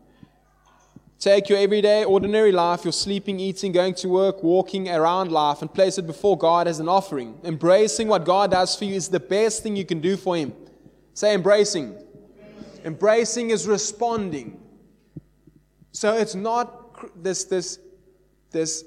Take 1.20 1.50
your 1.50 1.60
everyday, 1.60 2.06
ordinary 2.06 2.54
life, 2.54 2.86
your 2.86 2.94
sleeping, 2.94 3.42
eating, 3.42 3.74
going 3.74 3.94
to 3.96 4.08
work, 4.08 4.42
walking 4.42 4.88
around 4.88 5.34
life, 5.34 5.62
and 5.62 5.74
place 5.74 5.98
it 5.98 6.08
before 6.08 6.38
God 6.38 6.66
as 6.66 6.80
an 6.80 6.88
offering. 6.88 7.38
Embracing 7.44 8.08
what 8.08 8.24
God 8.24 8.52
does 8.52 8.74
for 8.78 8.86
you 8.86 8.96
is 8.96 9.10
the 9.10 9.20
best 9.20 9.62
thing 9.62 9.76
you 9.76 9.84
can 9.84 10.00
do 10.00 10.16
for 10.16 10.38
Him. 10.38 10.54
Say 11.14 11.34
embracing. 11.34 11.94
Embracing 12.86 13.50
is 13.50 13.68
responding. 13.68 14.58
So 15.92 16.16
it's 16.16 16.36
not 16.36 17.22
this, 17.22 17.44
this, 17.44 17.80
this 18.52 18.86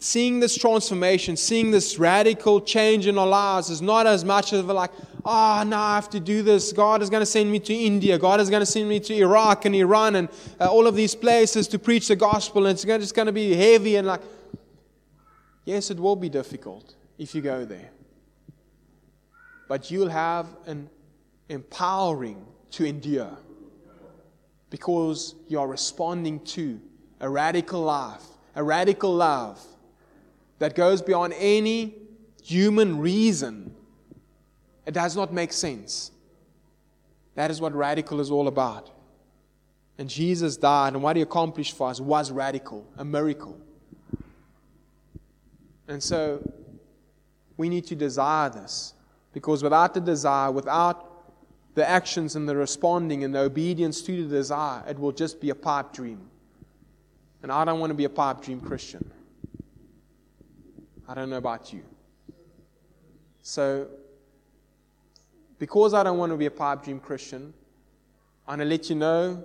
seeing 0.00 0.40
this 0.40 0.56
transformation, 0.56 1.36
seeing 1.36 1.70
this 1.70 1.98
radical 1.98 2.58
change 2.58 3.06
in 3.06 3.18
our 3.18 3.26
lives 3.26 3.68
is 3.68 3.82
not 3.82 4.06
as 4.06 4.24
much 4.24 4.54
of 4.54 4.68
a 4.70 4.72
like, 4.72 4.90
oh, 5.26 5.62
now 5.66 5.82
I 5.82 5.94
have 5.94 6.08
to 6.10 6.20
do 6.20 6.42
this. 6.42 6.72
God 6.72 7.02
is 7.02 7.10
going 7.10 7.20
to 7.20 7.26
send 7.26 7.52
me 7.52 7.60
to 7.60 7.74
India. 7.74 8.18
God 8.18 8.40
is 8.40 8.48
going 8.48 8.60
to 8.60 8.66
send 8.66 8.88
me 8.88 8.98
to 9.00 9.14
Iraq 9.14 9.66
and 9.66 9.74
Iran 9.74 10.16
and 10.16 10.28
uh, 10.58 10.68
all 10.68 10.86
of 10.86 10.96
these 10.96 11.14
places 11.14 11.68
to 11.68 11.78
preach 11.78 12.08
the 12.08 12.16
gospel. 12.16 12.66
And 12.66 12.74
it's 12.74 12.82
just 12.82 13.14
going 13.14 13.26
to 13.26 13.32
be 13.32 13.54
heavy 13.54 13.96
and 13.96 14.06
like, 14.06 14.22
yes, 15.66 15.90
it 15.90 16.00
will 16.00 16.16
be 16.16 16.30
difficult 16.30 16.94
if 17.18 17.34
you 17.34 17.42
go 17.42 17.66
there. 17.66 17.90
But 19.68 19.90
you'll 19.90 20.08
have 20.08 20.46
an 20.64 20.88
empowering 21.50 22.46
to 22.70 22.86
endure 22.86 23.36
because 24.70 25.34
you 25.46 25.60
are 25.60 25.68
responding 25.68 26.40
to 26.40 26.80
a 27.20 27.28
radical 27.28 27.82
life, 27.82 28.22
a 28.54 28.64
radical 28.64 29.14
love 29.14 29.62
that 30.60 30.76
goes 30.76 31.02
beyond 31.02 31.34
any 31.36 31.96
human 32.42 33.00
reason, 33.00 33.74
it 34.86 34.92
does 34.92 35.16
not 35.16 35.32
make 35.32 35.52
sense. 35.52 36.12
That 37.34 37.50
is 37.50 37.60
what 37.60 37.74
radical 37.74 38.20
is 38.20 38.30
all 38.30 38.46
about. 38.46 38.90
And 39.98 40.08
Jesus 40.08 40.56
died, 40.56 40.94
and 40.94 41.02
what 41.02 41.16
he 41.16 41.22
accomplished 41.22 41.76
for 41.76 41.88
us 41.88 42.00
was 42.00 42.30
radical, 42.30 42.86
a 42.96 43.04
miracle. 43.04 43.58
And 45.88 46.02
so 46.02 46.40
we 47.56 47.68
need 47.68 47.86
to 47.86 47.96
desire 47.96 48.48
this. 48.48 48.94
Because 49.32 49.62
without 49.62 49.94
the 49.94 50.00
desire, 50.00 50.50
without 50.50 51.06
the 51.74 51.88
actions 51.88 52.36
and 52.36 52.48
the 52.48 52.56
responding 52.56 53.24
and 53.24 53.34
the 53.34 53.40
obedience 53.40 54.02
to 54.02 54.26
the 54.26 54.36
desire, 54.36 54.82
it 54.88 54.98
will 54.98 55.12
just 55.12 55.40
be 55.40 55.50
a 55.50 55.54
pipe 55.54 55.92
dream. 55.92 56.28
And 57.42 57.50
I 57.50 57.64
don't 57.64 57.80
want 57.80 57.90
to 57.90 57.94
be 57.94 58.04
a 58.04 58.10
pipe 58.10 58.42
dream 58.42 58.60
Christian. 58.60 59.10
I 61.10 61.14
don't 61.14 61.28
know 61.28 61.38
about 61.38 61.72
you. 61.72 61.82
So, 63.42 63.88
because 65.58 65.92
I 65.92 66.04
don't 66.04 66.18
want 66.18 66.30
to 66.30 66.36
be 66.36 66.46
a 66.46 66.52
pipe 66.52 66.84
dream 66.84 67.00
Christian, 67.00 67.52
I'm 68.46 68.58
going 68.58 68.68
to 68.68 68.76
let 68.76 68.88
you 68.88 68.94
know 68.94 69.44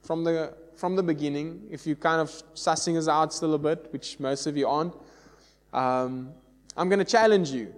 from 0.00 0.24
the, 0.24 0.54
from 0.74 0.96
the 0.96 1.02
beginning, 1.02 1.68
if 1.70 1.86
you're 1.86 1.94
kind 1.94 2.22
of 2.22 2.30
sussing 2.54 2.96
us 2.96 3.06
out 3.06 3.34
still 3.34 3.52
a 3.52 3.58
bit, 3.58 3.88
which 3.92 4.18
most 4.18 4.46
of 4.46 4.56
you 4.56 4.66
aren't, 4.66 4.94
um, 5.74 6.30
I'm 6.74 6.88
going 6.88 7.00
to 7.00 7.04
challenge 7.04 7.50
you 7.50 7.74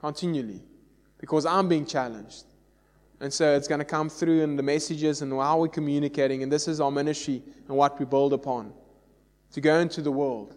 continually. 0.00 0.62
because 1.18 1.44
I'm 1.44 1.68
being 1.68 1.86
challenged. 1.86 2.44
And 3.20 3.32
so 3.32 3.56
it's 3.56 3.66
going 3.66 3.80
to 3.80 3.84
come 3.84 4.08
through 4.08 4.42
in 4.42 4.54
the 4.54 4.62
messages 4.62 5.22
and 5.22 5.32
how 5.32 5.58
we're 5.58 5.66
communicating. 5.66 6.44
And 6.44 6.52
this 6.52 6.68
is 6.68 6.80
our 6.80 6.92
ministry 6.92 7.42
and 7.66 7.76
what 7.76 7.98
we 7.98 8.04
build 8.04 8.32
upon 8.32 8.72
to 9.54 9.60
go 9.60 9.80
into 9.80 10.02
the 10.02 10.12
world, 10.12 10.56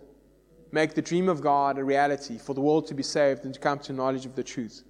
make 0.75 0.93
the 0.93 1.01
dream 1.01 1.29
of 1.29 1.39
God 1.41 1.77
a 1.77 1.83
reality, 1.83 2.37
for 2.37 2.53
the 2.53 2.59
world 2.59 2.85
to 2.87 2.93
be 2.93 3.01
saved 3.01 3.45
and 3.45 3.53
to 3.53 3.59
come 3.59 3.79
to 3.79 3.93
knowledge 3.93 4.25
of 4.25 4.35
the 4.35 4.43
truth. 4.43 4.83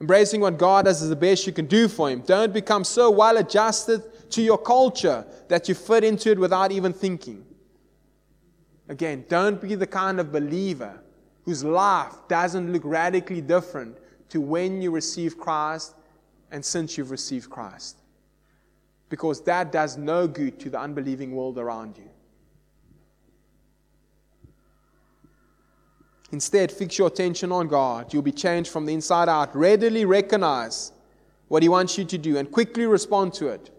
Embracing 0.00 0.40
what 0.40 0.56
God 0.56 0.84
does 0.84 1.02
is 1.02 1.08
the 1.08 1.16
best 1.16 1.48
you 1.48 1.52
can 1.52 1.66
do 1.66 1.88
for 1.88 2.08
Him. 2.08 2.20
Don't 2.20 2.54
become 2.54 2.84
so 2.84 3.10
well 3.10 3.36
adjusted 3.36 4.30
to 4.30 4.40
your 4.40 4.56
culture 4.56 5.26
that 5.48 5.68
you 5.68 5.74
fit 5.74 6.04
into 6.04 6.30
it 6.30 6.38
without 6.38 6.70
even 6.70 6.92
thinking. 6.92 7.44
Again, 8.88 9.24
don't 9.28 9.60
be 9.60 9.74
the 9.74 9.86
kind 9.86 10.20
of 10.20 10.30
believer 10.30 11.02
whose 11.44 11.64
life 11.64 12.14
doesn't 12.28 12.72
look 12.72 12.82
radically 12.84 13.40
different 13.40 13.98
to 14.28 14.40
when 14.40 14.80
you 14.80 14.92
receive 14.92 15.36
Christ 15.36 15.96
and 16.52 16.64
since 16.64 16.96
you've 16.96 17.10
received 17.10 17.50
Christ. 17.50 17.98
Because 19.08 19.42
that 19.42 19.72
does 19.72 19.96
no 19.96 20.28
good 20.28 20.60
to 20.60 20.70
the 20.70 20.78
unbelieving 20.78 21.34
world 21.34 21.58
around 21.58 21.98
you. 21.98 22.08
Instead, 26.32 26.70
fix 26.70 26.98
your 26.98 27.08
attention 27.08 27.50
on 27.50 27.68
God. 27.68 28.12
You'll 28.12 28.22
be 28.22 28.32
changed 28.32 28.70
from 28.70 28.86
the 28.86 28.94
inside 28.94 29.28
out. 29.28 29.54
Readily 29.56 30.04
recognize 30.04 30.92
what 31.48 31.62
He 31.62 31.68
wants 31.68 31.98
you 31.98 32.04
to 32.04 32.18
do 32.18 32.36
and 32.36 32.50
quickly 32.50 32.86
respond 32.86 33.34
to 33.34 33.48
it. 33.48 33.70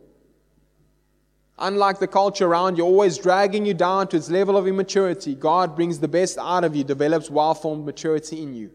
Unlike 1.59 1.99
the 1.99 2.07
culture 2.07 2.47
around 2.47 2.77
you, 2.77 2.83
always 2.83 3.17
dragging 3.17 3.65
you 3.65 3.73
down 3.73 4.07
to 4.09 4.17
its 4.17 4.29
level 4.29 4.57
of 4.57 4.67
immaturity, 4.67 5.35
God 5.35 5.75
brings 5.75 5.99
the 5.99 6.07
best 6.07 6.37
out 6.37 6.63
of 6.63 6.75
you, 6.75 6.83
develops 6.83 7.29
well 7.29 7.53
formed 7.53 7.85
maturity 7.85 8.41
in 8.41 8.53
you. 8.53 8.71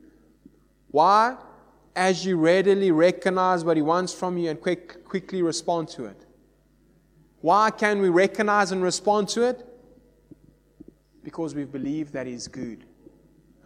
Why? 0.91 1.37
as 1.97 2.27
you 2.27 2.37
readily 2.37 2.93
recognize 2.93 3.65
what 3.65 3.77
He 3.77 3.83
wants 3.83 4.13
from 4.13 4.37
you 4.37 4.51
and 4.51 4.61
quick, 4.61 5.03
quickly 5.05 5.41
respond 5.41 5.89
to 5.89 6.05
it. 6.05 6.27
Why 7.41 7.71
can 7.71 8.03
we 8.03 8.11
recognize 8.11 8.71
and 8.71 8.83
respond 8.83 9.29
to 9.31 9.49
it? 9.49 9.67
Because 11.25 11.55
we 11.55 11.65
believe 11.65 12.13
that 12.13 12.27
He's 12.27 12.47
good. 12.47 12.85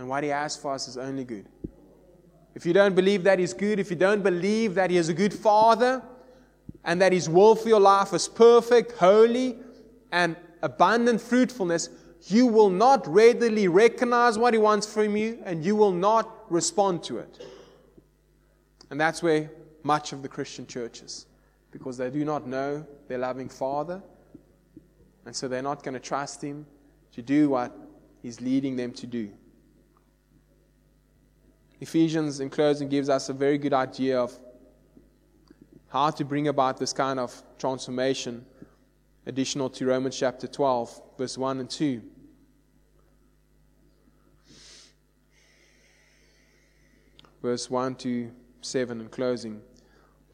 And 0.01 0.09
what 0.09 0.25
He 0.25 0.31
has 0.31 0.57
for 0.57 0.73
us 0.73 0.89
is 0.89 0.97
only 0.97 1.25
good. 1.25 1.45
If 2.55 2.65
you 2.65 2.73
don't 2.73 2.95
believe 2.95 3.23
that 3.25 3.39
He's 3.39 3.53
good, 3.53 3.79
if 3.79 3.91
you 3.91 3.97
don't 3.97 4.23
believe 4.23 4.75
that 4.77 4.91
He 4.91 4.97
is 4.97 5.11
a 5.11 5.15
good 5.15 5.35
Father, 5.35 6.03
and 6.87 7.03
that 7.03 7.13
His 7.13 7.29
will 7.29 7.55
for 7.55 7.69
your 7.69 7.81
life 7.81 8.15
is 8.15 8.27
perfect, 8.27 8.93
holy, 8.93 9.59
and 10.11 10.37
abundant 10.63 11.21
fruitfulness, 11.21 11.91
you 12.29 12.47
will 12.47 12.71
not 12.71 13.07
readily 13.07 13.69
recognize 13.69 14.39
what 14.39 14.55
He 14.55 14.59
wants 14.59 14.91
from 14.91 15.19
you, 15.19 15.39
and 15.45 15.63
you 15.63 15.77
will 15.77 15.93
not 15.93 16.51
respond 16.51 17.05
to 17.05 17.19
it. 17.19 17.47
And 18.89 18.99
that's 18.99 19.23
where 19.23 19.51
much 19.83 20.15
of 20.15 20.23
the 20.23 20.29
Christian 20.29 20.67
church 20.67 21.03
is, 21.03 21.27
because 21.73 21.99
they 21.99 22.09
do 22.09 22.25
not 22.25 22.47
know 22.47 22.87
their 23.07 23.19
loving 23.19 23.51
Father, 23.51 24.03
and 25.27 25.37
so 25.37 25.47
they're 25.47 25.61
not 25.61 25.83
going 25.83 25.93
to 25.93 26.01
trust 26.01 26.41
Him 26.41 26.65
to 27.13 27.21
do 27.21 27.51
what 27.51 27.77
He's 28.23 28.41
leading 28.41 28.77
them 28.77 28.93
to 28.93 29.07
do. 29.07 29.31
Ephesians, 31.81 32.41
in 32.41 32.51
closing, 32.51 32.89
gives 32.89 33.09
us 33.09 33.31
a 33.31 33.33
very 33.33 33.57
good 33.57 33.73
idea 33.73 34.21
of 34.21 34.39
how 35.89 36.11
to 36.11 36.25
bring 36.25 36.49
about 36.49 36.79
this 36.79 36.93
kind 36.93 37.19
of 37.19 37.43
transformation, 37.59 38.45
additional 39.27 39.71
to 39.71 39.87
Romans 39.87 40.17
chapter 40.17 40.47
12, 40.47 41.01
verse 41.17 41.39
1 41.39 41.61
and 41.61 41.71
2. 41.71 42.03
Verse 47.43 47.71
1 47.71 47.95
to 47.97 48.31
7 48.61 49.01
in 49.01 49.09
closing. 49.09 49.63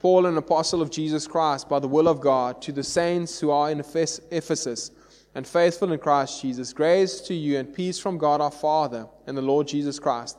Paul, 0.00 0.26
an 0.26 0.36
apostle 0.36 0.82
of 0.82 0.90
Jesus 0.90 1.26
Christ, 1.26 1.68
by 1.68 1.78
the 1.78 1.88
will 1.88 2.08
of 2.08 2.20
God, 2.20 2.60
to 2.62 2.72
the 2.72 2.82
saints 2.82 3.38
who 3.40 3.50
are 3.50 3.70
in 3.70 3.80
Ephesus 3.80 4.90
and 5.34 5.46
faithful 5.46 5.92
in 5.92 5.98
Christ 6.00 6.42
Jesus, 6.42 6.72
grace 6.72 7.20
to 7.22 7.34
you 7.34 7.58
and 7.58 7.72
peace 7.72 7.98
from 7.98 8.18
God 8.18 8.40
our 8.40 8.50
Father 8.50 9.06
and 9.26 9.36
the 9.36 9.42
Lord 9.42 9.68
Jesus 9.68 9.98
Christ. 9.98 10.38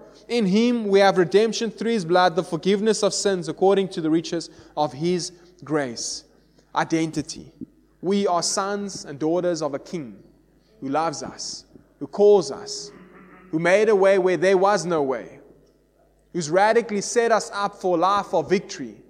In 0.31 0.45
him 0.45 0.87
we 0.87 0.99
have 0.99 1.17
redemption 1.17 1.69
through 1.69 1.91
his 1.91 2.05
blood, 2.05 2.35
the 2.35 2.43
forgiveness 2.43 3.03
of 3.03 3.13
sins 3.13 3.47
according 3.47 3.89
to 3.89 4.01
the 4.01 4.09
riches 4.09 4.49
of 4.75 4.93
his 4.93 5.31
grace. 5.63 6.23
Identity. 6.73 7.51
We 8.01 8.25
are 8.25 8.41
sons 8.41 9.05
and 9.05 9.19
daughters 9.19 9.61
of 9.61 9.75
a 9.75 9.79
king 9.79 10.23
who 10.79 10.89
loves 10.89 11.21
us, 11.21 11.65
who 11.99 12.07
calls 12.07 12.49
us, 12.51 12.91
who 13.51 13.59
made 13.59 13.89
a 13.89 13.95
way 13.95 14.17
where 14.17 14.37
there 14.37 14.57
was 14.57 14.85
no 14.85 15.03
way, 15.03 15.39
who's 16.33 16.49
radically 16.49 17.01
set 17.01 17.31
us 17.31 17.51
up 17.53 17.75
for 17.75 17.97
life 17.97 18.33
of 18.33 18.49
victory 18.49 19.01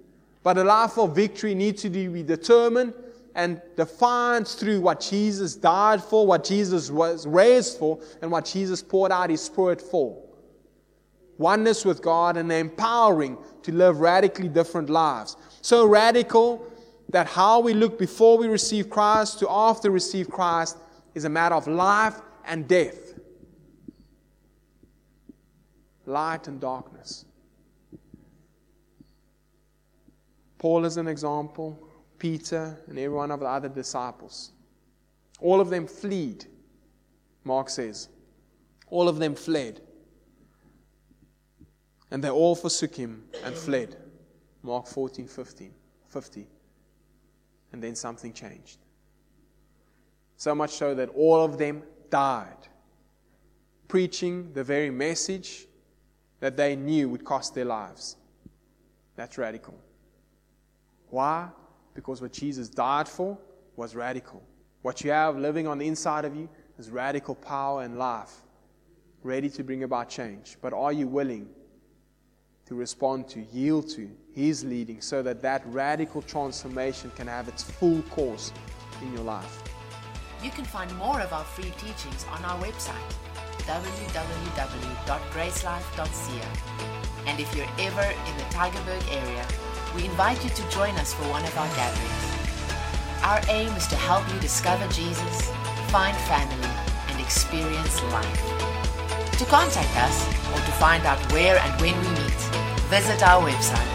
but 0.42 0.58
a 0.58 0.64
life 0.64 0.98
of 0.98 1.14
victory 1.14 1.54
needs 1.54 1.82
to 1.82 1.90
be 1.90 2.22
determined 2.22 2.94
and 3.34 3.60
defined 3.76 4.46
through 4.46 4.80
what 4.80 5.00
Jesus 5.00 5.54
died 5.54 6.02
for, 6.02 6.26
what 6.26 6.44
Jesus 6.44 6.90
was 6.90 7.26
raised 7.26 7.78
for, 7.78 7.98
and 8.20 8.30
what 8.30 8.44
Jesus 8.44 8.82
poured 8.82 9.12
out 9.12 9.30
his 9.30 9.40
spirit 9.40 9.80
for. 9.80 10.20
Oneness 11.38 11.84
with 11.84 12.02
God 12.02 12.36
and 12.36 12.52
empowering 12.52 13.36
to 13.62 13.72
live 13.72 14.00
radically 14.00 14.48
different 14.48 14.90
lives. 14.90 15.36
So 15.60 15.86
radical 15.86 16.66
that 17.10 17.26
how 17.26 17.60
we 17.60 17.74
look 17.74 17.98
before 17.98 18.38
we 18.38 18.48
receive 18.48 18.90
Christ 18.90 19.38
to 19.40 19.50
after 19.50 19.90
receive 19.90 20.30
Christ 20.30 20.76
is 21.14 21.24
a 21.24 21.28
matter 21.28 21.54
of 21.54 21.66
life 21.66 22.20
and 22.44 22.66
death, 22.66 23.14
light 26.06 26.48
and 26.48 26.60
darkness. 26.60 27.24
Paul 30.58 30.84
is 30.84 30.96
an 30.96 31.08
example, 31.08 31.78
Peter, 32.18 32.78
and 32.86 32.98
every 32.98 33.16
one 33.16 33.30
of 33.30 33.40
the 33.40 33.46
other 33.46 33.68
disciples. 33.68 34.52
All 35.40 35.60
of 35.60 35.70
them 35.70 35.86
fled, 35.86 36.46
Mark 37.44 37.68
says. 37.68 38.08
All 38.88 39.08
of 39.08 39.18
them 39.18 39.34
fled. 39.34 39.80
And 42.12 42.22
they 42.22 42.28
all 42.28 42.54
forsook 42.54 42.94
him 42.94 43.24
and 43.42 43.54
fled. 43.54 43.96
Mark 44.62 44.86
14, 44.86 45.26
15, 45.26 45.72
50. 46.10 46.46
And 47.72 47.82
then 47.82 47.94
something 47.94 48.34
changed. 48.34 48.76
So 50.36 50.54
much 50.54 50.72
so 50.72 50.94
that 50.94 51.08
all 51.16 51.42
of 51.42 51.56
them 51.56 51.82
died, 52.10 52.68
preaching 53.88 54.52
the 54.52 54.62
very 54.62 54.90
message 54.90 55.66
that 56.40 56.54
they 56.54 56.76
knew 56.76 57.08
would 57.08 57.24
cost 57.24 57.54
their 57.54 57.64
lives. 57.64 58.16
That's 59.16 59.38
radical. 59.38 59.74
Why? 61.08 61.48
Because 61.94 62.20
what 62.20 62.32
Jesus 62.34 62.68
died 62.68 63.08
for 63.08 63.38
was 63.76 63.94
radical. 63.94 64.42
What 64.82 65.02
you 65.02 65.12
have 65.12 65.38
living 65.38 65.66
on 65.66 65.78
the 65.78 65.86
inside 65.86 66.26
of 66.26 66.36
you 66.36 66.50
is 66.78 66.90
radical 66.90 67.34
power 67.34 67.84
and 67.84 67.98
life, 67.98 68.34
ready 69.22 69.48
to 69.48 69.64
bring 69.64 69.82
about 69.84 70.10
change. 70.10 70.58
But 70.60 70.74
are 70.74 70.92
you 70.92 71.06
willing 71.06 71.48
to 72.72 72.78
respond 72.78 73.28
to, 73.28 73.44
yield 73.52 73.86
to 73.90 74.08
His 74.32 74.64
leading 74.64 75.02
so 75.02 75.20
that 75.22 75.42
that 75.42 75.62
radical 75.66 76.22
transformation 76.22 77.12
can 77.14 77.26
have 77.26 77.46
its 77.46 77.62
full 77.62 78.00
course 78.04 78.50
in 79.02 79.12
your 79.12 79.24
life? 79.24 79.62
You 80.42 80.50
can 80.50 80.64
find 80.64 80.90
more 80.96 81.20
of 81.20 81.34
our 81.34 81.44
free 81.44 81.70
teachings 81.76 82.24
on 82.32 82.42
our 82.44 82.58
website 82.62 83.14
www.gracelife.ca. 83.62 86.48
And 87.26 87.38
if 87.38 87.54
you're 87.54 87.68
ever 87.78 88.02
in 88.02 88.36
the 88.38 88.44
Tygerberg 88.50 89.04
area, 89.22 89.46
we 89.94 90.06
invite 90.06 90.42
you 90.42 90.50
to 90.50 90.68
join 90.70 90.96
us 90.96 91.14
for 91.14 91.22
one 91.28 91.44
of 91.44 91.56
our 91.58 91.68
gatherings. 91.76 92.24
Our 93.22 93.40
aim 93.54 93.72
is 93.76 93.86
to 93.88 93.96
help 93.96 94.26
you 94.32 94.40
discover 94.40 94.88
Jesus, 94.88 95.52
find 95.92 96.16
family, 96.26 96.70
and 97.08 97.20
experience 97.20 98.02
life. 98.04 98.42
To 99.38 99.44
contact 99.44 99.94
us 99.96 100.26
or 100.50 100.56
to 100.56 100.72
find 100.80 101.04
out 101.04 101.20
where 101.32 101.58
and 101.58 101.80
when 101.80 101.94
we 102.00 102.08
meet, 102.22 102.41
visit 102.92 103.22
our 103.22 103.40
website 103.40 103.88